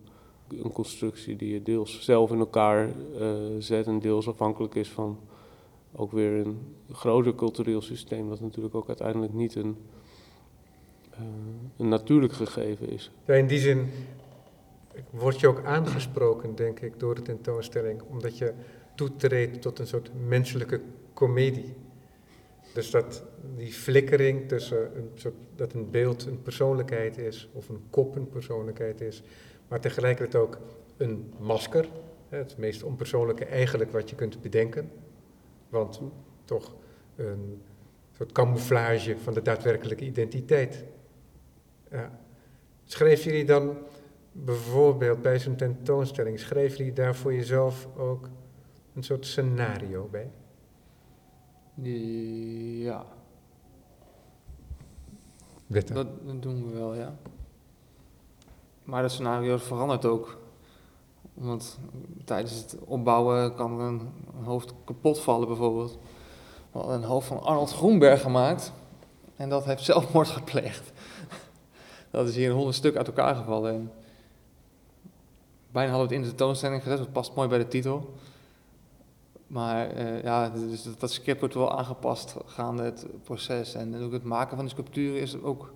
een 0.47 0.71
constructie 0.71 1.35
die 1.35 1.53
je 1.53 1.63
deels 1.63 2.01
zelf 2.01 2.31
in 2.31 2.39
elkaar 2.39 2.89
uh, 3.19 3.35
zet 3.59 3.87
en 3.87 3.99
deels 3.99 4.27
afhankelijk 4.27 4.75
is 4.75 4.89
van 4.89 5.19
ook 5.95 6.11
weer 6.11 6.31
een 6.31 6.75
groter 6.91 7.35
cultureel 7.35 7.81
systeem, 7.81 8.27
wat 8.27 8.39
natuurlijk 8.39 8.75
ook 8.75 8.87
uiteindelijk 8.87 9.33
niet 9.33 9.55
een, 9.55 9.77
uh, 11.13 11.19
een 11.77 11.87
natuurlijk 11.87 12.33
gegeven 12.33 12.89
is. 12.89 13.11
Ja, 13.25 13.33
in 13.33 13.47
die 13.47 13.59
zin 13.59 13.89
word 15.09 15.39
je 15.39 15.47
ook 15.47 15.63
aangesproken, 15.63 16.55
denk 16.55 16.79
ik, 16.79 16.99
door 16.99 17.15
de 17.15 17.21
tentoonstelling, 17.21 18.01
omdat 18.09 18.37
je 18.37 18.53
toetreedt 18.95 19.61
tot 19.61 19.79
een 19.79 19.87
soort 19.87 20.11
menselijke 20.27 20.81
komedie. 21.13 21.73
Dus 22.73 22.91
dat 22.91 23.23
die 23.55 23.73
flikkering 23.73 24.47
tussen 24.47 24.97
een 24.97 25.09
soort, 25.13 25.35
dat 25.55 25.73
een 25.73 25.89
beeld 25.89 26.25
een 26.25 26.41
persoonlijkheid 26.41 27.17
is, 27.17 27.49
of 27.53 27.69
een 27.69 27.81
kop 27.89 28.15
een 28.15 28.29
persoonlijkheid 28.29 29.01
is, 29.01 29.23
maar 29.67 29.79
tegelijkertijd 29.79 30.43
ook 30.43 30.59
een 30.97 31.33
masker, 31.39 31.89
het 32.29 32.57
meest 32.57 32.83
onpersoonlijke 32.83 33.45
eigenlijk 33.45 33.91
wat 33.91 34.09
je 34.09 34.15
kunt 34.15 34.41
bedenken. 34.41 34.91
Want 35.69 36.01
toch 36.45 36.75
een 37.15 37.61
soort 38.11 38.31
camouflage 38.31 39.17
van 39.17 39.33
de 39.33 39.41
daadwerkelijke 39.41 40.05
identiteit. 40.05 40.85
Ja. 41.91 42.19
Schreef 42.83 43.23
jullie 43.23 43.45
dan 43.45 43.77
bijvoorbeeld 44.31 45.21
bij 45.21 45.39
zo'n 45.39 45.55
tentoonstelling, 45.55 46.39
schreef 46.39 46.75
jullie 46.75 46.93
daar 46.93 47.15
voor 47.15 47.33
jezelf 47.33 47.87
ook 47.97 48.29
een 48.95 49.03
soort 49.03 49.25
scenario 49.25 50.07
bij? 50.11 50.31
Ja. 52.81 53.05
Dat, 55.71 55.87
dat 55.87 56.41
doen 56.41 56.71
we 56.71 56.77
wel, 56.77 56.95
ja. 56.95 57.15
Maar 58.83 59.01
dat 59.01 59.11
scenario 59.11 59.57
verandert 59.57 60.05
ook. 60.05 60.37
Want 61.33 61.79
tijdens 62.25 62.53
het 62.53 62.75
opbouwen 62.85 63.55
kan 63.55 63.79
er 63.79 63.85
een, 63.85 63.99
een 64.37 64.43
hoofd 64.43 64.73
kapot 64.85 65.19
vallen 65.19 65.47
bijvoorbeeld. 65.47 65.97
We 66.71 66.77
hadden 66.77 66.95
een 66.95 67.03
hoofd 67.03 67.27
van 67.27 67.43
Arnold 67.43 67.73
Groenberg 67.73 68.21
gemaakt. 68.21 68.71
En 69.35 69.49
dat 69.49 69.65
heeft 69.65 69.83
zelfmoord 69.83 70.27
gepleegd. 70.27 70.91
dat 72.11 72.27
is 72.27 72.35
hier 72.35 72.49
in 72.49 72.55
honderd 72.55 72.75
stuk 72.75 72.95
uit 72.95 73.07
elkaar 73.07 73.35
gevallen. 73.35 73.73
En 73.73 73.91
bijna 75.71 75.91
hadden 75.91 76.09
we 76.09 76.15
het 76.15 76.23
in 76.23 76.29
de 76.29 76.35
tentoonstelling 76.35 76.83
gezet, 76.83 76.97
dat 76.97 77.11
past 77.11 77.35
mooi 77.35 77.47
bij 77.47 77.57
de 77.57 77.67
titel. 77.67 78.13
Maar 79.51 79.89
eh, 79.89 80.23
ja, 80.23 80.49
dus 80.49 80.83
dat, 80.83 80.99
dat 80.99 81.11
script 81.11 81.39
wordt 81.39 81.55
wel 81.55 81.77
aangepast 81.77 82.35
gaande 82.45 82.83
het 82.83 83.05
proces. 83.23 83.73
En 83.73 84.01
ook 84.01 84.11
het 84.11 84.23
maken 84.23 84.55
van 84.55 84.65
de 84.65 84.71
sculpturen 84.71 85.21
is 85.21 85.41
ook 85.41 85.73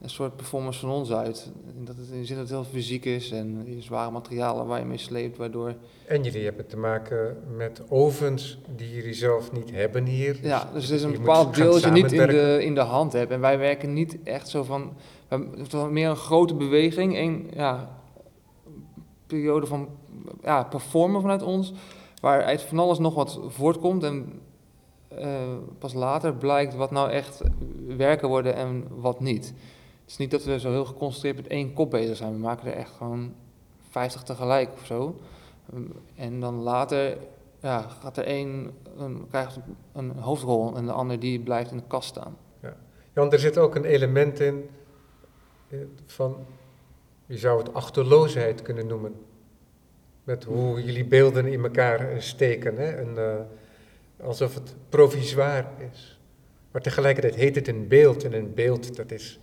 een 0.00 0.10
soort 0.10 0.36
performance 0.36 0.80
van 0.80 0.90
ons 0.90 1.12
uit. 1.12 1.50
Dat 1.84 1.96
het 1.96 2.08
in 2.10 2.18
de 2.18 2.24
zin 2.24 2.36
dat 2.36 2.48
het 2.48 2.54
heel 2.54 2.64
fysiek 2.72 3.04
is 3.04 3.30
en 3.30 3.66
zware 3.78 4.10
materialen 4.10 4.66
waar 4.66 4.78
je 4.78 4.84
mee 4.84 4.98
sleept, 4.98 5.36
waardoor... 5.36 5.74
En 6.06 6.22
jullie 6.22 6.44
hebben 6.44 6.66
te 6.66 6.76
maken 6.76 7.36
met 7.56 7.82
ovens 7.88 8.58
die 8.76 8.90
jullie 8.94 9.14
zelf 9.14 9.52
niet 9.52 9.70
hebben 9.70 10.04
hier. 10.04 10.38
Ja, 10.42 10.70
dus 10.72 10.82
het 10.82 10.92
is 10.92 11.02
een 11.02 11.10
je 11.10 11.18
bepaald 11.18 11.54
deel 11.54 11.72
dat 11.72 11.82
je 11.82 11.90
niet 11.90 12.12
in 12.12 12.26
de, 12.26 12.58
in 12.64 12.74
de 12.74 12.80
hand 12.80 13.12
hebt. 13.12 13.30
En 13.30 13.40
wij 13.40 13.58
werken 13.58 13.92
niet 13.92 14.18
echt 14.22 14.48
zo 14.48 14.62
van... 14.62 14.82
we 14.82 14.88
hebben- 15.28 15.58
Het 15.58 15.72
wel 15.72 15.90
meer 15.90 16.08
een 16.08 16.16
grote 16.16 16.54
beweging, 16.54 17.16
een 17.16 17.50
ja, 17.54 17.98
periode 19.26 19.66
van 19.66 19.88
ja, 20.42 20.62
performen 20.64 21.20
vanuit 21.20 21.42
ons, 21.42 21.72
waaruit 22.22 22.62
van 22.62 22.78
alles 22.78 22.98
nog 22.98 23.14
wat 23.14 23.40
voortkomt. 23.46 24.02
En 24.02 24.40
eh, 25.08 25.56
pas 25.78 25.94
later 25.94 26.34
blijkt 26.34 26.74
wat 26.74 26.90
nou 26.90 27.10
echt 27.10 27.40
werken 27.96 28.28
worden 28.28 28.54
en 28.54 28.86
wat 28.88 29.20
niet. 29.20 29.46
Het 29.46 30.10
is 30.10 30.16
niet 30.16 30.30
dat 30.30 30.44
we 30.44 30.58
zo 30.58 30.70
heel 30.70 30.84
geconcentreerd 30.84 31.36
met 31.36 31.46
één 31.46 31.72
kop 31.72 31.90
bezig 31.90 32.16
zijn. 32.16 32.32
We 32.32 32.38
maken 32.38 32.66
er 32.66 32.76
echt 32.76 32.92
gewoon 32.96 33.34
50 33.90 34.22
tegelijk 34.22 34.72
of 34.72 34.86
zo. 34.86 35.16
En 36.14 36.40
dan 36.40 36.54
later 36.54 37.18
ja, 37.60 37.80
gaat 37.80 38.16
er 38.16 38.24
één, 38.24 38.70
een, 38.96 39.26
krijgt 39.28 39.58
een 39.92 40.10
hoofdrol 40.10 40.76
en 40.76 40.86
de 40.86 40.92
ander 40.92 41.18
die 41.18 41.40
blijft 41.40 41.70
in 41.70 41.76
de 41.76 41.86
kast 41.86 42.08
staan. 42.08 42.36
Ja, 42.60 42.76
want 43.12 43.32
er 43.32 43.38
zit 43.38 43.58
ook 43.58 43.74
een 43.74 43.84
element 43.84 44.40
in 44.40 44.70
eh, 45.68 45.78
van, 46.06 46.36
je 47.26 47.38
zou 47.38 47.58
het 47.58 47.74
achterloosheid 47.74 48.62
kunnen 48.62 48.86
noemen. 48.86 49.14
Met 50.24 50.44
hoe 50.44 50.84
jullie 50.84 51.04
beelden 51.04 51.46
in 51.46 51.62
elkaar 51.62 52.10
eh, 52.10 52.18
steken. 52.20 52.76
Hè? 52.76 52.90
En, 52.90 53.08
eh, 53.16 54.26
alsof 54.26 54.54
het 54.54 54.74
provisoir 54.88 55.66
is. 55.92 56.18
Maar 56.70 56.82
tegelijkertijd 56.82 57.34
heet 57.34 57.54
het 57.54 57.68
een 57.68 57.88
beeld. 57.88 58.24
En 58.24 58.32
een 58.34 58.54
beeld, 58.54 58.96
dat 58.96 59.10
is, 59.10 59.40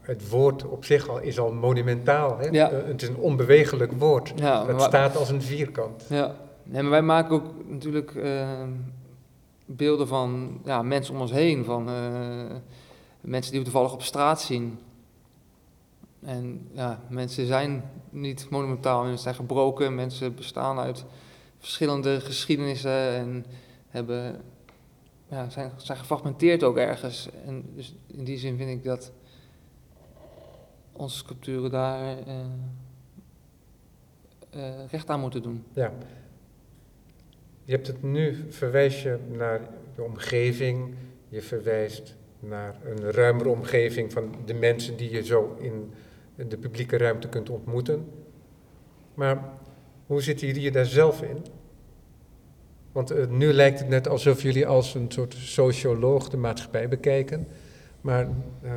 het 0.00 0.28
woord 0.28 0.64
op 0.66 0.84
zich 0.84 1.08
al, 1.08 1.20
is 1.20 1.38
al 1.38 1.52
monumentaal. 1.52 2.38
Hè? 2.38 2.46
Ja. 2.48 2.70
Eh, 2.70 2.86
Het 2.86 3.02
is 3.02 3.08
een 3.08 3.16
onbewegelijk 3.16 3.92
woord. 3.92 4.32
Ja, 4.36 4.64
Dat 4.64 4.76
maar- 4.76 4.88
staat 4.88 5.16
als 5.16 5.28
een 5.30 5.42
vierkant. 5.42 6.04
Ja, 6.08 6.34
nee, 6.62 6.82
maar 6.82 6.90
wij 6.90 7.02
maken 7.02 7.34
ook 7.34 7.44
natuurlijk 7.68 8.12
beelden 9.66 10.08
van 10.08 10.60
ja, 10.64 10.82
mensen 10.82 11.14
om 11.14 11.20
ons 11.20 11.32
heen, 11.32 11.64
van 11.64 11.84
mensen 13.20 13.50
die 13.52 13.60
we 13.60 13.66
toevallig 13.70 13.92
op 13.92 14.02
straat 14.02 14.40
zien. 14.40 14.78
En 16.22 16.68
ja, 16.72 17.02
mensen 17.08 17.46
zijn 17.46 17.90
niet 18.10 18.50
monumentaal, 18.50 19.02
mensen 19.02 19.22
zijn 19.22 19.34
gebroken, 19.34 19.94
mensen 19.94 20.34
bestaan 20.34 20.78
uit 20.78 21.04
verschillende 21.58 22.20
geschiedenissen 22.20 23.14
en 23.14 23.46
hebben, 23.88 24.40
ja, 25.28 25.50
zijn, 25.50 25.72
zijn 25.76 25.98
gefragmenteerd 25.98 26.62
ook 26.62 26.76
ergens. 26.76 27.28
En 27.46 27.64
dus 27.74 27.94
in 28.06 28.24
die 28.24 28.38
zin 28.38 28.56
vind 28.56 28.70
ik 28.70 28.84
dat 28.84 29.12
onze 30.92 31.16
sculpturen 31.16 31.70
daar 31.70 32.18
eh, 32.18 32.40
eh, 34.50 34.90
recht 34.90 35.10
aan 35.10 35.20
moeten 35.20 35.42
doen. 35.42 35.64
Ja. 35.72 35.92
Je 37.64 37.72
hebt 37.74 37.86
het 37.86 38.02
nu, 38.02 38.46
verwijs 38.48 39.02
je 39.02 39.18
naar 39.30 39.60
je 39.94 40.02
omgeving, 40.02 40.94
je 41.28 41.42
verwijst 41.42 42.16
naar 42.40 42.76
een 42.84 43.10
ruimere 43.10 43.48
omgeving 43.48 44.12
van 44.12 44.34
de 44.44 44.54
mensen 44.54 44.96
die 44.96 45.10
je 45.10 45.24
zo 45.24 45.56
in 45.60 45.92
de 46.48 46.56
publieke 46.56 46.96
ruimte 46.96 47.28
kunt 47.28 47.50
ontmoeten. 47.50 48.06
Maar 49.14 49.52
hoe 50.06 50.22
zitten 50.22 50.46
jullie 50.46 50.70
daar 50.70 50.86
zelf 50.86 51.22
in? 51.22 51.44
Want 52.92 53.10
eh, 53.10 53.26
nu 53.26 53.52
lijkt 53.52 53.78
het 53.78 53.88
net 53.88 54.08
alsof 54.08 54.42
jullie 54.42 54.66
als 54.66 54.94
een 54.94 55.10
soort 55.10 55.34
socioloog 55.34 56.28
de 56.28 56.36
maatschappij 56.36 56.88
bekijken. 56.88 57.46
Maar 58.00 58.28
eh, 58.62 58.72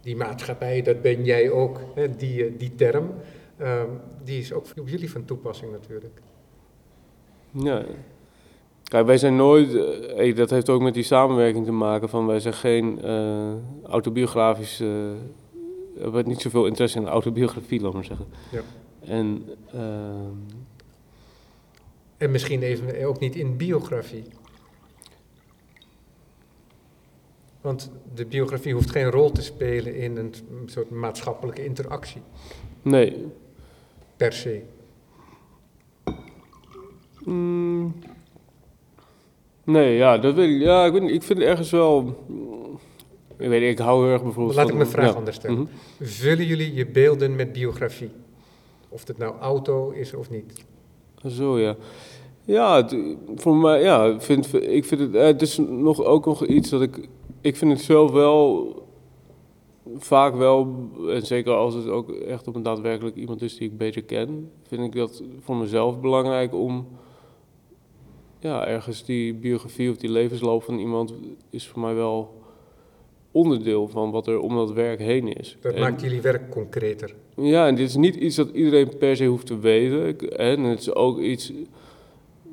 die 0.00 0.16
maatschappij, 0.16 0.82
dat 0.82 1.02
ben 1.02 1.24
jij 1.24 1.50
ook, 1.50 1.80
hè, 1.94 2.16
die, 2.16 2.44
eh, 2.44 2.52
die 2.58 2.74
term, 2.74 3.10
eh, 3.56 3.82
die 4.24 4.40
is 4.40 4.52
ook 4.52 4.66
op 4.78 4.88
jullie 4.88 5.10
van 5.10 5.24
toepassing 5.24 5.72
natuurlijk. 5.72 6.20
Ja. 7.50 7.84
Kijk, 8.88 9.06
wij 9.06 9.18
zijn 9.18 9.36
nooit, 9.36 9.74
eh, 9.74 10.36
dat 10.36 10.50
heeft 10.50 10.68
ook 10.68 10.82
met 10.82 10.94
die 10.94 11.02
samenwerking 11.02 11.64
te 11.64 11.72
maken, 11.72 12.08
van 12.08 12.26
wij 12.26 12.40
zijn 12.40 12.54
geen 12.54 13.02
eh, 13.02 13.52
hebben 15.98 16.28
niet 16.28 16.40
zoveel 16.40 16.66
interesse 16.66 16.98
in 16.98 17.04
de 17.04 17.10
autobiografie, 17.10 17.80
laat 17.80 17.92
maar 17.92 18.04
zeggen. 18.04 18.26
Ja. 18.52 18.60
En 19.00 19.44
ehm, 19.72 20.32
En 22.16 22.30
misschien 22.30 22.62
even 22.62 23.04
ook 23.06 23.20
niet 23.20 23.36
in 23.36 23.56
biografie. 23.56 24.24
Want 27.60 27.90
de 28.14 28.26
biografie 28.26 28.74
hoeft 28.74 28.90
geen 28.90 29.10
rol 29.10 29.32
te 29.32 29.42
spelen 29.42 29.94
in 29.96 30.16
een 30.16 30.34
soort 30.66 30.90
maatschappelijke 30.90 31.64
interactie, 31.64 32.20
nee. 32.82 33.26
per 34.16 34.32
se. 34.32 34.62
Mm. 37.24 37.94
nee, 39.64 39.96
ja, 39.96 40.18
dat 40.18 40.34
weet 40.34 40.54
ik. 40.54 40.60
Ja, 40.60 40.84
ik, 40.84 40.92
weet 40.92 41.02
niet, 41.02 41.10
ik 41.10 41.22
vind 41.22 41.38
het 41.38 41.48
ergens 41.48 41.70
wel. 41.70 42.26
Ik 43.38 43.48
weet 43.48 43.70
ik 43.70 43.78
hou 43.78 44.02
heel 44.04 44.12
erg 44.12 44.22
bijvoorbeeld. 44.22 44.56
Laat 44.56 44.68
ik 44.68 44.74
mijn 44.74 44.86
vraag 44.86 45.10
ja. 45.10 45.16
anders 45.16 45.36
stellen. 45.36 45.58
Mhm. 45.58 45.66
Vullen 46.00 46.46
jullie 46.46 46.74
je 46.74 46.86
beelden 46.86 47.36
met 47.36 47.52
biografie? 47.52 48.10
Of 48.88 49.06
het 49.06 49.18
nou 49.18 49.38
auto 49.38 49.90
is 49.90 50.14
of 50.14 50.30
niet? 50.30 50.64
Zo 51.26 51.58
ja. 51.58 51.76
Ja, 52.44 52.76
het- 52.76 52.96
voor 53.34 53.56
mij, 53.56 53.82
ja, 53.82 54.20
vind, 54.20 54.54
ik 54.62 54.84
vind 54.84 55.00
het, 55.00 55.14
eh, 55.14 55.24
het 55.24 55.42
is 55.42 55.58
nog, 55.58 56.02
ook 56.04 56.26
nog 56.26 56.46
iets 56.46 56.70
dat 56.70 56.82
ik, 56.82 57.08
ik 57.40 57.56
vind 57.56 57.72
het 57.72 57.80
zelf 57.80 58.10
wel, 58.10 58.74
vaak 59.96 60.34
wel, 60.34 60.88
en 61.08 61.26
zeker 61.26 61.52
als 61.52 61.74
het 61.74 61.88
ook 61.88 62.10
echt 62.10 62.48
op 62.48 62.54
een 62.54 62.62
daadwerkelijk 62.62 63.16
iemand 63.16 63.42
is 63.42 63.56
die 63.56 63.68
ik 63.70 63.78
beter 63.78 64.02
ken, 64.02 64.50
vind 64.66 64.82
ik 64.82 64.92
dat 64.94 65.22
voor 65.40 65.56
mezelf 65.56 66.00
belangrijk 66.00 66.54
om, 66.54 66.86
ja, 68.38 68.66
ergens 68.66 69.04
die 69.04 69.34
biografie 69.34 69.90
of 69.90 69.96
die 69.96 70.10
levensloop 70.10 70.62
van 70.62 70.78
iemand 70.78 71.14
is 71.50 71.68
voor 71.68 71.80
mij 71.80 71.94
wel 71.94 72.35
onderdeel 73.36 73.88
van 73.88 74.10
wat 74.10 74.26
er 74.26 74.38
om 74.40 74.54
dat 74.54 74.72
werk 74.72 74.98
heen 74.98 75.32
is. 75.36 75.56
Dat 75.60 75.72
En- 75.74 75.80
maakt 75.80 76.00
jullie 76.00 76.20
werk 76.20 76.50
concreter. 76.50 77.14
ja, 77.36 77.66
en 77.66 77.74
dit 77.74 77.88
is 77.88 77.96
niet 77.96 78.14
iets 78.14 78.36
dat 78.36 78.50
iedereen 78.50 78.96
per 78.98 79.16
se 79.16 79.24
hoeft 79.26 79.46
te 79.46 79.58
weten. 79.58 80.38
En 80.38 80.60
het 80.62 80.80
is 80.80 80.94
ook 80.94 81.18
iets 81.20 81.52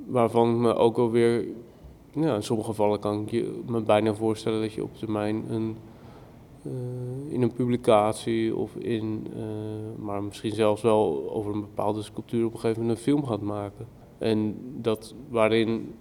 waarvan 0.08 0.50
ik 0.52 0.58
me 0.58 0.76
ook 0.76 0.96
wel 0.96 1.12
weer... 1.12 1.46
Ja, 2.16 2.36
in 2.36 2.44
sommige 2.44 2.70
gevallen 2.70 3.00
kan 3.00 3.22
ik 3.22 3.32
je 3.32 3.60
me 3.68 3.82
bijna 3.82 4.14
voorstellen 4.14 4.62
dat 4.62 4.74
je 4.74 4.84
op 4.84 4.98
termijn 4.98 5.44
een, 5.50 5.76
eh, 6.64 7.34
in 7.34 7.42
een 7.42 7.54
publicatie 7.54 8.56
of 8.56 8.76
in... 8.76 9.28
eh, 9.36 10.04
maar 10.04 10.24
misschien 10.24 10.52
zelfs 10.54 10.82
wel 10.82 11.32
over 11.34 11.54
een 11.54 11.62
bepaalde 11.62 12.02
sculptuur 12.02 12.46
op 12.46 12.54
een 12.54 12.60
gegeven 12.60 12.82
moment 12.82 12.98
een 13.00 13.04
film 13.04 13.26
gaat 13.26 13.42
maken. 13.42 13.88
En 14.18 14.56
dat 14.82 15.16
waarin 15.30 15.94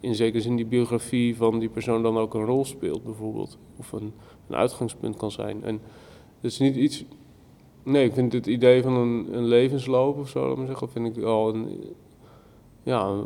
in 0.00 0.14
zekere 0.14 0.42
zin 0.42 0.56
die 0.56 0.66
biografie 0.66 1.36
van 1.36 1.58
die 1.58 1.68
persoon 1.68 2.02
dan 2.02 2.18
ook 2.18 2.34
een 2.34 2.44
rol 2.44 2.64
speelt 2.64 3.04
bijvoorbeeld. 3.04 3.58
Of 3.78 3.92
een, 3.92 4.12
een 4.48 4.56
uitgangspunt 4.56 5.16
kan 5.16 5.30
zijn. 5.30 5.64
En 5.64 5.80
het 6.40 6.52
is 6.52 6.58
niet 6.58 6.76
iets... 6.76 7.04
Nee, 7.82 8.04
ik 8.04 8.12
vind 8.12 8.32
het 8.32 8.46
idee 8.46 8.82
van 8.82 8.92
een, 8.92 9.36
een 9.36 9.44
levensloop 9.44 10.18
of 10.18 10.28
zo, 10.28 10.48
laat 10.48 10.56
maar 10.56 10.66
zeggen, 10.66 10.90
vind 10.90 11.16
ik 11.16 11.24
al 11.24 11.54
een, 11.54 11.94
ja, 12.82 13.24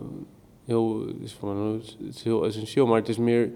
heel, 0.65 1.07
is, 1.21 1.33
voor 1.33 1.57
het 1.57 1.97
is 2.09 2.23
heel 2.23 2.45
essentieel, 2.45 2.87
maar 2.87 2.99
het 2.99 3.09
is 3.09 3.19
meer 3.19 3.53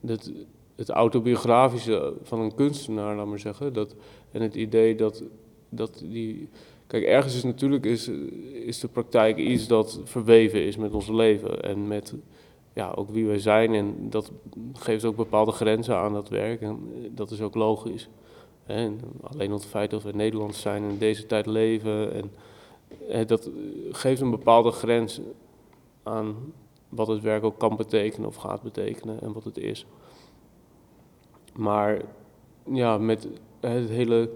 dat, 0.00 0.30
het 0.76 0.88
autobiografische 0.88 2.14
van 2.22 2.40
een 2.40 2.54
kunstenaar, 2.54 3.16
laat 3.16 3.26
maar 3.26 3.38
zeggen, 3.38 3.72
dat, 3.72 3.94
en 4.30 4.42
het 4.42 4.54
idee 4.54 4.94
dat, 4.94 5.22
dat 5.68 6.04
die, 6.04 6.48
kijk, 6.86 7.04
ergens 7.04 7.34
is 7.36 7.42
natuurlijk 7.42 7.84
is, 7.84 8.10
is 8.52 8.80
de 8.80 8.88
praktijk 8.88 9.36
iets 9.36 9.66
dat 9.66 10.00
verweven 10.04 10.64
is 10.64 10.76
met 10.76 10.92
ons 10.92 11.08
leven 11.08 11.62
en 11.62 11.86
met, 11.88 12.14
ja, 12.72 12.92
ook 12.94 13.10
wie 13.10 13.26
wij 13.26 13.38
zijn 13.38 13.74
en 13.74 14.10
dat 14.10 14.30
geeft 14.72 15.04
ook 15.04 15.16
bepaalde 15.16 15.52
grenzen 15.52 15.96
aan 15.96 16.12
dat 16.12 16.28
werk 16.28 16.60
en 16.60 16.78
dat 17.10 17.30
is 17.30 17.40
ook 17.40 17.54
logisch. 17.54 18.08
En 18.66 19.00
alleen 19.22 19.50
al 19.50 19.56
het 19.56 19.66
feit 19.66 19.90
dat 19.90 20.02
we 20.02 20.12
Nederlands 20.12 20.60
zijn 20.60 20.82
en 20.82 20.90
in 20.90 20.98
deze 20.98 21.26
tijd 21.26 21.46
leven. 21.46 22.12
En, 22.12 22.32
eh, 23.08 23.26
dat 23.26 23.46
eh, 23.46 23.52
geeft 23.90 24.20
een 24.20 24.30
bepaalde 24.30 24.70
grens 24.70 25.20
aan 26.02 26.36
wat 26.88 27.06
het 27.06 27.20
werk 27.20 27.44
ook 27.44 27.58
kan 27.58 27.76
betekenen 27.76 28.28
of 28.28 28.36
gaat 28.36 28.62
betekenen 28.62 29.20
en 29.20 29.32
wat 29.32 29.44
het 29.44 29.56
is. 29.56 29.86
Maar 31.56 32.02
ja, 32.72 32.98
met 32.98 33.28
het 33.60 33.88
hele 33.88 34.30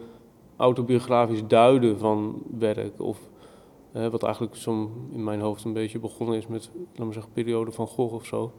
autobiografisch 0.56 1.46
duiden 1.46 1.98
van 1.98 2.42
werk, 2.58 3.00
of 3.00 3.18
wat 4.04 4.22
eigenlijk 4.22 4.56
zo 4.56 4.90
in 5.12 5.24
mijn 5.24 5.40
hoofd 5.40 5.64
een 5.64 5.72
beetje 5.72 5.98
begonnen 5.98 6.36
is 6.36 6.46
met, 6.46 6.70
laten 6.90 7.06
we 7.06 7.12
zeggen, 7.12 7.32
periode 7.32 7.72
van 7.72 7.86
Gogh 7.86 8.14
of 8.14 8.24
zo. 8.24 8.52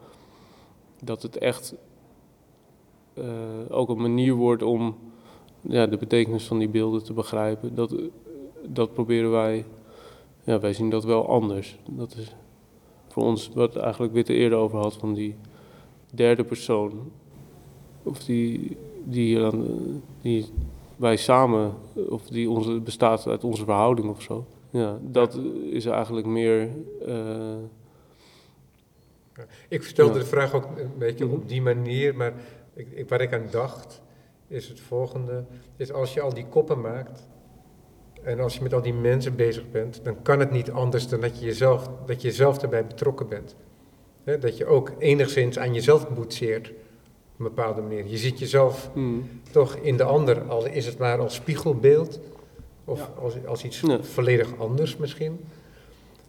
Dat 1.02 1.22
het 1.22 1.38
echt 1.38 1.74
eh, 3.14 3.24
ook 3.68 3.88
een 3.88 4.00
manier 4.00 4.34
wordt 4.34 4.62
om 4.62 4.96
ja, 5.60 5.86
de 5.86 5.96
betekenis 5.96 6.46
van 6.46 6.58
die 6.58 6.68
beelden 6.68 7.04
te 7.04 7.12
begrijpen. 7.12 7.74
Dat, 7.74 7.94
dat 8.66 8.92
proberen 8.92 9.30
wij, 9.30 9.64
ja, 10.44 10.60
wij 10.60 10.72
zien 10.72 10.90
dat 10.90 11.04
wel 11.04 11.28
anders. 11.28 11.78
Dat 11.90 12.16
is, 12.16 12.34
voor 13.08 13.22
ons, 13.22 13.50
wat 13.54 13.76
eigenlijk 13.76 14.12
Witte 14.12 14.32
eerder 14.34 14.58
over 14.58 14.78
had, 14.78 14.94
van 14.96 15.14
die 15.14 15.36
derde 16.14 16.44
persoon. 16.44 16.92
Of 18.02 18.24
die, 18.24 18.76
die, 19.04 19.50
die 20.20 20.46
wij 20.96 21.16
samen, 21.16 21.74
of 22.08 22.26
die 22.26 22.50
onze, 22.50 22.80
bestaat 22.80 23.26
uit 23.26 23.44
onze 23.44 23.64
verhouding 23.64 24.08
of 24.08 24.22
zo. 24.22 24.44
Ja, 24.70 24.98
dat 25.02 25.38
is 25.70 25.86
eigenlijk 25.86 26.26
meer. 26.26 26.68
eh, 27.06 27.56
Ik 29.68 29.82
stelde 29.82 30.12
Ja. 30.12 30.18
de 30.18 30.24
vraag 30.26 30.54
ook 30.54 30.64
een 30.76 30.90
beetje 30.98 31.24
Mhm. 31.24 31.34
op 31.34 31.48
die 31.48 31.62
manier, 31.62 32.14
maar 32.16 32.32
ik, 32.74 32.86
ik, 32.90 33.08
waar 33.08 33.20
ik 33.20 33.32
aan 33.32 33.46
dacht 33.50 34.02
is 34.48 34.68
het 34.68 34.80
volgende. 34.80 35.44
Is 35.76 35.92
als 35.92 36.14
je 36.14 36.20
al 36.20 36.34
die 36.34 36.46
koppen 36.46 36.80
maakt 36.80 37.28
en 38.22 38.40
als 38.40 38.54
je 38.56 38.62
met 38.62 38.74
al 38.74 38.82
die 38.82 38.94
mensen 38.94 39.36
bezig 39.36 39.70
bent, 39.70 40.00
dan 40.04 40.22
kan 40.22 40.38
het 40.40 40.50
niet 40.50 40.70
anders 40.70 41.08
dan 41.08 41.20
dat 41.20 41.38
je 41.38 41.44
jezelf, 41.44 41.90
dat 42.06 42.22
je 42.22 42.32
zelf 42.32 42.62
erbij 42.62 42.86
betrokken 42.86 43.28
bent. 43.28 43.56
Dat 44.40 44.56
je 44.56 44.66
ook 44.66 44.92
enigszins 44.98 45.58
aan 45.58 45.74
jezelf 45.74 46.08
boetseert 46.14 46.68
op 46.68 46.74
een 47.38 47.44
bepaalde 47.44 47.80
manier. 47.82 48.06
Je 48.06 48.16
ziet 48.16 48.38
jezelf 48.38 48.90
hmm. 48.92 49.28
toch 49.50 49.74
in 49.76 49.96
de 49.96 50.04
ander, 50.04 50.42
al 50.42 50.66
is 50.66 50.86
het 50.86 50.98
maar 50.98 51.18
als 51.18 51.34
spiegelbeeld 51.34 52.20
of 52.88 52.98
Ja. 52.98 53.12
als, 53.20 53.34
als 53.46 53.64
iets 53.64 53.80
Ja. 53.80 54.02
volledig 54.02 54.58
anders 54.58 54.96
misschien. 54.96 55.40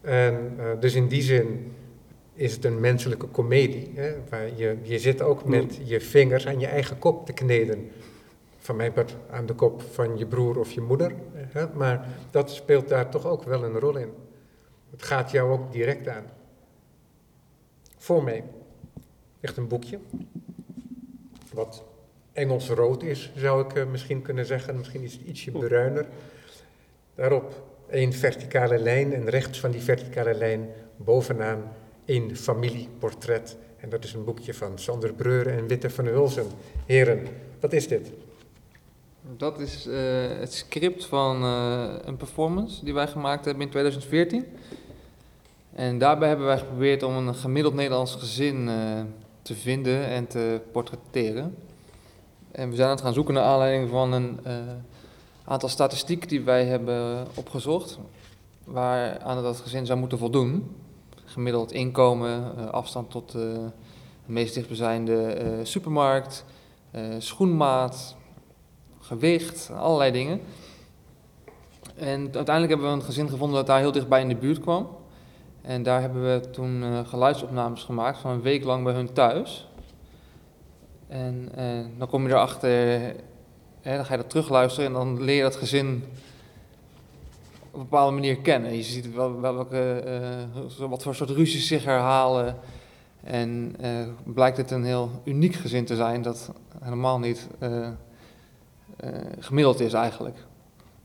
En 0.02 0.54
eh, 0.58 0.66
dus 0.80 0.94
in 0.94 1.08
die 1.08 1.22
zin 1.22 1.72
is 2.34 2.54
het 2.54 2.66
een 2.66 2.80
menselijke 2.80 3.26
komedie. 3.28 3.92
Hè, 3.96 4.16
waar 4.30 4.56
je, 4.56 4.78
je 4.82 5.00
zit 5.00 5.22
ook 5.22 5.46
met 5.46 5.80
je 5.84 6.02
vingers 6.02 6.48
aan 6.48 6.60
je 6.60 6.68
eigen 6.68 7.00
kop 7.00 7.26
te 7.26 7.34
kneden. 7.34 7.90
Van 8.60 8.76
mij 8.76 8.92
part 8.92 9.16
aan 9.30 9.46
de 9.46 9.54
kop 9.54 9.82
van 9.82 10.18
je 10.18 10.26
broer 10.26 10.60
of 10.60 10.72
je 10.72 10.82
moeder. 10.82 11.14
Hè, 11.34 11.66
maar 11.74 12.08
dat 12.32 12.52
speelt 12.52 12.88
daar 12.88 13.10
toch 13.10 13.26
ook 13.28 13.44
wel 13.44 13.64
een 13.64 13.80
rol 13.80 13.98
in. 13.98 14.10
Het 14.92 15.04
gaat 15.04 15.32
jou 15.32 15.52
ook 15.52 15.72
direct 15.72 16.08
aan. 16.08 16.24
Voor 17.98 18.24
mij 18.24 18.44
ligt 19.40 19.58
een 19.58 19.68
boekje. 19.68 20.00
Wat 21.54 21.84
Engels 22.34 22.70
rood 22.70 23.04
is, 23.04 23.32
zou 23.36 23.64
ik 23.66 23.74
eh, 23.74 23.86
misschien 23.86 24.22
kunnen 24.22 24.46
zeggen. 24.46 24.78
Misschien 24.78 25.02
is 25.02 25.14
het 25.14 25.22
ietsje 25.22 25.52
bruiner. 25.52 26.06
Daarop 27.20 27.64
één 27.90 28.14
verticale 28.14 28.80
lijn 28.80 29.14
en 29.14 29.30
rechts 29.30 29.60
van 29.60 29.72
die 29.72 29.82
verticale 29.82 30.34
lijn 30.34 30.70
bovenaan 30.96 31.64
één 32.06 32.36
familieportret. 32.36 33.58
En 33.78 33.90
dat 33.90 34.04
is 34.04 34.14
een 34.14 34.24
boekje 34.24 34.54
van 34.54 34.78
Sander 34.78 35.14
Breuren 35.14 35.54
en 35.54 35.68
Witte 35.68 35.90
van 35.90 36.06
Hulsen. 36.06 36.46
Heren, 36.86 37.28
wat 37.60 37.74
is 37.74 37.88
dit? 37.88 38.12
Dat 39.38 39.60
is 39.60 39.88
eh, 39.88 39.96
het 40.40 40.54
script 40.54 41.06
van 41.06 41.44
eh, 41.44 41.94
een 42.04 42.18
performance 42.18 42.84
die 42.84 42.94
wij 42.94 43.08
gemaakt 43.08 43.46
hebben 43.46 43.64
in 43.64 43.70
2014. 43.70 44.46
En 45.74 45.98
daarbij 45.98 46.28
hebben 46.28 46.46
wij 46.46 46.58
geprobeerd 46.58 47.04
om 47.04 47.16
een 47.16 47.36
gemiddeld 47.36 47.74
Nederlands 47.74 48.16
gezin 48.16 48.70
eh, 48.70 49.02
te 49.42 49.56
vinden 49.56 50.06
en 50.06 50.28
te 50.28 50.62
portretteren. 50.72 51.56
En 52.52 52.70
we 52.70 52.76
zijn 52.76 52.90
het 52.90 53.02
gaan 53.02 53.14
zoeken 53.14 53.34
naar 53.34 53.44
aanleiding 53.44 53.90
van 53.90 54.14
een 54.14 54.40
aantal 55.50 55.70
statistieken 55.70 56.28
die 56.28 56.42
wij 56.42 56.66
hebben 56.66 57.28
opgezocht. 57.36 58.00
Waar 58.64 59.20
aan 59.20 59.44
dat 59.44 59.58
gezin 59.58 59.86
zou 59.86 60.00
moeten 60.00 60.18
voldoen. 60.18 60.76
Gemiddeld 61.26 61.72
inkomen, 61.72 62.58
eh, 62.58 62.70
afstand 62.70 63.12
tot 63.12 63.32
de 63.32 63.70
meest 64.26 64.54
dichtbijzijnde 64.54 65.24
eh, 65.24 65.52
supermarkt, 65.64 66.46
eh, 66.92 67.04
schoenmaat, 67.18 68.16
gewicht, 69.00 69.72
allerlei 69.78 70.12
dingen. 70.12 70.42
En 71.96 72.22
uiteindelijk 72.22 72.70
hebben 72.70 72.88
we 72.88 72.94
een 72.96 73.02
gezin 73.02 73.30
gevonden 73.30 73.58
dat 73.58 73.68
daar 73.68 73.80
heel 73.80 73.92
dichtbij 73.92 74.22
in 74.22 74.28
de 74.28 74.36
buurt 74.36 74.60
kwam. 74.60 74.88
En 75.62 75.84
daar 75.84 76.02
hebben 76.02 76.24
we 76.24 76.50
toen 76.50 77.06
geluidsopnames 77.06 77.84
gemaakt 77.84 78.18
van 78.18 78.32
een 78.32 78.42
week 78.42 78.64
lang 78.64 78.84
bij 78.84 78.94
hun 78.94 79.14
thuis. 79.14 79.68
En 81.08 81.52
dan 81.98 82.08
kom 82.08 82.24
je 82.24 82.30
erachter, 82.30 83.16
dan 83.82 84.06
ga 84.06 84.14
je 84.14 84.22
dat 84.22 84.30
terugluisteren 84.30 84.86
en 84.86 84.94
dan 84.94 85.24
leer 85.24 85.36
je 85.36 85.42
dat 85.42 85.56
gezin 85.56 86.04
op 87.72 87.74
een 87.74 87.82
bepaalde 87.82 88.14
manier 88.14 88.38
kennen. 88.38 88.76
Je 88.76 88.84
ziet 88.84 89.14
wel, 89.14 89.42
wel 89.42 89.54
welke, 89.54 90.00
eh, 90.80 90.90
wat 90.90 91.04
voor 91.04 91.16
soort 91.16 91.30
ruzies 91.30 91.68
zich 91.68 91.84
herhalen. 91.84 92.58
En 93.24 93.76
eh, 93.80 94.08
blijkt 94.24 94.58
het 94.58 94.72
een 94.72 94.84
heel 94.84 95.22
uniek 95.24 95.56
gezin 95.56 95.86
te 95.86 95.96
zijn 95.96 96.22
dat 96.22 96.52
helemaal 96.80 97.20
niet 97.20 97.48
eh, 97.60 97.88
gemiddeld 99.40 99.80
is 99.80 99.94
eigenlijk. 99.94 100.38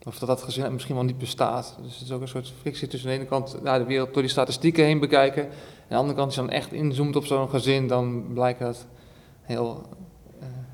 Of 0.05 0.19
dat 0.19 0.29
dat 0.29 0.43
gezin 0.43 0.73
misschien 0.73 0.95
wel 0.95 1.05
niet 1.05 1.19
bestaat. 1.19 1.77
Dus 1.83 1.95
het 1.95 2.03
is 2.03 2.13
ook 2.13 2.21
een 2.21 2.29
soort 2.29 2.53
frictie 2.61 2.89
tussen 2.89 3.11
aan 3.11 3.15
de 3.17 3.21
ene 3.21 3.31
kant 3.31 3.57
ja, 3.65 3.79
de 3.79 3.85
wereld 3.85 4.13
door 4.13 4.23
die 4.23 4.31
statistieken 4.31 4.85
heen 4.85 5.01
bekijken. 5.01 5.43
En 5.43 5.51
aan 5.51 5.89
de 5.89 5.97
andere 5.97 6.15
kant, 6.15 6.27
als 6.27 6.35
je 6.35 6.41
dan 6.41 6.51
echt 6.51 6.73
inzoomt 6.73 7.17
op 7.17 7.25
zo'n 7.25 7.49
gezin, 7.49 7.89
dan 7.89 8.33
blijkt 8.33 8.59
dat 8.59 8.87
een 9.47 9.55
heel 9.55 9.83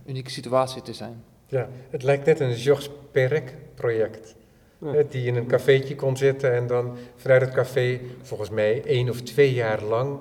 unieke 0.06 0.30
situatie 0.30 0.82
te 0.82 0.92
zijn. 0.92 1.24
Ja, 1.50 1.68
het 1.90 2.02
lijkt 2.02 2.26
net 2.26 2.40
een 2.40 2.54
Georges 2.54 2.90
Perec 3.10 3.54
project. 3.74 4.34
Ja. 4.78 5.02
Die 5.08 5.26
in 5.26 5.36
een 5.36 5.46
cafeetje 5.46 5.94
kon 5.94 6.16
zitten 6.16 6.52
en 6.54 6.66
dan 6.66 6.96
vanuit 7.16 7.40
het 7.40 7.50
café, 7.50 8.00
volgens 8.22 8.50
mij 8.50 8.82
één 8.84 9.08
of 9.08 9.20
twee 9.20 9.52
jaar 9.54 9.82
lang, 9.82 10.18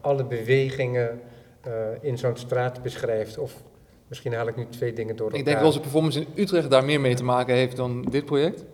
alle 0.00 0.24
bewegingen 0.24 1.20
eh, 1.60 1.72
in 2.00 2.18
zo'n 2.18 2.36
straat 2.36 2.82
beschrijft. 2.82 3.38
Of 3.38 3.62
misschien 4.08 4.34
haal 4.34 4.48
ik 4.48 4.56
nu 4.56 4.66
twee 4.70 4.92
dingen 4.92 5.16
door 5.16 5.26
Ik 5.26 5.32
elkaar. 5.32 5.44
denk 5.46 5.56
dat 5.58 5.66
onze 5.66 5.80
performance 5.80 6.20
in 6.20 6.26
Utrecht 6.34 6.70
daar 6.70 6.84
meer 6.84 7.00
mee 7.00 7.14
te 7.14 7.24
maken 7.24 7.54
heeft 7.54 7.76
dan 7.76 8.02
dit 8.10 8.24
project. 8.24 8.64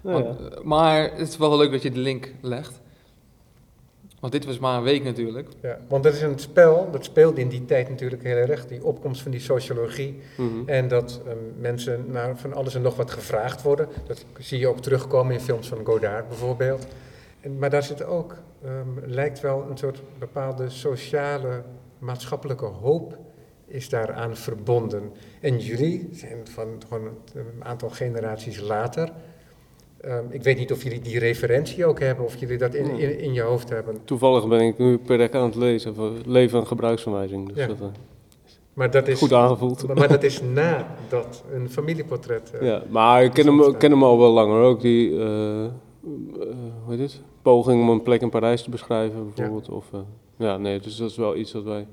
Nou 0.00 0.18
ja. 0.18 0.24
Want, 0.24 0.54
eh, 0.54 0.60
maar 0.62 1.02
het 1.02 1.28
is 1.28 1.36
wel 1.36 1.56
leuk 1.56 1.70
dat 1.70 1.82
je 1.82 1.90
de 1.90 1.98
link 2.00 2.32
legt. 2.40 2.80
Want 4.20 4.32
dit 4.32 4.44
was 4.44 4.58
maar 4.58 4.76
een 4.76 4.82
week 4.82 5.04
natuurlijk. 5.04 5.48
Ja, 5.62 5.78
want 5.88 6.04
dat 6.04 6.14
is 6.14 6.22
een 6.22 6.38
spel, 6.38 6.88
dat 6.90 7.04
speelde 7.04 7.40
in 7.40 7.48
die 7.48 7.64
tijd 7.64 7.88
natuurlijk 7.88 8.22
heel 8.22 8.36
erg, 8.36 8.66
die 8.66 8.84
opkomst 8.84 9.22
van 9.22 9.30
die 9.30 9.40
sociologie. 9.40 10.20
Mhm. 10.36 10.68
En 10.68 10.88
dat 10.88 11.20
ehm, 11.26 11.36
mensen 11.58 12.04
naar 12.10 12.38
van 12.38 12.52
alles 12.52 12.74
en 12.74 12.82
nog 12.82 12.96
wat 12.96 13.10
gevraagd 13.10 13.62
worden. 13.62 13.88
Dat 14.06 14.24
zie 14.38 14.58
je 14.58 14.68
ook 14.68 14.80
terugkomen 14.80 15.34
in 15.34 15.40
films 15.40 15.68
van 15.68 15.84
Godard 15.84 16.28
bijvoorbeeld. 16.28 16.86
En, 17.40 17.58
maar 17.58 17.70
daar 17.70 17.82
zit 17.82 18.04
ook, 18.04 18.36
ehm, 18.64 18.88
lijkt 19.04 19.40
wel 19.40 19.66
een 19.70 19.78
soort 19.78 20.02
bepaalde 20.18 20.68
sociale, 20.68 21.62
maatschappelijke 21.98 22.64
hoop 22.64 23.18
is 23.66 23.88
daaraan 23.88 24.36
verbonden. 24.36 25.12
En 25.40 25.58
jullie 25.58 26.08
zijn 26.12 26.48
van 26.48 26.82
gewoon 26.88 27.08
een 27.34 27.64
aantal 27.64 27.90
generaties 27.90 28.60
later. 28.60 29.12
Ehm, 30.06 30.24
ik 30.30 30.42
weet 30.42 30.58
niet 30.58 30.72
of 30.72 30.82
jullie 30.82 31.00
die 31.00 31.18
referentie 31.18 31.86
ook 31.86 32.00
hebben, 32.00 32.24
of 32.24 32.36
jullie 32.36 32.58
dat 32.58 32.74
in, 32.74 32.98
in, 32.98 33.18
in 33.18 33.32
je 33.32 33.40
hoofd 33.42 33.68
hebben. 33.68 33.98
Toevallig 34.04 34.48
ben 34.48 34.60
ik 34.60 34.78
nu 34.78 34.98
per 34.98 35.32
aan 35.34 35.44
het 35.44 35.54
lezen 35.54 35.94
voor 35.94 36.12
leven 36.26 36.58
en 36.60 36.66
gebruiksaanwijzing. 36.66 37.48
Dus 37.48 37.56
Ja. 37.56 37.66
dat 37.66 37.80
eh, 37.80 37.86
Maar 38.72 38.90
dat 38.90 39.08
is, 39.08 39.18
goed 39.18 39.32
aangevoeld. 39.32 39.86
maar, 39.86 39.96
maar 39.96 40.08
dat 40.08 40.22
is 40.22 40.40
nadat 40.42 41.44
een 41.52 41.70
familieportret. 41.70 42.50
eh, 42.50 42.66
Ja, 42.66 42.82
maar 42.88 43.24
ik 43.24 43.32
ken 43.32 43.46
hem, 43.46 43.60
ik 43.62 43.78
ken 43.78 43.90
hem 43.90 44.02
al 44.04 44.18
wel 44.18 44.32
langer 44.32 44.62
ook. 44.62 44.80
Die, 44.80 45.10
eh, 45.18 45.64
eh, 45.64 45.70
hoe 46.84 46.94
heet 46.94 46.98
het? 46.98 47.22
Poging 47.42 47.82
om 47.82 47.88
een 47.88 48.02
plek 48.02 48.20
in 48.20 48.30
Parijs 48.30 48.62
te 48.62 48.70
beschrijven, 48.70 49.24
bijvoorbeeld. 49.34 49.68
Of, 49.70 49.92
eh, 49.92 50.00
ja, 50.36 50.56
nee, 50.56 50.80
dus 50.80 50.96
dat 50.96 51.10
is 51.10 51.16
wel 51.16 51.36
iets 51.36 51.52
dat 51.52 51.64
wij. 51.64 51.86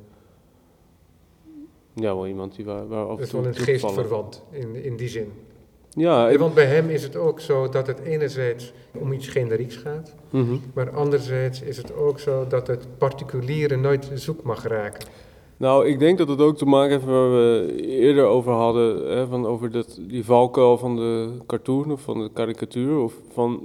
Ja, 1.93 2.16
wel 2.16 2.28
iemand 2.28 2.55
die 2.55 2.66
waar, 2.66 2.88
waar 2.88 3.05
af 3.05 3.18
Het 3.18 3.26
is 3.28 3.32
wel 3.34 3.45
een 3.45 3.55
geestverwant 3.55 4.43
in, 4.51 4.84
in 4.84 4.95
die 4.95 5.09
zin. 5.09 5.32
Ja, 5.96 6.38
want 6.38 6.54
bij 6.54 6.66
hem 6.66 6.89
is 6.89 7.04
het 7.04 7.16
ook 7.16 7.39
zo 7.39 7.70
dat 7.70 7.88
het 7.88 8.00
enerzijds 8.00 8.74
om 9.00 9.14
iets 9.14 9.28
generieks 9.28 9.76
gaat, 9.76 10.16
mhm. 10.30 10.56
maar 10.74 10.91
anderzijds 10.91 11.62
is 11.62 11.78
het 11.78 11.96
ook 11.96 12.20
zo 12.20 12.48
dat 12.48 12.68
het 12.68 12.88
particuliere 12.98 13.76
nooit 13.76 14.12
zoek 14.14 14.44
mag 14.44 14.68
raken. 14.68 15.08
Nou, 15.58 15.88
ik 15.88 16.00
denk 16.00 16.18
dat 16.18 16.28
het 16.28 16.41
ook 16.41 16.58
te 16.58 16.66
maken 16.66 16.91
heeft 16.91 17.06
waar 17.06 17.32
we 17.32 17.76
eerder 17.82 18.26
over 18.26 18.52
hadden, 18.52 19.18
hè, 19.18 19.28
van 19.28 19.46
over 19.46 19.72
dat, 19.72 20.00
die 20.08 20.26
valkuil 20.26 20.78
van 20.78 20.96
de 20.96 21.38
cartoon 21.46 21.91
of 21.91 22.02
van 22.02 22.20
de 22.20 22.30
karikatuur. 22.34 22.98
Of 22.98 23.14
van, 23.32 23.62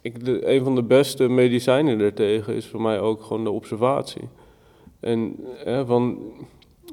ik, 0.00 0.24
de, 0.24 0.50
een 0.50 0.64
van 0.64 0.74
de 0.74 0.82
beste 0.82 1.28
medicijnen 1.28 1.98
daartegen 1.98 2.54
is 2.54 2.66
voor 2.66 2.80
mij 2.80 3.00
ook 3.00 3.22
gewoon 3.22 3.44
de 3.44 3.50
observatie. 3.50 4.28
En 5.00 5.36
hè, 5.64 5.86
van, 5.86 6.18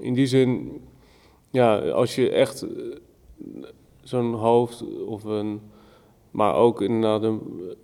in 0.02 0.14
die 0.14 0.28
zin, 0.28 0.82
ja, 1.50 1.78
als 1.78 2.16
je 2.16 2.30
echt 2.30 2.66
zo'n 4.06 4.34
hoofd 4.34 4.84
of 5.06 5.24
een, 5.24 5.62
maar 6.32 6.56
ook 6.56 6.82
inderdaad, 6.82 7.24
een, 7.24 7.42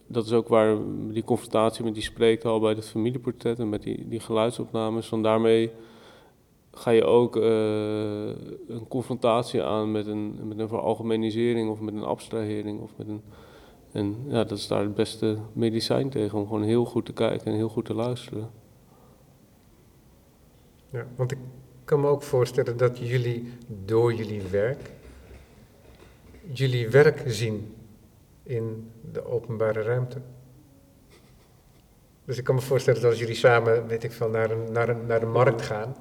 dat 0.07 0.25
is 0.25 0.31
ook 0.31 0.47
waar 0.47 0.77
die 1.09 1.23
confrontatie 1.23 1.83
met 1.83 1.93
die 1.93 2.03
spreektaal 2.03 2.59
bij 2.59 2.73
het 2.73 2.89
familieportret 2.89 3.59
en 3.59 3.69
met 3.69 3.83
die, 3.83 4.07
die 4.07 4.19
geluidsopnames, 4.19 5.07
van 5.07 5.23
daarmee 5.23 5.71
ga 6.71 6.91
je 6.91 7.03
ook 7.03 7.35
eh, 7.35 8.27
een 8.67 8.87
confrontatie 8.87 9.63
aan 9.63 9.91
met 9.91 10.07
een, 10.07 10.39
met 10.43 10.59
een 10.59 10.67
veralgemenisering 10.67 11.69
of 11.69 11.79
met 11.79 11.93
een 11.93 12.03
abstrahering 12.03 12.81
of 12.81 12.91
met 12.95 13.07
een. 13.07 13.21
En 13.91 14.15
ja, 14.27 14.43
dat 14.43 14.57
is 14.57 14.67
daar 14.67 14.81
het 14.81 14.95
beste 14.95 15.37
medicijn 15.53 16.09
tegen, 16.09 16.39
om 16.39 16.47
gewoon 16.47 16.63
heel 16.63 16.85
goed 16.85 17.05
te 17.05 17.13
kijken 17.13 17.45
en 17.47 17.53
heel 17.53 17.69
goed 17.69 17.85
te 17.85 17.93
luisteren. 17.93 18.49
Ja, 20.89 21.07
want 21.15 21.31
ik 21.31 21.37
kan 21.83 21.99
me 22.01 22.07
ook 22.07 22.23
voorstellen 22.23 22.77
dat 22.77 22.97
jullie 22.97 23.53
door 23.85 24.13
jullie 24.13 24.41
werk, 24.41 24.91
jullie 26.53 26.89
werk 26.89 27.23
zien 27.25 27.75
in 28.43 28.91
de 29.11 29.25
openbare 29.25 29.81
ruimte. 29.81 30.17
Dus 32.25 32.37
ik 32.37 32.43
kan 32.43 32.55
me 32.55 32.61
voorstellen 32.61 33.01
dat 33.01 33.09
als 33.09 33.19
jullie 33.19 33.35
samen, 33.35 33.87
weet 33.87 34.03
ik 34.03 34.11
veel, 34.11 34.29
naar, 34.29 34.51
een, 34.51 34.71
naar, 34.71 34.89
een, 34.89 35.05
naar 35.05 35.19
de 35.19 35.25
markt 35.25 35.61
gaan. 35.61 35.95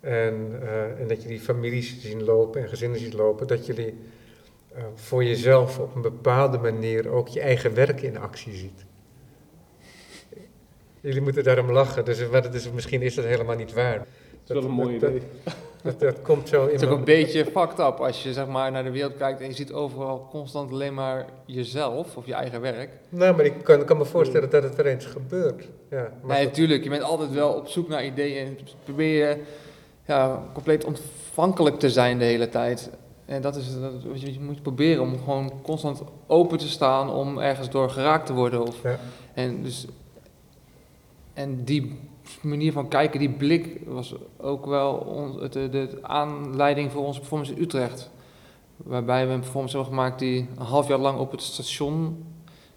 En, 0.00 0.58
eh, 0.62 1.00
en 1.00 1.08
dat 1.08 1.22
jullie 1.22 1.40
families 1.40 2.00
zien 2.00 2.24
lopen 2.24 2.62
en 2.62 2.68
gezinnen 2.68 2.98
zien 2.98 3.14
lopen. 3.14 3.46
Dat 3.46 3.66
jullie 3.66 3.94
eh, 4.74 4.82
voor 4.94 5.24
jezelf 5.24 5.78
op 5.78 5.94
een 5.94 6.02
bepaalde 6.02 6.58
manier 6.58 7.08
ook 7.08 7.28
je 7.28 7.40
eigen 7.40 7.74
werk 7.74 8.02
in 8.02 8.18
actie 8.18 8.54
ziet. 8.54 8.84
Jullie 11.00 11.20
moeten 11.20 11.44
daarom 11.44 11.70
lachen, 11.70 12.04
dus, 12.04 12.28
maar 12.28 12.54
is, 12.54 12.70
misschien 12.70 13.02
is 13.02 13.14
dat 13.14 13.24
helemaal 13.24 13.56
niet 13.56 13.72
waar. 13.72 13.98
Dat 14.44 14.56
is 14.56 14.62
wel 14.62 14.64
een 14.64 14.70
mooi 14.70 14.94
idee. 14.94 15.22
Dat, 15.44 15.54
dat 15.98 16.22
komt 16.22 16.48
zo 16.48 16.66
in 16.66 16.72
Het 16.72 16.82
is 16.82 16.88
ook 16.88 16.98
een 16.98 17.04
beetje 17.04 17.44
fucked 17.44 17.78
up 17.78 18.00
als 18.00 18.22
je 18.22 18.32
zeg 18.32 18.46
maar, 18.46 18.70
naar 18.72 18.84
de 18.84 18.90
wereld 18.90 19.16
kijkt 19.16 19.40
en 19.40 19.46
je 19.46 19.54
ziet 19.54 19.72
overal 19.72 20.28
constant 20.30 20.70
alleen 20.70 20.94
maar 20.94 21.26
jezelf 21.46 22.16
of 22.16 22.26
je 22.26 22.34
eigen 22.34 22.60
werk. 22.60 22.90
Nou, 23.08 23.36
maar 23.36 23.44
ik 23.44 23.54
kan, 23.62 23.84
kan 23.84 23.96
me 23.96 24.04
voorstellen 24.04 24.50
dat 24.50 24.62
het 24.62 24.74
wel 24.74 24.86
eens 24.86 25.04
gebeurt. 25.04 25.68
Ja, 25.90 26.12
maar 26.22 26.36
Nee, 26.36 26.46
natuurlijk. 26.46 26.82
Je 26.84 26.90
bent 26.90 27.02
altijd 27.02 27.32
wel 27.32 27.52
op 27.52 27.68
zoek 27.68 27.88
naar 27.88 28.04
ideeën 28.04 28.46
en 28.46 28.58
probeer 28.84 29.28
je 29.28 29.42
ja, 30.06 30.42
compleet 30.52 30.84
ontvankelijk 30.84 31.78
te 31.78 31.90
zijn 31.90 32.18
de 32.18 32.24
hele 32.24 32.48
tijd. 32.48 32.90
En 33.24 33.42
dat 33.42 33.56
is 33.56 33.80
dat, 33.80 33.92
je, 34.20 34.32
je 34.32 34.40
moet 34.40 34.62
proberen 34.62 35.02
om 35.02 35.18
gewoon 35.18 35.52
constant 35.62 36.02
open 36.26 36.58
te 36.58 36.68
staan 36.68 37.10
om 37.10 37.38
ergens 37.38 37.70
door 37.70 37.90
geraakt 37.90 38.26
te 38.26 38.32
worden. 38.32 38.66
Of, 38.66 38.82
Ja. 38.82 38.98
en, 39.34 39.62
dus, 39.62 39.86
en 41.34 41.64
die 41.64 41.98
manier 42.40 42.72
van 42.72 42.88
kijken, 42.88 43.18
die 43.18 43.30
blik, 43.30 43.80
was 43.86 44.14
ook 44.36 44.66
wel 44.66 44.92
on, 44.94 45.42
het, 45.42 45.52
de, 45.52 45.68
de 45.68 45.98
aanleiding 46.02 46.92
voor 46.92 47.04
onze 47.04 47.18
performance 47.18 47.54
in 47.54 47.62
Utrecht. 47.62 48.10
Waarbij 48.76 49.26
we 49.26 49.32
een 49.32 49.40
performance 49.40 49.76
hebben 49.76 49.94
gemaakt 49.94 50.18
die 50.18 50.48
een 50.56 50.66
half 50.66 50.88
jaar 50.88 50.98
lang 50.98 51.18
op 51.18 51.30
het 51.30 51.42
station 51.42 52.24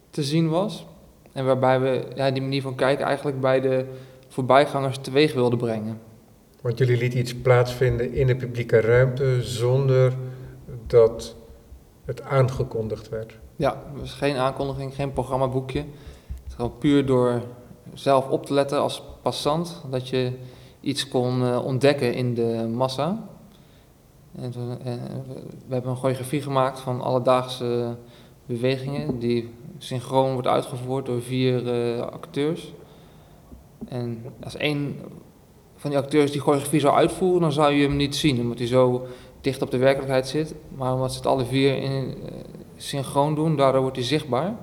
te 0.10 0.24
zien 0.24 0.50
was. 0.50 0.86
En 1.32 1.46
waarbij 1.46 1.80
we 1.80 2.06
ja, 2.16 2.32
die 2.32 2.42
manier 2.42 2.62
van 2.62 2.76
kijken 2.76 3.06
eigenlijk 3.06 3.40
bij 3.40 3.62
de 3.62 3.86
voorbijgangers 4.28 4.98
teweeg 4.98 5.34
wilden 5.34 5.60
brengen. 5.60 6.00
Want 6.62 6.78
jullie 6.78 6.98
lieten 6.98 7.20
iets 7.20 7.36
plaatsvinden 7.36 8.14
in 8.14 8.28
de 8.28 8.36
publieke 8.36 8.82
ruimte 8.82 9.44
zonder 9.44 10.14
dat 10.88 11.36
het 12.06 12.22
aangekondigd 12.22 13.10
werd. 13.10 13.38
Ja, 13.56 13.84
dus 14.02 14.12
geen 14.12 14.36
aankondiging, 14.36 14.96
geen 14.96 15.14
programmaboekje. 15.14 15.80
Het 16.44 16.54
gewoon 16.54 16.78
puur 16.78 17.06
door 17.06 17.42
zelf 17.94 18.28
op 18.28 18.46
te 18.46 18.54
letten 18.54 18.80
als 18.80 19.04
passant, 19.26 19.82
dat 19.90 20.10
je 20.10 20.32
iets 20.82 21.08
kon 21.08 21.44
eh, 21.44 21.66
ontdekken 21.66 22.14
in 22.14 22.34
de 22.34 22.70
massa. 22.74 23.28
En 24.36 24.54
eh, 24.54 24.94
we 25.68 25.74
hebben 25.74 25.92
een 25.92 25.98
choreografie 25.98 26.42
gemaakt 26.42 26.80
van 26.80 27.02
alledaagse 27.02 27.96
bewegingen, 28.46 29.20
die 29.20 29.50
synchroon 29.78 30.34
wordt 30.34 30.48
uitgevoerd 30.48 31.06
door 31.06 31.22
vier 31.22 31.68
eh, 31.68 32.02
acteurs. 32.02 32.74
En 33.88 34.24
als 34.44 34.56
één 34.56 35.00
van 35.76 35.90
die 35.90 36.00
acteurs 36.00 36.32
die 36.32 36.42
choreografie 36.42 36.80
zou 36.80 36.96
uitvoeren, 36.96 37.42
dan 37.42 37.52
zou 37.52 37.74
je 37.74 37.88
hem 37.88 37.96
niet 37.96 38.16
zien, 38.16 38.40
omdat 38.40 38.58
hij 38.58 38.68
zo 38.68 39.06
dicht 39.42 39.62
op 39.62 39.72
de 39.72 39.78
werkelijkheid 39.78 40.28
zit. 40.28 40.56
Maar 40.76 40.94
omdat 40.94 41.12
ze 41.12 41.18
het 41.18 41.28
alle 41.28 41.46
vier 41.46 41.78
in, 41.78 42.18
synchroon 42.78 43.36
doen, 43.36 43.56
daardoor 43.56 43.82
wordt 43.82 43.98
hij 43.98 44.06
zichtbaar. 44.06 44.56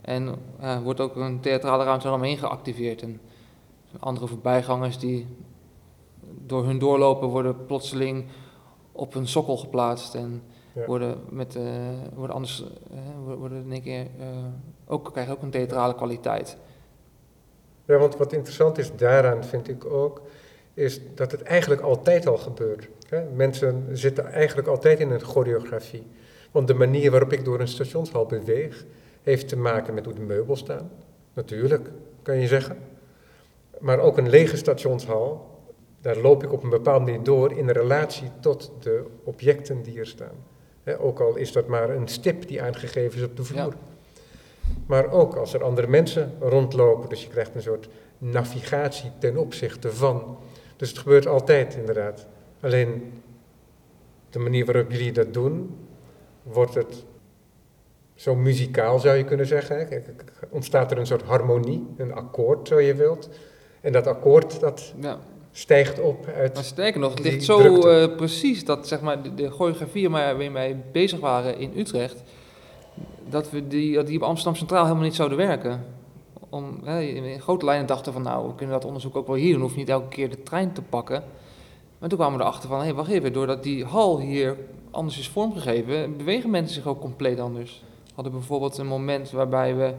En 0.00 0.34
wordt 0.82 1.00
ook 1.00 1.16
een 1.16 1.40
theatrale 1.40 1.84
ruimte 1.84 2.06
eromheen 2.06 2.38
geactiveerd. 2.38 3.02
En 3.02 3.20
andere 3.98 4.26
voorbijgangers 4.26 4.98
die 4.98 5.26
door 6.46 6.64
hun 6.64 6.78
doorlopen 6.78 7.28
worden 7.28 7.64
plotseling 7.66 8.24
op 8.92 9.14
een 9.14 9.26
sokkel 9.28 9.56
geplaatst. 9.56 10.14
En 10.14 10.42
Ja. 10.72 10.86
worden, 10.86 11.18
met, 11.28 11.56
eh, 11.56 11.62
worden 12.14 12.34
anders 12.36 12.64
eh, 12.90 13.36
worden- 13.36 13.64
in 13.64 13.72
één 13.72 13.82
keer 13.82 14.06
eh, 14.18 14.26
ook, 14.86 15.12
krijgen 15.12 15.32
ook 15.34 15.42
een 15.42 15.50
theatrale 15.50 15.94
kwaliteit. 15.94 16.56
Ja, 17.84 17.96
want 17.98 18.16
wat 18.16 18.32
interessant 18.32 18.78
is 18.78 18.96
daaraan, 18.96 19.44
vind 19.44 19.68
ik 19.68 19.84
ook, 19.84 20.22
is 20.74 21.00
dat 21.14 21.30
het 21.30 21.42
eigenlijk 21.42 21.80
altijd 21.80 22.26
al 22.26 22.36
gebeurt. 22.36 22.88
Hè? 23.08 23.22
Mensen 23.34 23.86
zitten 23.92 24.32
eigenlijk 24.32 24.68
altijd 24.68 25.00
in 25.00 25.10
een 25.10 25.20
choreografie. 25.22 26.06
Want 26.50 26.66
de 26.66 26.74
manier 26.74 27.10
waarop 27.10 27.32
ik 27.32 27.44
door 27.44 27.60
een 27.60 27.68
stationshal 27.68 28.26
beweeg, 28.26 28.84
heeft 29.22 29.48
te 29.48 29.56
maken 29.56 29.94
met 29.94 30.04
hoe 30.04 30.14
de 30.14 30.20
meubels 30.20 30.58
staan. 30.58 30.90
Natuurlijk, 31.34 31.90
kan 32.22 32.36
je 32.36 32.46
zeggen. 32.46 32.78
Maar 33.80 33.98
ook 33.98 34.18
een 34.18 34.28
lege 34.28 34.56
stationshal, 34.56 35.46
daar 36.00 36.16
loop 36.16 36.42
ik 36.42 36.52
op 36.52 36.62
een 36.62 36.70
bepaalde 36.70 37.04
manier 37.04 37.22
door 37.22 37.52
in 37.52 37.70
relatie 37.70 38.30
tot 38.40 38.72
de 38.80 39.04
objecten 39.24 39.82
die 39.82 39.98
er 39.98 40.06
staan. 40.06 40.56
Ook 40.98 41.20
al 41.20 41.36
is 41.36 41.52
dat 41.52 41.66
maar 41.66 41.90
een 41.90 42.08
stip 42.08 42.48
die 42.48 42.62
aangegeven 42.62 43.18
is 43.18 43.24
op 43.24 43.36
de 43.36 43.44
vloer. 43.44 43.74
Maar 44.86 45.10
ook 45.10 45.34
als 45.34 45.54
er 45.54 45.64
andere 45.64 45.86
mensen 45.86 46.32
rondlopen, 46.40 47.08
dus 47.08 47.22
je 47.22 47.28
krijgt 47.28 47.54
een 47.54 47.62
soort 47.62 47.88
navigatie 48.18 49.10
ten 49.18 49.36
opzichte 49.36 49.92
van. 49.92 50.38
Dus 50.76 50.88
het 50.88 50.98
gebeurt 50.98 51.26
altijd 51.26 51.74
inderdaad. 51.74 52.26
Alleen 52.60 53.12
de 54.30 54.38
manier 54.38 54.64
waarop 54.64 54.90
jullie 54.90 55.12
dat 55.12 55.32
doen, 55.34 55.76
wordt 56.42 56.74
het 56.74 57.04
zo 58.14 58.34
muzikaal 58.34 58.98
zou 58.98 59.16
je 59.16 59.24
kunnen 59.24 59.46
zeggen. 59.46 59.78
hè. 59.78 59.98
Ontstaat 60.48 60.90
er 60.90 60.98
een 60.98 61.06
soort 61.06 61.22
harmonie, 61.22 61.86
een 61.96 62.12
akkoord 62.14 62.68
zo 62.68 62.80
je 62.80 62.94
wilt. 62.94 63.28
En 63.80 63.92
dat 63.92 64.06
akkoord 64.06 64.60
dat 64.60 64.92
Ja. 65.00 65.18
stijgt 65.52 66.00
op 66.00 66.26
Maar 66.26 66.34
uit. 66.34 66.58
sterker 66.58 67.00
nog, 67.00 67.10
het 67.10 67.20
ligt 67.20 67.44
zo 67.44 67.80
eh, 67.80 68.16
precies 68.16 68.64
dat 68.64 68.88
zeg 68.88 69.00
maar, 69.00 69.22
de, 69.22 69.34
de 69.34 69.50
choreografieën 69.50 70.10
waar 70.10 70.36
we 70.38 70.44
mee 70.44 70.76
bezig 70.92 71.20
waren 71.20 71.58
in 71.58 71.72
Utrecht, 71.76 72.22
dat, 73.28 73.50
we 73.50 73.68
die, 73.68 73.94
dat 73.94 74.06
die 74.06 74.16
op 74.16 74.22
Amsterdam 74.22 74.54
Centraal 74.56 74.82
helemaal 74.84 75.04
niet 75.04 75.14
zouden 75.14 75.38
werken. 75.38 75.84
Om, 76.48 76.80
hè, 76.84 77.00
in 77.00 77.40
grote 77.40 77.64
lijnen 77.64 77.86
dachten 77.86 78.12
van 78.12 78.22
nou, 78.22 78.48
we 78.48 78.54
kunnen 78.54 78.74
dat 78.74 78.84
onderzoek 78.84 79.16
ook 79.16 79.26
wel 79.26 79.36
hier 79.36 79.52
doen, 79.52 79.62
hoef 79.62 79.76
niet 79.76 79.88
elke 79.88 80.08
keer 80.08 80.30
de 80.30 80.42
trein 80.42 80.72
te 80.72 80.82
pakken. 80.82 81.24
Maar 81.98 82.08
toen 82.08 82.18
kwamen 82.18 82.38
we 82.38 82.44
erachter 82.44 82.68
van, 82.68 82.82
hé, 82.82 82.94
wacht 82.94 83.10
even, 83.10 83.32
doordat 83.32 83.62
die 83.62 83.84
hal 83.84 84.20
hier 84.20 84.56
anders 84.90 85.18
is 85.18 85.28
vormgegeven, 85.28 86.16
bewegen 86.16 86.50
mensen 86.50 86.74
zich 86.74 86.86
ook 86.86 87.00
compleet 87.00 87.40
anders. 87.40 87.82
We 88.06 88.12
hadden 88.14 88.32
bijvoorbeeld 88.32 88.78
een 88.78 88.86
moment 88.86 89.30
waarbij 89.30 89.76
we 89.76 89.92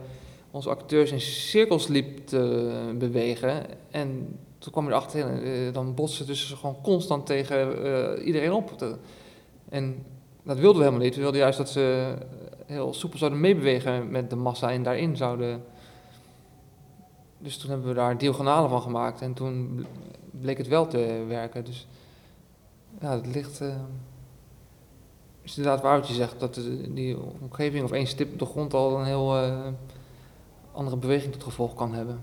onze 0.51 0.69
acteurs 0.69 1.11
in 1.11 1.21
cirkels 1.21 1.87
liep 1.87 2.27
te 2.27 2.93
bewegen. 2.97 3.65
En 3.91 4.39
toen 4.57 4.71
kwam 4.71 4.85
je 4.85 4.91
erachter, 4.91 5.43
eh, 5.43 5.73
dan 5.73 5.93
botsen 5.93 6.25
dus 6.25 6.47
ze 6.47 6.55
gewoon 6.55 6.81
constant 6.81 7.25
tegen 7.25 7.83
eh, 7.83 8.25
iedereen 8.25 8.51
op. 8.51 8.97
En 9.69 10.05
dat 10.43 10.57
wilden 10.57 10.77
we 10.77 10.83
helemaal 10.83 11.05
niet. 11.05 11.15
We 11.15 11.21
wilden 11.21 11.39
juist 11.39 11.57
dat 11.57 11.69
ze 11.69 12.13
heel 12.65 12.93
soepel 12.93 13.17
zouden 13.17 13.39
meebewegen 13.39 14.11
met 14.11 14.29
de 14.29 14.35
massa 14.35 14.71
en 14.71 14.83
daarin 14.83 15.17
zouden... 15.17 15.63
Dus 17.37 17.57
toen 17.57 17.69
hebben 17.69 17.87
we 17.87 17.93
daar 17.93 18.17
diagonalen 18.17 18.69
van 18.69 18.81
gemaakt 18.81 19.21
en 19.21 19.33
toen 19.33 19.75
ble- 19.75 19.85
bleek 20.41 20.57
het 20.57 20.67
wel 20.67 20.87
te 20.87 21.23
werken. 21.27 21.65
Dus 21.65 21.87
ja, 23.01 23.11
het 23.11 23.27
ligt... 23.33 23.61
eh, 23.61 23.75
is 25.41 25.57
inderdaad 25.57 25.81
waar 25.81 25.99
wat 25.99 26.07
je 26.07 26.13
zegt, 26.13 26.39
dat 26.39 26.61
die 26.89 27.17
omgeving 27.41 27.83
of 27.83 27.91
één 27.91 28.07
stip 28.07 28.31
op 28.31 28.39
de 28.39 28.45
grond 28.45 28.73
al 28.73 28.99
een 28.99 29.05
heel 29.05 29.37
eh, 29.37 29.67
andere 30.71 30.97
beweging 30.97 31.33
tot 31.33 31.43
gevolg 31.43 31.73
kan 31.73 31.93
hebben. 31.93 32.19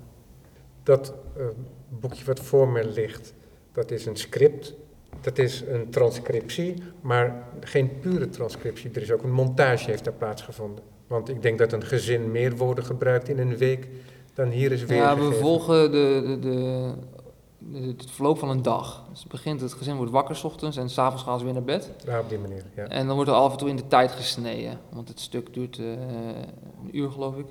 Dat 0.82 1.14
eh, 1.36 1.44
boekje 1.88 2.24
wat 2.24 2.40
voor 2.40 2.68
me 2.68 2.84
ligt, 2.88 3.34
dat 3.72 3.90
is 3.90 4.06
een 4.06 4.16
script. 4.16 4.74
Dat 5.20 5.38
is 5.38 5.60
een 5.68 5.90
transcriptie, 5.90 6.74
maar 7.00 7.48
geen 7.60 7.98
pure 8.00 8.28
transcriptie. 8.28 8.90
Er 8.90 9.02
is 9.02 9.12
ook 9.12 9.22
een 9.22 9.32
montage 9.32 9.90
heeft 9.90 10.04
daar 10.04 10.12
plaatsgevonden. 10.12 10.84
Want 11.06 11.28
ik 11.28 11.42
denk 11.42 11.58
dat 11.58 11.72
een 11.72 11.82
gezin 11.84 12.30
meer 12.30 12.56
woorden 12.56 12.84
gebruikt 12.84 13.28
in 13.28 13.38
een 13.38 13.56
week 13.56 13.88
dan 14.34 14.48
hier 14.48 14.72
is 14.72 14.80
Ja, 14.80 14.86
weergegeven. 14.86 15.28
we 15.28 15.34
volgen 15.34 15.90
de, 15.90 16.22
de, 16.26 16.38
de, 16.38 16.94
de- 17.58 17.86
het 17.86 18.10
verloop 18.10 18.38
van 18.38 18.50
een 18.50 18.62
dag. 18.62 19.04
Dus 19.10 19.20
het 19.20 19.28
begint, 19.28 19.60
het 19.60 19.72
gezin 19.72 19.96
wordt 19.96 20.12
wakker 20.12 20.36
's 20.36 20.44
ochtends 20.44 20.76
en 20.76 20.90
s'avonds 20.90 21.22
gaan 21.22 21.38
ze 21.38 21.44
weer 21.44 21.54
naar 21.54 21.62
bed. 21.64 21.90
Ja, 22.04 22.20
op 22.20 22.28
die 22.28 22.38
manier, 22.38 22.64
ja. 22.76 22.84
En 22.86 23.06
dan 23.06 23.14
wordt 23.14 23.30
er 23.30 23.36
af 23.36 23.52
en 23.52 23.58
toe 23.58 23.68
in 23.68 23.76
de 23.76 23.86
tijd 23.86 24.10
gesneden. 24.12 24.78
Want 24.92 25.08
het 25.08 25.20
stuk 25.20 25.54
duurt 25.54 25.78
eh, 25.78 25.84
een 25.86 26.90
uur, 26.98 27.10
geloof 27.10 27.36
ik. 27.36 27.46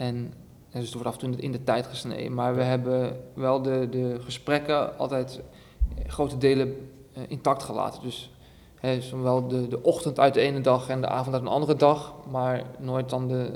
En 0.00 0.32
en 0.70 0.80
dus 0.80 0.92
wordt 0.92 1.08
af 1.08 1.14
en 1.14 1.32
toe 1.32 1.42
in 1.42 1.52
de, 1.52 1.64
tijd 1.64 1.86
gesneden. 1.86 2.34
Maar 2.34 2.54
we 2.54 2.62
hebben 2.62 3.20
wel 3.34 3.62
de, 3.62 3.88
de 3.90 4.16
gesprekken 4.20 4.98
altijd 4.98 5.40
eh, 5.96 6.10
grote 6.10 6.38
delen 6.38 6.90
eh, 7.12 7.22
intact 7.28 7.62
gelaten. 7.62 8.02
Dus 8.02 8.32
hè, 8.80 9.00
zowel 9.00 9.48
de, 9.48 9.68
de 9.68 9.82
ochtend 9.82 10.18
uit 10.18 10.34
de 10.34 10.40
ene 10.40 10.60
dag 10.60 10.88
en 10.88 11.00
de 11.00 11.06
avond 11.06 11.34
uit 11.34 11.42
een 11.42 11.48
andere 11.48 11.76
dag. 11.76 12.14
Maar 12.30 12.62
nooit 12.78 13.10
dan 13.10 13.28
de, 13.28 13.50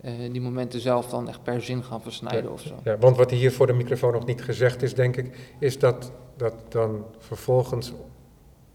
eh, 0.00 0.12
die 0.32 0.40
momenten 0.40 0.80
zelf 0.80 1.08
dan 1.08 1.28
echt 1.28 1.42
per 1.42 1.62
zin 1.62 1.84
gaan 1.84 2.02
versnijden 2.02 2.52
of 2.52 2.60
zo. 2.60 2.74
Ja, 2.84 2.98
want 2.98 3.16
wat 3.16 3.30
hier 3.30 3.52
voor 3.52 3.66
de 3.66 3.72
microfoon 3.72 4.12
nog 4.12 4.26
niet 4.26 4.42
gezegd 4.42 4.82
is, 4.82 4.94
denk 4.94 5.16
ik, 5.16 5.54
is 5.58 5.78
dat 5.78 6.12
dat 6.36 6.54
dan 6.68 7.04
vervolgens 7.18 7.92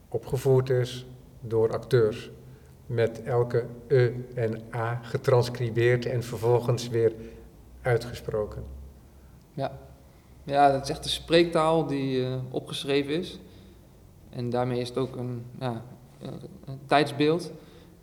opgevoerd 0.10 0.70
is 0.70 1.06
door 1.42 1.74
acteurs. 1.74 2.32
Met 2.88 3.24
elke 3.24 3.66
e 3.88 4.12
en 4.36 4.62
a 4.76 5.00
getranscribeerd 5.04 6.06
en 6.06 6.24
vervolgens 6.24 6.90
weer 6.90 7.14
uitgesproken. 7.82 8.64
Ja, 10.48 10.72
dat 10.72 10.84
is 10.84 10.90
echt 10.90 11.04
de 11.04 11.10
spreektaal 11.10 11.86
die 11.86 12.26
eh, 12.26 12.36
opgeschreven 12.50 13.14
is. 13.14 13.40
En 14.30 14.50
daarmee 14.50 14.80
is 14.80 14.88
het 14.88 14.98
ook 14.98 15.16
een, 15.16 15.46
ja, 15.60 15.82
een, 16.22 16.34
een 16.66 16.80
tijdsbeeld. 16.86 17.52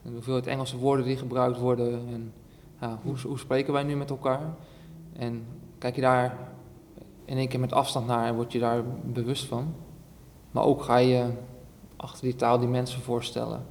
De 0.03 0.11
hoeveelheid 0.11 0.47
Engelse 0.47 0.77
woorden 0.77 1.05
die 1.05 1.17
gebruikt 1.17 1.59
worden. 1.59 1.93
En 1.93 2.33
ja, 2.81 2.99
hoe, 3.03 3.17
hoe 3.27 3.39
spreken 3.39 3.73
wij 3.73 3.83
nu 3.83 3.97
met 3.97 4.11
elkaar? 4.11 4.55
En 5.13 5.47
kijk 5.79 5.95
je 5.95 6.01
daar 6.01 6.39
in 7.25 7.37
één 7.37 7.49
keer 7.49 7.61
met 7.61 7.73
afstand 7.73 8.07
naar 8.07 8.27
en 8.27 8.35
word 8.35 8.53
je 8.53 8.59
daar 8.59 8.83
bewust 9.05 9.45
van. 9.45 9.75
Maar 10.51 10.65
ook 10.65 10.83
ga 10.83 10.97
je 10.97 11.31
achter 11.97 12.23
die 12.25 12.37
taal 12.37 12.59
die 12.59 12.69
mensen 12.69 13.01
voorstellen. 13.01 13.67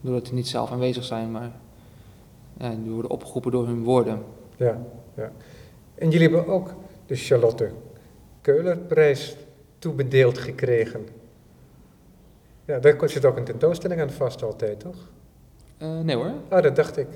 Doordat 0.00 0.24
die 0.24 0.34
niet 0.34 0.48
zelf 0.48 0.70
aanwezig 0.70 1.04
zijn, 1.04 1.30
maar 1.30 1.50
ja, 2.58 2.74
die 2.82 2.90
worden 2.90 3.10
opgeroepen 3.10 3.50
door 3.50 3.66
hun 3.66 3.84
woorden. 3.84 4.22
Ja, 4.56 4.78
ja. 5.14 5.32
En 5.94 6.10
jullie 6.10 6.28
hebben 6.28 6.54
ook 6.54 6.74
de 7.06 7.14
Charlotte 7.16 7.70
Keulerprijs 8.40 9.36
toebedeeld 9.78 10.38
gekregen. 10.38 11.06
Ja, 12.64 12.78
daar 12.78 13.08
zit 13.08 13.24
ook 13.24 13.36
een 13.36 13.44
tentoonstelling 13.44 14.00
aan 14.00 14.10
vast 14.10 14.42
altijd, 14.42 14.80
toch? 14.80 15.08
Eh, 15.78 16.00
nee 16.00 16.16
hoor. 16.16 16.32
Ah, 16.48 16.62
dat 16.62 16.76
dacht 16.76 16.96
ik. 16.96 17.08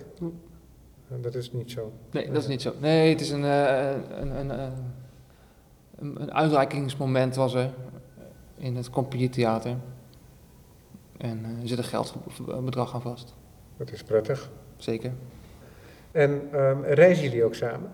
Dat 1.21 1.35
is 1.35 1.53
niet 1.53 1.71
zo. 1.71 1.93
Nee, 2.11 2.31
dat 2.31 2.43
is 2.43 2.49
niet 2.49 2.63
zo. 2.63 2.73
Nee, 2.81 3.11
het 3.11 3.21
is 3.21 3.31
een, 3.31 3.43
uh, 3.43 3.91
een, 4.21 4.39
een, 4.39 4.47
uh, 4.47 4.67
een, 5.99 6.21
een, 6.21 6.33
uitreikingsmoment 6.33 7.35
was 7.35 7.55
er 7.55 7.71
in 8.57 8.77
het 8.77 8.91
Compagnietheater. 8.91 9.77
En 11.17 11.45
er 11.63 11.69
zit 11.69 11.79
een 11.79 11.85
geldbedrag 11.85 12.95
aan 12.95 13.03
vast. 13.03 13.35
Dat 13.77 13.93
is 13.93 14.03
prettig. 14.03 14.51
Zeker. 14.77 15.13
En 16.13 16.31
um, 16.55 16.85
reizen 16.85 17.25
jullie 17.25 17.45
ook 17.45 17.55
samen? 17.55 17.93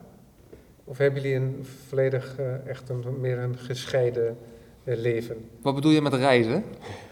Of 0.85 0.99
hebben 0.99 1.23
jullie 1.23 1.37
een 1.37 1.67
volledig, 1.89 2.37
echt 2.67 2.89
een, 2.89 3.21
meer 3.21 3.39
een 3.39 3.59
gescheiden 3.59 4.39
leven? 4.85 5.49
Wat 5.63 5.75
bedoel 5.75 5.91
je 5.91 6.03
met 6.03 6.15
reizen? 6.15 6.65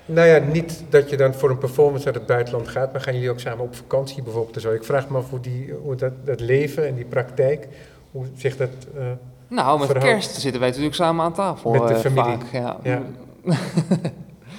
Nou 0.07 0.29
ja, 0.29 0.39
niet 0.39 0.85
dat 0.89 1.11
je 1.11 1.17
dan 1.17 1.35
voor 1.35 1.51
een 1.51 1.59
performance 1.59 2.05
naar 2.05 2.15
het 2.15 2.27
buitenland 2.27 2.69
gaat, 2.69 2.93
maar 2.93 3.01
gaan 3.01 3.15
jullie 3.15 3.31
ook 3.31 3.41
samen 3.41 3.65
op 3.65 3.75
vakantie 3.75 4.23
bijvoorbeeld 4.23 4.61
zo. 4.61 4.73
Ik 4.73 4.85
vraag 4.85 5.09
me 5.09 5.19
af 5.19 5.31
hoe, 5.31 5.41
die, 5.41 5.73
hoe 5.83 5.95
dat, 5.95 6.13
dat 6.25 6.41
leven 6.41 6.87
en 6.87 6.95
die 6.95 7.05
praktijk, 7.05 7.69
hoe 8.11 8.27
zich 8.37 8.57
dat 8.57 8.71
uh, 8.97 9.03
Nou, 9.49 9.79
met 9.79 9.89
verhoudt. 9.89 10.13
kerst 10.13 10.35
zitten 10.35 10.61
wij 10.61 10.69
natuurlijk 10.69 10.97
samen 10.97 11.25
aan 11.25 11.33
tafel. 11.33 11.71
Met 11.71 11.89
de 11.89 11.95
uh, 11.95 12.01
familie. 12.01 12.39
Vaak, 12.39 12.53
ja. 12.53 12.77
Ja. 12.83 13.03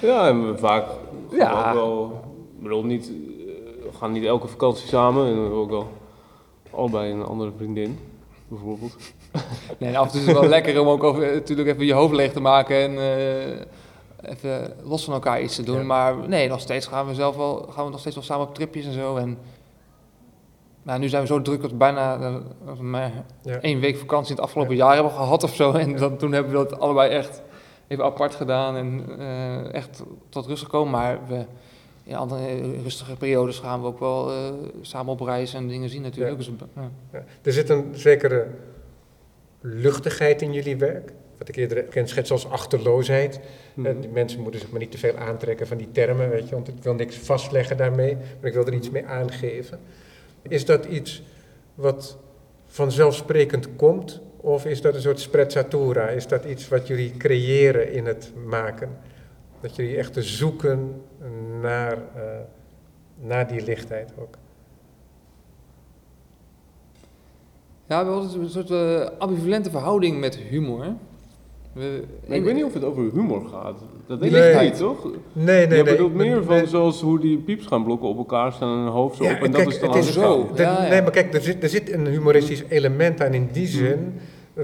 Ja, 0.00 0.28
en 0.28 0.58
vaak 0.58 0.84
Ja. 1.30 1.68
ook 1.68 1.74
wel, 1.74 2.22
ik 2.56 2.62
bedoel 2.62 2.84
niet, 2.84 3.04
eh, 3.08 3.12
we 3.84 3.96
gaan 3.98 4.12
niet 4.12 4.24
elke 4.24 4.48
vakantie 4.48 4.88
samen 4.88 5.26
en 5.26 5.48
we 5.50 5.54
ook 5.56 5.70
wel 5.70 5.88
allebei 6.70 7.12
een 7.12 7.24
andere 7.24 7.50
vriendin, 7.56 7.98
bijvoorbeeld. 8.48 8.96
Nee, 9.78 9.98
af 9.98 10.04
en 10.06 10.10
toe 10.10 10.20
is 10.20 10.26
het 10.26 10.38
wel 10.38 10.48
lekker 10.48 10.80
om 10.80 10.88
ook 10.88 11.02
over, 11.04 11.32
natuurlijk 11.34 11.68
even 11.68 11.86
je 11.86 11.92
hoofd 11.92 12.14
leeg 12.14 12.32
te 12.32 12.40
maken 12.40 12.76
en 12.76 12.98
eh, 12.98 14.30
even 14.30 14.76
los 14.82 15.04
van 15.04 15.14
elkaar 15.14 15.42
iets 15.42 15.54
te 15.56 15.62
doen. 15.62 15.76
Ja. 15.78 15.82
Maar 15.84 16.14
nee, 16.28 16.48
nog 16.48 16.60
steeds 16.60 16.86
gaan 16.86 17.06
we 17.06 17.14
zelf 17.14 17.36
wel, 17.36 17.66
gaan 17.70 17.84
we 17.84 17.90
nog 17.90 18.00
steeds 18.00 18.14
wel 18.14 18.24
samen 18.24 18.46
op 18.46 18.54
tripjes 18.54 18.86
en 18.86 18.92
zo. 18.92 19.16
En 19.16 19.38
nou, 20.82 20.98
nu 21.00 21.08
zijn 21.08 21.22
we 21.22 21.28
zo 21.28 21.42
druk 21.42 21.60
dat 21.62 21.70
we 21.70 21.76
bijna 21.76 22.14
eh, 22.14 22.34
dat 22.66 22.76
we 22.78 22.82
maar 22.84 23.12
Ja. 23.42 23.58
één 23.60 23.80
week 23.80 23.96
vakantie 23.96 24.30
in 24.30 24.36
het 24.36 24.44
afgelopen 24.44 24.76
jaar 24.76 24.94
hebben 24.94 25.12
gehad 25.12 25.42
of 25.42 25.54
zo. 25.54 25.72
En 25.72 25.96
dan, 25.96 26.16
toen 26.16 26.32
hebben 26.32 26.52
we 26.52 26.58
dat 26.68 26.80
allebei 26.80 27.10
echt 27.10 27.42
even 27.90 28.04
apart 28.04 28.34
gedaan 28.34 28.76
en 28.76 29.04
eh, 29.18 29.74
echt 29.74 30.02
tot 30.28 30.46
rust 30.46 30.62
gekomen. 30.62 30.90
Maar 30.92 31.18
we, 31.28 31.44
in 32.04 32.14
andere 32.14 32.80
rustige 32.82 33.16
periodes 33.16 33.58
gaan 33.58 33.80
we 33.80 33.86
ook 33.86 33.98
wel 33.98 34.30
eh, 34.30 34.52
samen 34.80 35.12
op 35.12 35.20
reis 35.20 35.54
en 35.54 35.68
dingen 35.68 35.88
zien 35.88 36.02
natuurlijk. 36.02 36.30
Ja. 36.30 36.36
Dus, 36.36 36.50
ja. 36.74 36.90
Ja. 37.12 37.24
Er 37.42 37.52
zit 37.52 37.68
een 37.68 37.90
zekere 37.92 38.46
luchtigheid 39.60 40.42
in 40.42 40.52
jullie 40.52 40.76
werk. 40.76 41.12
Wat 41.38 41.48
ik 41.48 41.56
eerder 41.56 41.82
ken 41.82 42.08
schets 42.08 42.30
als 42.30 42.48
achterloosheid. 42.48 43.40
Mhm. 43.74 43.86
En 43.86 44.00
die 44.00 44.10
mensen 44.10 44.40
moeten 44.40 44.60
zich 44.60 44.70
maar 44.70 44.80
niet 44.80 44.90
te 44.90 44.98
veel 44.98 45.16
aantrekken 45.16 45.66
van 45.66 45.76
die 45.76 45.92
termen, 45.92 46.30
weet 46.30 46.48
je, 46.48 46.54
want 46.54 46.68
ik 46.68 46.82
wil 46.82 46.94
niks 46.94 47.16
vastleggen 47.16 47.76
daarmee, 47.76 48.14
maar 48.14 48.48
ik 48.48 48.54
wil 48.54 48.66
er 48.66 48.74
iets 48.74 48.90
mee 48.90 49.06
aangeven. 49.06 49.78
Is 50.42 50.64
dat 50.64 50.84
iets 50.84 51.22
wat 51.74 52.18
vanzelfsprekend 52.66 53.68
komt, 53.76 54.20
of 54.40 54.64
is 54.64 54.80
dat 54.80 54.94
een 54.94 55.00
soort 55.00 55.20
sprezzatura? 55.20 56.08
Is 56.08 56.26
dat 56.26 56.44
iets 56.44 56.68
wat 56.68 56.86
jullie 56.86 57.16
creëren 57.16 57.92
in 57.92 58.06
het 58.06 58.32
maken? 58.46 58.98
Dat 59.60 59.76
jullie 59.76 59.96
echt 59.96 60.16
zoeken 60.18 61.02
naar, 61.60 61.92
eh, 61.92 62.22
naar 63.16 63.48
die 63.48 63.62
lichtheid 63.62 64.12
ook. 64.18 64.34
Ja, 67.86 68.04
we 68.04 68.04
hebben 68.04 68.14
altijd 68.14 68.34
een 68.34 68.50
soort 68.50 68.70
eh, 68.70 69.18
ambivalente 69.18 69.70
verhouding 69.70 70.20
met 70.20 70.36
humor. 70.36 70.86
We, 71.72 72.04
ik 72.26 72.44
weet 72.44 72.54
niet 72.54 72.64
of 72.64 72.74
het 72.74 72.84
over 72.84 73.02
humor 73.12 73.48
gaat. 73.48 73.80
Dat 74.10 74.20
denk 74.20 74.32
Nee. 74.32 74.52
ik 74.52 74.60
niet, 74.60 74.76
toch? 74.76 75.04
Nee, 75.32 75.66
nee, 75.66 75.78
je 75.78 75.82
nee. 75.84 75.92
bedoelt 75.92 76.14
meer 76.14 76.44
van 76.44 76.56
nee. 76.56 76.66
zoals 76.66 77.00
hoe 77.00 77.20
die 77.20 77.38
piepschuimblokken 77.38 78.08
op 78.08 78.16
elkaar 78.18 78.52
staan 78.52 78.78
en 78.78 78.84
een 78.84 78.92
hoofd 78.92 79.16
zo 79.16 79.24
Ja, 79.24 79.30
op. 79.30 79.36
En 79.36 79.52
kijk, 79.52 79.64
dat 79.64 79.72
is 79.72 79.80
dan 79.80 79.90
het 79.90 80.04
is 80.04 80.12
zo. 80.12 80.50
Ja, 80.54 80.62
ja. 80.62 80.88
Nee, 80.88 81.02
maar 81.02 81.10
kijk, 81.10 81.34
er 81.34 81.40
zit, 81.40 81.62
er 81.62 81.68
zit 81.68 81.92
een 81.92 82.06
humoristisch 82.06 82.64
element 82.68 83.22
aan 83.22 83.34
in 83.34 83.48
die 83.52 83.66
zin 83.66 84.20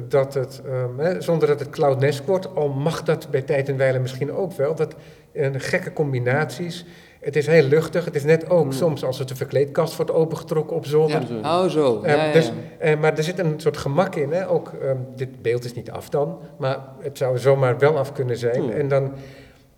dat 0.09 0.34
het, 0.34 0.62
ehm, 0.66 0.99
hè, 0.99 1.20
zonder 1.20 1.49
dat 1.49 1.61
het 1.61 1.70
clownesk 1.70 2.26
wordt, 2.26 2.55
al 2.55 2.68
mag 2.68 3.03
dat 3.03 3.28
bij 3.30 3.42
tijd 3.42 3.68
en 3.68 3.76
wijle 3.76 3.99
misschien 3.99 4.32
ook 4.32 4.53
wel, 4.53 4.74
dat 4.74 4.94
in 5.32 5.61
gekke 5.61 5.92
combinaties, 5.92 6.84
het 7.27 7.37
is 7.37 7.47
heel 7.47 7.62
luchtig, 7.62 8.05
het 8.05 8.14
is 8.14 8.24
net 8.24 8.51
ook 8.51 8.64
Mm. 8.64 8.72
soms 8.72 9.05
als 9.05 9.18
het 9.18 9.29
de 9.29 9.37
verkleedkast 9.37 9.97
wordt 9.97 10.11
opengetrokken 10.12 10.77
op 10.77 10.87
zolder. 10.87 11.22
Ja. 11.43 11.62
Oh, 11.62 11.68
zo. 11.70 12.03
Eh, 12.03 12.14
Ja, 12.16 12.24
ja, 12.27 12.33
dus, 12.33 12.47
ja. 12.47 12.53
eh, 12.79 12.99
maar 12.99 13.16
er 13.16 13.22
zit 13.24 13.39
een 13.39 13.61
soort 13.61 13.77
gemak 13.77 14.14
in. 14.14 14.33
Hè? 14.33 14.49
Ook, 14.49 14.72
ehm, 14.83 14.97
dit 15.16 15.43
beeld 15.43 15.64
is 15.64 15.74
niet 15.74 15.91
af 15.91 16.09
dan, 16.09 16.39
maar 16.59 16.79
het 17.01 17.18
zou 17.18 17.39
zomaar 17.39 17.79
wel 17.79 17.99
af 17.99 18.12
kunnen 18.12 18.37
zijn. 18.37 18.61
Hmm. 18.61 18.70
En 18.70 18.89
dan, 18.89 19.12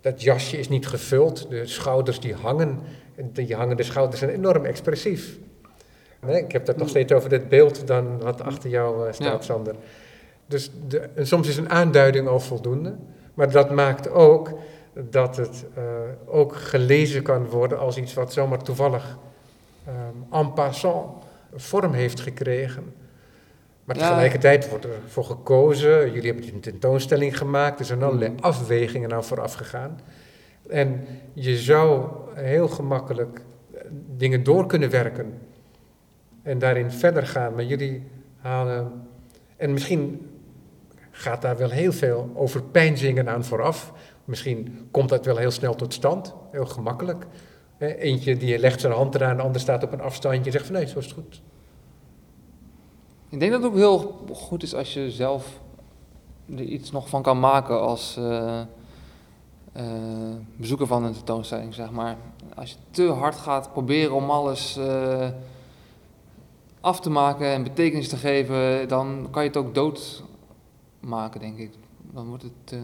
dat 0.01 0.21
jasje 0.21 0.57
is 0.57 0.69
niet 0.69 0.87
gevuld, 0.87 1.49
de 1.49 1.65
schouders 1.65 2.19
die 2.19 2.33
hangen, 2.33 2.79
en 3.15 3.29
die 3.33 3.55
hangende 3.55 3.83
schouders 3.83 4.19
zijn 4.19 4.31
enorm 4.31 4.65
expressief. 4.65 5.37
Nee, 6.25 6.43
ik 6.43 6.51
heb 6.51 6.65
dat 6.65 6.75
nog 6.75 6.83
Hmm. 6.83 6.95
steeds 6.95 7.13
over 7.13 7.29
dit 7.29 7.49
beeld 7.49 7.87
dan 7.87 8.19
wat 8.21 8.41
achter 8.41 8.69
jou 8.69 9.07
eh, 9.07 9.13
staat. 9.13 9.43
Sander. 9.43 9.75
Dus 10.45 10.71
de, 10.87 10.99
en 11.15 11.27
soms 11.27 11.47
is 11.47 11.57
een 11.57 11.69
aanduiding 11.69 12.27
al 12.27 12.39
voldoende, 12.39 12.95
maar 13.33 13.51
dat 13.51 13.71
maakt 13.71 14.09
ook 14.11 14.51
dat 15.09 15.37
het 15.37 15.65
eh, 15.75 15.83
ook 16.25 16.55
gelezen 16.55 17.23
kan 17.23 17.45
worden 17.45 17.79
als 17.79 17.97
iets 17.97 18.13
wat 18.13 18.33
zomaar 18.33 18.63
toevallig 18.63 19.17
ehm 19.85 20.33
en 20.33 20.53
passant 20.53 21.23
vorm 21.55 21.93
heeft 21.93 22.19
gekregen. 22.19 22.93
Maar 23.83 23.97
Ja. 23.97 24.07
tegelijkertijd 24.07 24.69
wordt 24.69 24.85
er 24.85 24.91
voor 25.07 25.23
gekozen. 25.23 26.11
Jullie 26.11 26.31
hebben 26.31 26.53
een 26.53 26.59
tentoonstelling 26.59 27.37
gemaakt. 27.37 27.79
Er 27.79 27.85
zijn 27.85 28.03
allerlei 28.03 28.31
Mhm. 28.31 28.41
afwegingen 28.43 29.13
aan 29.13 29.23
vooraf 29.23 29.53
gegaan. 29.53 29.99
En 30.69 31.05
je 31.33 31.57
zou 31.57 32.07
heel 32.33 32.67
gemakkelijk 32.67 33.41
eh, 33.73 33.81
dingen 34.17 34.43
door 34.43 34.65
kunnen 34.65 34.89
werken. 34.89 35.33
En 36.43 36.59
daarin 36.59 36.91
verder 36.91 37.27
gaan. 37.27 37.53
Maar 37.53 37.63
jullie 37.63 38.03
halen. 38.37 38.91
En 39.57 39.73
misschien 39.73 40.29
gaat 41.11 41.41
daar 41.41 41.57
wel 41.57 41.69
heel 41.69 41.91
veel 41.91 42.31
overpeinzingen 42.33 43.29
aan 43.29 43.43
vooraf. 43.45 43.93
Misschien 44.29 44.87
komt 44.91 45.09
dat 45.09 45.25
wel 45.25 45.37
heel 45.37 45.51
snel 45.51 45.75
tot 45.75 45.93
stand. 45.93 46.33
Heel 46.51 46.65
gemakkelijk. 46.65 47.27
Eentje 47.77 48.37
die 48.37 48.59
legt 48.59 48.81
zijn 48.81 48.93
hand 48.93 49.15
eraan, 49.15 49.37
de 49.37 49.43
ander 49.43 49.61
staat 49.61 49.83
op 49.83 49.91
een 49.91 50.01
afstandje 50.01 50.45
en 50.45 50.51
zegt 50.51 50.65
van 50.65 50.75
nee, 50.75 50.87
zo 50.87 50.97
is 50.99 51.05
het 51.05 51.13
goed. 51.13 51.41
Ik 53.29 53.39
denk 53.39 53.51
dat 53.51 53.61
het 53.61 53.71
ook 53.71 53.77
heel 53.77 54.25
goed 54.33 54.63
is 54.63 54.75
als 54.75 54.93
je 54.93 55.11
zelf 55.11 55.61
er 56.45 56.61
iets 56.61 56.91
nog 56.91 57.09
van 57.09 57.21
kan 57.21 57.39
maken 57.39 57.81
als 57.81 58.17
eh, 58.17 58.59
eh, 59.71 60.35
bezoeker 60.55 60.87
van 60.87 61.03
een 61.03 61.13
tentoonstelling, 61.13 61.73
zeg 61.73 61.91
maar. 61.91 62.17
Als 62.55 62.69
je 62.69 62.77
te 62.91 63.07
hard 63.07 63.35
gaat 63.35 63.71
proberen 63.71 64.15
om 64.15 64.29
alles 64.29 64.77
eh, 64.77 65.29
af 66.81 66.99
te 66.99 67.09
maken 67.09 67.47
en 67.47 67.63
betekenis 67.63 68.09
te 68.09 68.17
geven, 68.17 68.87
dan 68.87 69.27
kan 69.31 69.43
je 69.43 69.47
het 69.47 69.57
ook 69.57 69.75
dood 69.75 70.23
maken, 70.99 71.39
denk 71.39 71.57
ik. 71.57 71.73
Dan 72.11 72.27
wordt 72.27 72.43
het... 72.43 72.79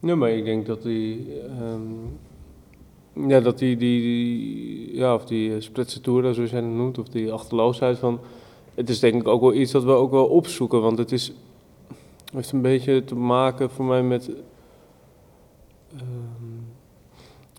eh, 0.00 0.08
Ja, 0.08 0.14
maar 0.14 0.30
ik 0.30 0.44
denk 0.44 0.66
dat 0.66 0.82
die, 0.82 1.26
ehm, 1.42 3.28
ja, 3.28 3.40
dat 3.40 3.58
die, 3.58 3.76
die, 3.76 4.96
ja, 4.96 5.14
of 5.14 5.24
die 5.24 5.50
uh, 5.50 5.56
sprezzatura, 5.58 6.32
zoals 6.32 6.50
jij 6.50 6.60
het 6.60 6.68
noemt, 6.68 6.98
of 6.98 7.08
die 7.08 7.32
achterloosheid 7.32 7.98
van, 7.98 8.20
het 8.74 8.88
is 8.88 9.00
denk 9.00 9.14
ik 9.14 9.28
ook 9.28 9.40
wel 9.40 9.54
iets 9.54 9.72
dat 9.72 9.84
we 9.84 9.90
ook 9.90 10.10
wel 10.10 10.26
opzoeken, 10.26 10.80
want 10.80 10.98
het 10.98 11.12
is, 11.12 11.32
heeft 12.32 12.52
een 12.52 12.62
beetje 12.62 13.04
te 13.04 13.14
maken 13.14 13.70
voor 13.70 13.84
mij 13.84 14.02
met, 14.02 14.30
ehm, 15.96 16.56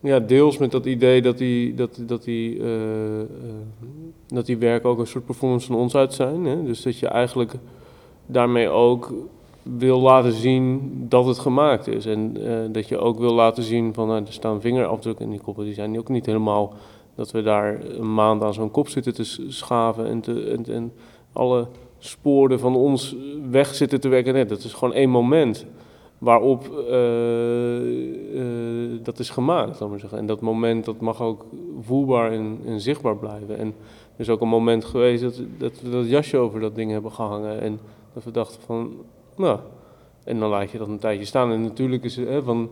ja, 0.02 0.20
deels 0.20 0.58
met 0.58 0.72
dat 0.72 0.86
idee 0.86 1.22
dat 1.22 1.38
die, 1.38 1.74
dat, 1.74 2.00
dat 2.02 2.24
die, 2.24 2.60
eh, 2.60 3.20
eh, 3.22 3.28
dat 4.28 4.46
die 4.46 4.58
werken 4.58 4.90
ook 4.90 5.00
een 5.00 5.08
soort 5.08 5.26
performance 5.26 5.68
van 5.68 5.76
ons 5.76 5.96
uit 5.96 6.14
zijn, 6.14 6.46
hè? 6.46 6.64
dus 6.64 6.82
dat 6.82 7.00
je 7.00 7.08
eigenlijk 7.08 7.54
daarmee 8.26 8.70
ook 8.70 9.14
wil 9.78 10.00
laten 10.00 10.34
zien 10.34 10.96
dat 11.10 11.26
het 11.26 11.40
gemaakt 11.40 11.88
is. 11.88 12.06
En 12.06 12.38
eh, 12.46 12.60
dat 12.72 12.88
je 12.88 12.98
ook 12.98 13.20
wil 13.20 13.34
laten 13.34 13.64
zien 13.64 13.94
van 13.94 14.08
nou, 14.08 14.26
er 14.26 14.34
staan 14.34 14.62
vingerafdrukken 14.62 15.26
in 15.26 15.32
die 15.32 15.42
koppen. 15.42 15.66
Die 15.66 15.74
zijn 15.74 15.98
ook 15.98 16.10
niet 16.10 16.26
helemaal 16.26 16.74
dat 17.16 17.32
we 17.32 17.42
daar 17.42 17.80
een 17.86 18.14
maand 18.14 18.44
aan 18.44 18.54
zo'n 18.54 18.72
kop 18.72 18.90
zitten 18.90 19.14
te 19.14 19.24
schaven 19.48 20.08
en, 20.08 20.22
te, 20.22 20.44
en, 20.44 20.74
en 20.74 20.94
alle 21.34 21.68
sporen 21.98 22.60
van 22.60 22.76
ons 22.76 23.16
weg 23.50 23.76
zitten 23.76 24.00
te 24.00 24.08
werken. 24.08 24.34
Nee, 24.34 24.46
dat 24.46 24.64
is 24.64 24.74
gewoon 24.74 24.94
één 24.94 25.10
moment 25.10 25.66
waarop 26.18 26.78
eh, 26.90 27.78
eh, 28.40 29.00
dat 29.04 29.20
is 29.20 29.30
gemaakt, 29.30 29.80
laat 29.80 29.90
maar 29.90 30.00
zeggen. 30.00 30.18
En 30.18 30.26
dat 30.26 30.42
moment 30.42 30.86
dat 30.86 31.00
mag 31.00 31.22
ook 31.22 31.46
voelbaar 31.82 32.32
en, 32.32 32.60
en 32.66 32.82
zichtbaar 32.82 33.18
blijven. 33.18 33.58
En 33.58 33.68
er 34.16 34.20
is 34.20 34.30
ook 34.30 34.42
een 34.42 34.48
moment 34.48 34.86
geweest 34.86 35.22
dat, 35.22 35.42
dat 35.58 35.82
we 35.82 35.90
dat 35.90 36.10
jasje 36.10 36.38
over 36.38 36.60
dat 36.60 36.76
ding 36.76 36.92
hebben 36.92 37.12
gehangen. 37.12 37.62
En 37.62 37.80
dat 38.14 38.24
we 38.24 38.32
dachten 38.32 38.62
van, 38.62 38.92
nou, 39.38 39.60
en 40.24 40.40
dan 40.40 40.50
laat 40.50 40.72
je 40.72 40.78
dat 40.78 40.88
een 40.88 41.00
tijdje 41.00 41.26
staan. 41.26 41.52
En 41.52 41.62
natuurlijk 41.62 42.04
is 42.04 42.16
het, 42.16 42.28
hè, 42.28 42.44
van, 42.44 42.70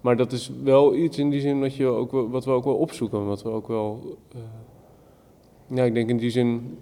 maar 0.00 0.16
dat 0.16 0.32
is 0.32 0.50
wel 0.62 0.94
iets 0.94 1.18
in 1.18 1.30
die 1.30 1.40
zin 1.40 1.60
wat, 1.60 1.74
je 1.74 1.86
ook, 1.86 2.10
wat 2.10 2.44
we 2.44 2.50
ook 2.50 2.64
wel 2.64 2.76
opzoeken. 2.76 3.26
Wat 3.26 3.42
we 3.42 3.48
ook 3.48 3.68
wel, 3.68 4.16
eh, 4.32 4.40
ja, 5.76 5.84
ik 5.84 5.94
denk 5.94 6.08
in 6.08 6.16
die 6.16 6.30
zin, 6.30 6.78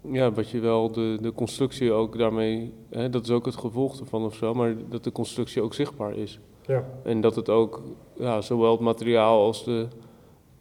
ja, 0.00 0.32
wat 0.32 0.50
je 0.50 0.60
wel, 0.60 0.90
de, 0.90 1.18
de 1.20 1.32
constructie 1.32 1.92
ook 1.92 2.18
daarmee, 2.18 2.72
hè, 2.88 3.10
dat 3.10 3.24
is 3.24 3.30
ook 3.30 3.44
het 3.44 3.56
gevolg 3.56 4.00
ervan 4.00 4.24
of 4.24 4.34
zo, 4.34 4.54
maar 4.54 4.74
dat 4.88 5.04
de 5.04 5.12
constructie 5.12 5.62
ook 5.62 5.74
zichtbaar 5.74 6.16
is. 6.16 6.40
Ja, 6.66 6.84
En 7.02 7.20
dat 7.20 7.36
het 7.36 7.48
ook, 7.48 7.82
ja, 8.18 8.40
zowel 8.40 8.70
het 8.70 8.80
materiaal 8.80 9.44
als 9.44 9.64
de, 9.64 9.86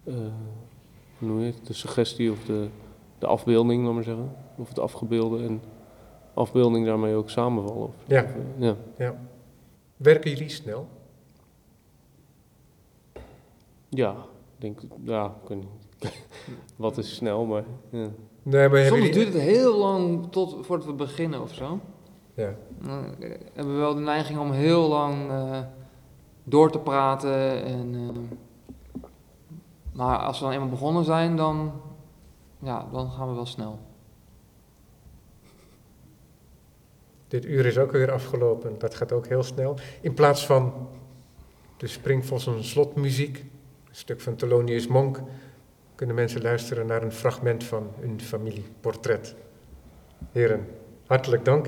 eh, 0.03 0.13
hoe 1.17 1.27
noem 1.27 1.39
je 1.39 1.45
het, 1.45 1.67
de 1.67 1.73
suggestie 1.73 2.31
of 2.31 2.43
de, 2.45 2.67
de 3.17 3.27
afbeelding, 3.27 3.85
laat 3.85 3.93
maar 3.93 4.03
zeggen. 4.03 4.35
Of 4.57 4.67
het 4.67 4.79
afgebeelde 4.79 5.43
en 5.43 5.61
afbeelding 6.39 6.85
daarmee 6.85 7.15
ook 7.15 7.29
samenvallen. 7.29 7.87
Of, 7.87 7.93
Ja. 8.07 8.21
of, 8.23 8.29
eh, 8.59 8.71
ja. 8.97 9.15
werken 9.97 10.31
jullie 10.31 10.49
snel? 10.49 10.87
Ja, 13.89 14.11
ik 14.55 14.61
denk, 14.61 14.79
ja, 15.03 15.25
ik 15.43 15.49
weet 15.49 15.57
niet. 15.57 15.67
Wat 16.75 16.97
is 16.97 17.15
snel, 17.15 17.45
maar 17.45 17.63
ja. 17.89 17.97
Nee, 18.43 18.69
maar 18.69 18.79
hebben 18.79 18.85
Soms 18.87 18.99
jullie... 18.99 19.13
duurt 19.13 19.33
het 19.33 19.41
heel 19.41 19.77
lang 19.77 20.31
tot, 20.31 20.65
voordat 20.65 20.85
we 20.85 20.93
beginnen 20.93 21.41
of 21.41 21.53
zo. 21.53 21.79
Ja, 22.33 22.53
Dan 22.81 23.05
eh, 23.19 23.29
hebben 23.53 23.73
we 23.73 23.79
wel 23.79 23.95
de 23.95 24.01
neiging 24.01 24.39
om 24.39 24.51
heel 24.51 24.87
lang 24.87 25.29
eh, 25.29 25.59
door 26.43 26.71
te 26.71 26.79
praten. 26.79 27.63
En, 27.63 27.95
eh, 27.95 29.01
maar 29.93 30.17
als 30.17 30.39
we 30.39 30.45
dan 30.45 30.53
eenmaal 30.53 30.69
begonnen 30.69 31.03
zijn, 31.03 31.35
dan, 31.35 31.71
ja, 32.59 32.87
dan 32.91 33.11
gaan 33.11 33.27
we 33.29 33.33
wel 33.35 33.45
snel. 33.45 33.79
Dit 37.29 37.45
uur 37.45 37.65
is 37.65 37.77
ook 37.77 37.91
weer 37.91 38.11
afgelopen. 38.11 38.79
Dat 38.79 38.95
gaat 38.95 39.11
ook 39.11 39.27
heel 39.27 39.43
snel. 39.43 39.77
In 40.01 40.13
plaats 40.13 40.45
van 40.45 40.89
de 41.77 41.87
Springvossen 41.87 42.63
slotmuziek, 42.63 43.37
een 43.37 43.95
stuk 43.95 44.21
van 44.21 44.35
Thelonious 44.35 44.87
Monk, 44.87 45.21
kunnen 45.95 46.15
mensen 46.15 46.41
luisteren 46.41 46.85
naar 46.85 47.03
een 47.03 47.11
fragment 47.11 47.63
van 47.63 47.91
hun 47.99 48.21
familieportret. 48.21 49.35
Heren, 50.31 50.67
hartelijk 51.05 51.45
dank. 51.45 51.67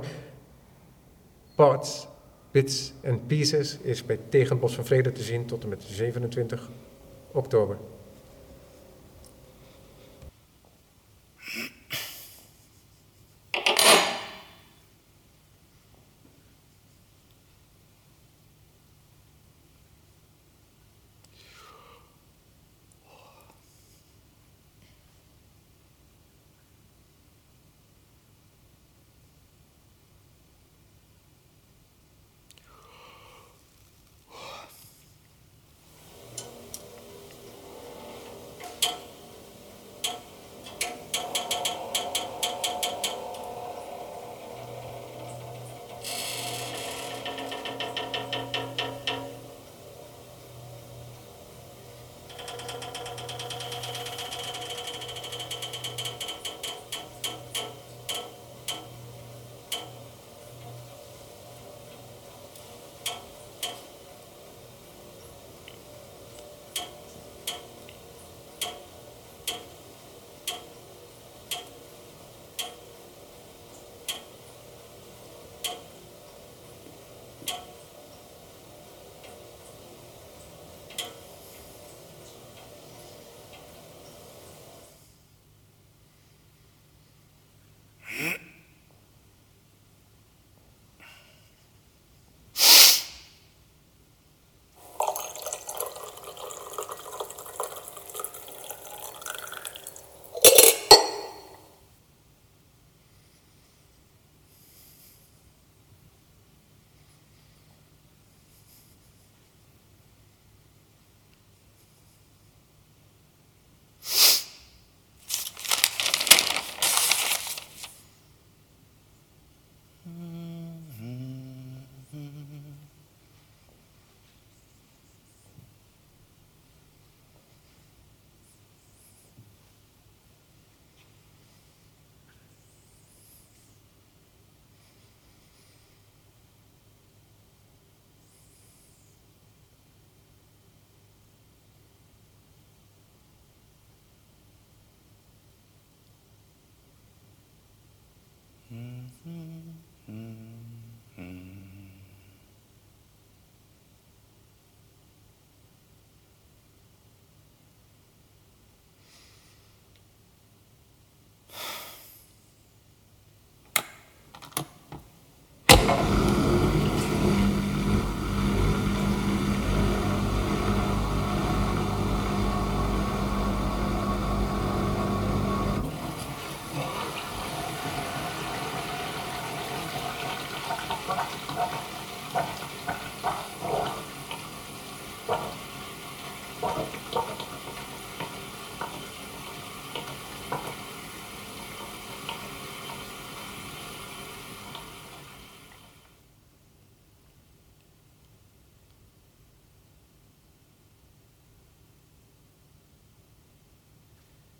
Parts, 1.55 2.07
Bits 2.51 2.93
and 3.05 3.27
Pieces 3.27 3.77
is 3.81 4.05
bij 4.05 4.19
Tegenbos 4.29 4.75
van 4.75 4.85
Vrede 4.85 5.11
te 5.11 5.23
zien 5.23 5.45
tot 5.45 5.63
en 5.63 5.69
met 5.69 5.83
27 5.83 6.69
oktober. 7.31 7.77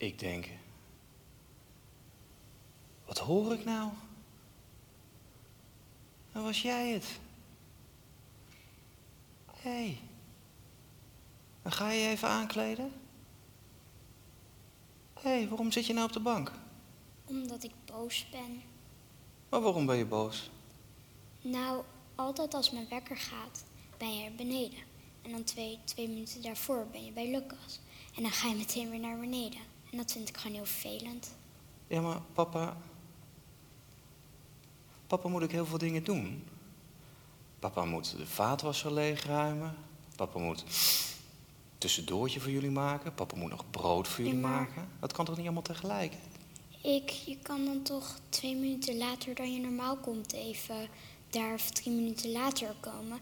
Ik 0.02 0.20
denk, 0.20 0.48
wat 3.06 3.18
hoor 3.18 3.54
ik 3.54 3.66
nou? 3.66 3.92
Dan 6.32 6.44
was 6.44 6.62
jij 6.62 6.90
het. 6.90 7.20
Hé, 9.46 9.70
hey, 9.70 9.98
dan 11.62 11.72
ga 11.72 11.92
je 11.92 12.02
je 12.02 12.10
even 12.10 12.28
aankleden? 12.28 12.94
Hé, 15.14 15.30
hey, 15.30 15.48
waarom 15.48 15.72
zit 15.72 15.86
je 15.86 15.94
nou 15.94 16.08
op 16.08 16.14
de 16.14 16.20
bank? 16.20 16.52
Omdat 17.26 17.64
ik 17.64 17.72
boos 17.86 18.30
ben. 18.32 18.62
Maar 19.50 19.62
waarom 19.62 19.86
ben 19.86 19.98
je 19.98 20.06
boos? 20.06 20.50
Nou, 21.42 21.84
altijd 22.16 22.54
als 22.54 22.72
mijn 22.72 22.90
wekker 22.90 23.18
gaat, 23.18 23.64
ben 23.98 24.18
je 24.18 24.26
er 24.26 24.36
beneden. 24.36 24.80
En 25.22 25.32
dan 25.32 25.44
twee, 25.44 25.80
twee 25.84 26.08
minuten 26.08 26.42
daarvoor 26.42 26.88
ben 26.92 27.06
je 27.06 27.12
bij 27.12 27.32
Lucas. 27.32 27.80
En 28.16 28.24
dan 28.24 28.32
ga 28.32 28.48
je 28.48 28.56
meteen 28.56 28.90
weer 28.90 29.00
naar 29.00 29.20
beneden. 29.20 29.71
En 29.92 29.98
dat 29.98 30.12
vind 30.12 30.30
ik 30.30 30.38
gewoon 30.38 30.56
heel 30.56 30.66
vervelend. 30.66 31.32
Ja, 31.88 32.02
maar 32.02 32.22
papa... 32.34 32.78
Papa 35.08 35.30
moet 35.30 35.44
ook 35.44 35.52
heel 35.52 35.66
veel 35.66 35.78
dingen 35.78 36.04
doen. 36.04 36.44
Papa 37.60 37.86
moet 37.86 38.18
de 38.18 38.28
vaatwasser 38.28 38.94
leegruimen. 38.94 39.76
Papa 40.16 40.40
moet 40.40 40.64
tussendoortje 41.78 42.40
voor 42.40 42.52
jullie 42.52 42.70
maken. 42.72 43.14
Papa 43.14 43.36
moet 43.38 43.50
nog 43.50 43.70
brood 43.70 44.08
voor 44.08 44.24
jullie 44.24 44.40
Ja, 44.40 44.48
maar- 44.48 44.60
maken. 44.62 44.90
Dat 45.00 45.12
kan 45.14 45.26
toch 45.26 45.36
niet 45.36 45.46
allemaal 45.46 45.64
tegelijk? 45.64 46.14
Ik, 46.82 47.10
je 47.10 47.38
kan 47.42 47.66
dan 47.66 47.82
toch 47.82 48.20
twee 48.30 48.56
minuten 48.56 48.98
later 48.98 49.36
dan 49.36 49.54
je 49.54 49.60
normaal 49.60 49.98
komt 49.98 50.34
even 50.34 50.88
daar 51.30 51.54
of 51.54 51.70
drie 51.70 51.94
minuten 51.96 52.32
later 52.32 52.76
komen. 52.80 53.20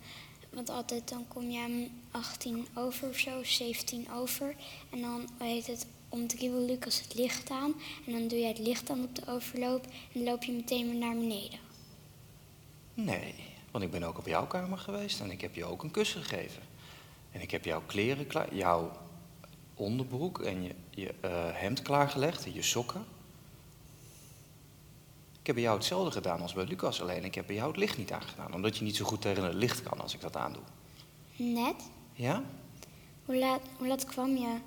Want 0.49 0.69
altijd 0.69 1.09
dan 1.09 1.27
kom 1.27 1.49
je 1.49 1.65
om 1.65 1.89
18 2.11 2.67
over 2.75 3.09
of 3.09 3.17
zo, 3.17 3.43
17 3.43 4.11
over. 4.13 4.55
En 4.89 5.01
dan 5.01 5.27
heet 5.37 5.67
het 5.67 5.85
om 6.09 6.27
drie 6.27 6.49
wil 6.49 6.65
Lucas 6.65 7.01
het 7.01 7.13
licht 7.13 7.49
aan. 7.49 7.73
En 8.05 8.11
dan 8.11 8.27
doe 8.27 8.39
jij 8.39 8.47
het 8.47 8.59
licht 8.59 8.89
aan 8.89 9.03
op 9.03 9.15
de 9.15 9.27
overloop 9.27 9.85
en 10.13 10.23
loop 10.23 10.43
je 10.43 10.51
meteen 10.51 10.89
weer 10.89 10.99
naar 10.99 11.15
beneden. 11.15 11.59
Nee, 12.93 13.35
want 13.71 13.83
ik 13.83 13.91
ben 13.91 14.03
ook 14.03 14.17
op 14.17 14.27
jouw 14.27 14.47
kamer 14.47 14.77
geweest 14.77 15.19
en 15.19 15.31
ik 15.31 15.41
heb 15.41 15.55
je 15.55 15.65
ook 15.65 15.83
een 15.83 15.91
kus 15.91 16.11
gegeven. 16.11 16.61
En 17.31 17.41
ik 17.41 17.51
heb 17.51 17.65
jouw 17.65 17.81
kleren 17.85 18.27
klaar, 18.27 18.55
jouw 18.55 18.91
onderbroek 19.75 20.39
en 20.39 20.63
je, 20.63 20.75
je 20.89 21.13
eh, 21.19 21.31
hemd 21.51 21.81
klaargelegd 21.81 22.45
en 22.45 22.53
je 22.53 22.61
sokken. 22.61 23.05
Ik 25.39 25.45
heb 25.45 25.55
bij 25.55 25.63
jou 25.63 25.77
hetzelfde 25.77 26.11
gedaan 26.11 26.41
als 26.41 26.53
bij 26.53 26.65
Lucas, 26.65 27.01
alleen 27.01 27.23
ik 27.23 27.35
heb 27.35 27.47
bij 27.47 27.55
jou 27.55 27.67
het 27.67 27.77
licht 27.77 27.97
niet 27.97 28.11
aangedaan. 28.11 28.53
Omdat 28.53 28.77
je 28.77 28.83
niet 28.83 28.95
zo 28.95 29.05
goed 29.05 29.21
tegen 29.21 29.43
het 29.43 29.53
licht 29.53 29.83
kan 29.83 30.01
als 30.01 30.13
ik 30.13 30.21
dat 30.21 30.35
aandoe. 30.35 30.63
Net? 31.35 31.89
Ja? 32.13 32.43
Hoe 33.25 33.37
laat, 33.37 33.61
hoe 33.77 33.87
laat 33.87 34.05
kwam 34.05 34.37
je? 34.37 34.57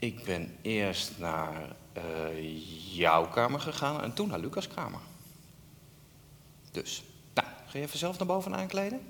Ik 0.00 0.24
ben 0.24 0.56
eerst 0.62 1.18
naar 1.18 1.76
eh, 1.92 2.94
jouw 2.96 3.28
kamer 3.28 3.60
gegaan 3.60 4.02
en 4.02 4.14
toen 4.14 4.28
naar 4.28 4.38
Lucas' 4.38 4.68
kamer. 4.68 5.00
Dus, 6.70 7.02
nou, 7.34 7.48
ga 7.66 7.78
je 7.78 7.84
even 7.84 7.98
zelf 7.98 8.18
naar 8.18 8.26
boven 8.26 8.54
aankleden? 8.54 9.00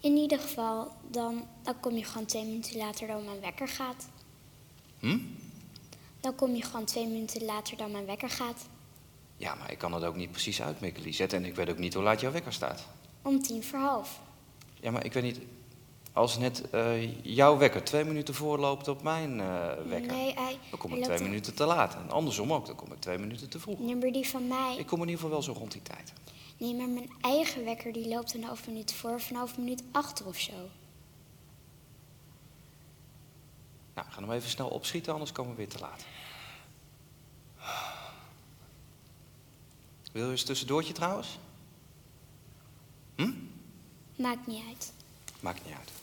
In 0.00 0.16
ieder 0.16 0.38
geval, 0.38 0.92
dan, 1.10 1.46
dan 1.62 1.80
kom 1.80 1.96
je 1.96 2.04
gewoon 2.04 2.26
twee 2.26 2.44
minuten 2.44 2.76
later 2.76 3.06
dan 3.06 3.24
mijn 3.24 3.40
wekker 3.40 3.68
gaat. 3.68 4.08
Hm? 4.98 5.18
Dan 6.20 6.34
kom 6.34 6.54
je 6.54 6.62
gewoon 6.62 6.84
twee 6.84 7.06
minuten 7.06 7.44
later 7.44 7.76
dan 7.76 7.90
mijn 7.90 8.06
wekker 8.06 8.30
gaat. 8.30 8.66
Ja, 9.36 9.54
maar 9.54 9.70
ik 9.70 9.78
kan 9.78 9.92
het 9.92 10.04
ook 10.04 10.16
niet 10.16 10.30
precies 10.30 10.62
uitmikken, 10.62 11.02
Lisette. 11.02 11.36
En 11.36 11.44
ik 11.44 11.54
weet 11.54 11.70
ook 11.70 11.78
niet 11.78 11.94
hoe 11.94 12.02
laat 12.02 12.20
jouw 12.20 12.32
wekker 12.32 12.52
staat. 12.52 12.86
Om 13.22 13.42
tien 13.42 13.64
voor 13.64 13.78
half. 13.78 14.20
Ja, 14.80 14.90
maar 14.90 15.04
ik 15.04 15.12
weet 15.12 15.22
niet... 15.22 15.40
Als 16.16 16.38
net 16.38 16.70
eh, 16.70 17.24
jouw 17.24 17.56
wekker 17.56 17.84
twee 17.84 18.04
minuten 18.04 18.34
voorloopt 18.34 18.88
op 18.88 19.02
mijn 19.02 19.40
eh, 19.40 19.72
wekker... 19.88 20.12
Nee, 20.12 20.34
hij, 20.34 20.58
dan 20.70 20.78
kom 20.78 20.94
ik 20.94 21.02
twee 21.02 21.20
minuten 21.20 21.54
te 21.54 21.64
laat. 21.64 21.94
En 21.94 22.10
andersom 22.10 22.52
ook, 22.52 22.66
dan 22.66 22.74
kom 22.74 22.92
ik 22.92 23.00
twee 23.00 23.18
minuten 23.18 23.48
te 23.48 23.58
vroeg. 23.58 23.78
Maar 23.78 24.10
die 24.10 24.28
van 24.28 24.46
mij. 24.48 24.76
Ik 24.78 24.86
kom 24.86 25.02
in 25.02 25.08
ieder 25.08 25.20
geval 25.20 25.30
wel 25.30 25.42
zo 25.42 25.52
rond 25.52 25.72
die 25.72 25.82
tijd. 25.82 26.12
Nee, 26.56 26.74
maar 26.74 26.88
mijn 26.88 27.10
eigen 27.20 27.64
wekker 27.64 27.92
die 27.92 28.08
loopt 28.08 28.34
een 28.34 28.44
half 28.44 28.66
minuut 28.66 28.92
voor 28.92 29.10
of 29.10 29.30
een 29.30 29.36
half 29.36 29.58
minuut 29.58 29.82
achter 29.92 30.26
of 30.26 30.36
zo. 30.36 30.52
Nou, 33.94 34.08
ga 34.10 34.20
hem 34.20 34.32
even 34.32 34.50
snel 34.50 34.68
opschieten, 34.68 35.12
anders 35.12 35.32
komen 35.32 35.50
we 35.50 35.56
weer 35.56 35.68
te 35.68 35.78
laat. 35.78 36.04
Wil 40.12 40.24
je 40.24 40.30
eens 40.30 40.44
tussendoortje 40.44 40.92
trouwens? 40.92 41.38
Hm? 43.16 43.32
Maakt 44.16 44.46
niet 44.46 44.62
uit. 44.68 44.92
Maakt 45.40 45.64
niet 45.64 45.74
uit. 45.74 45.95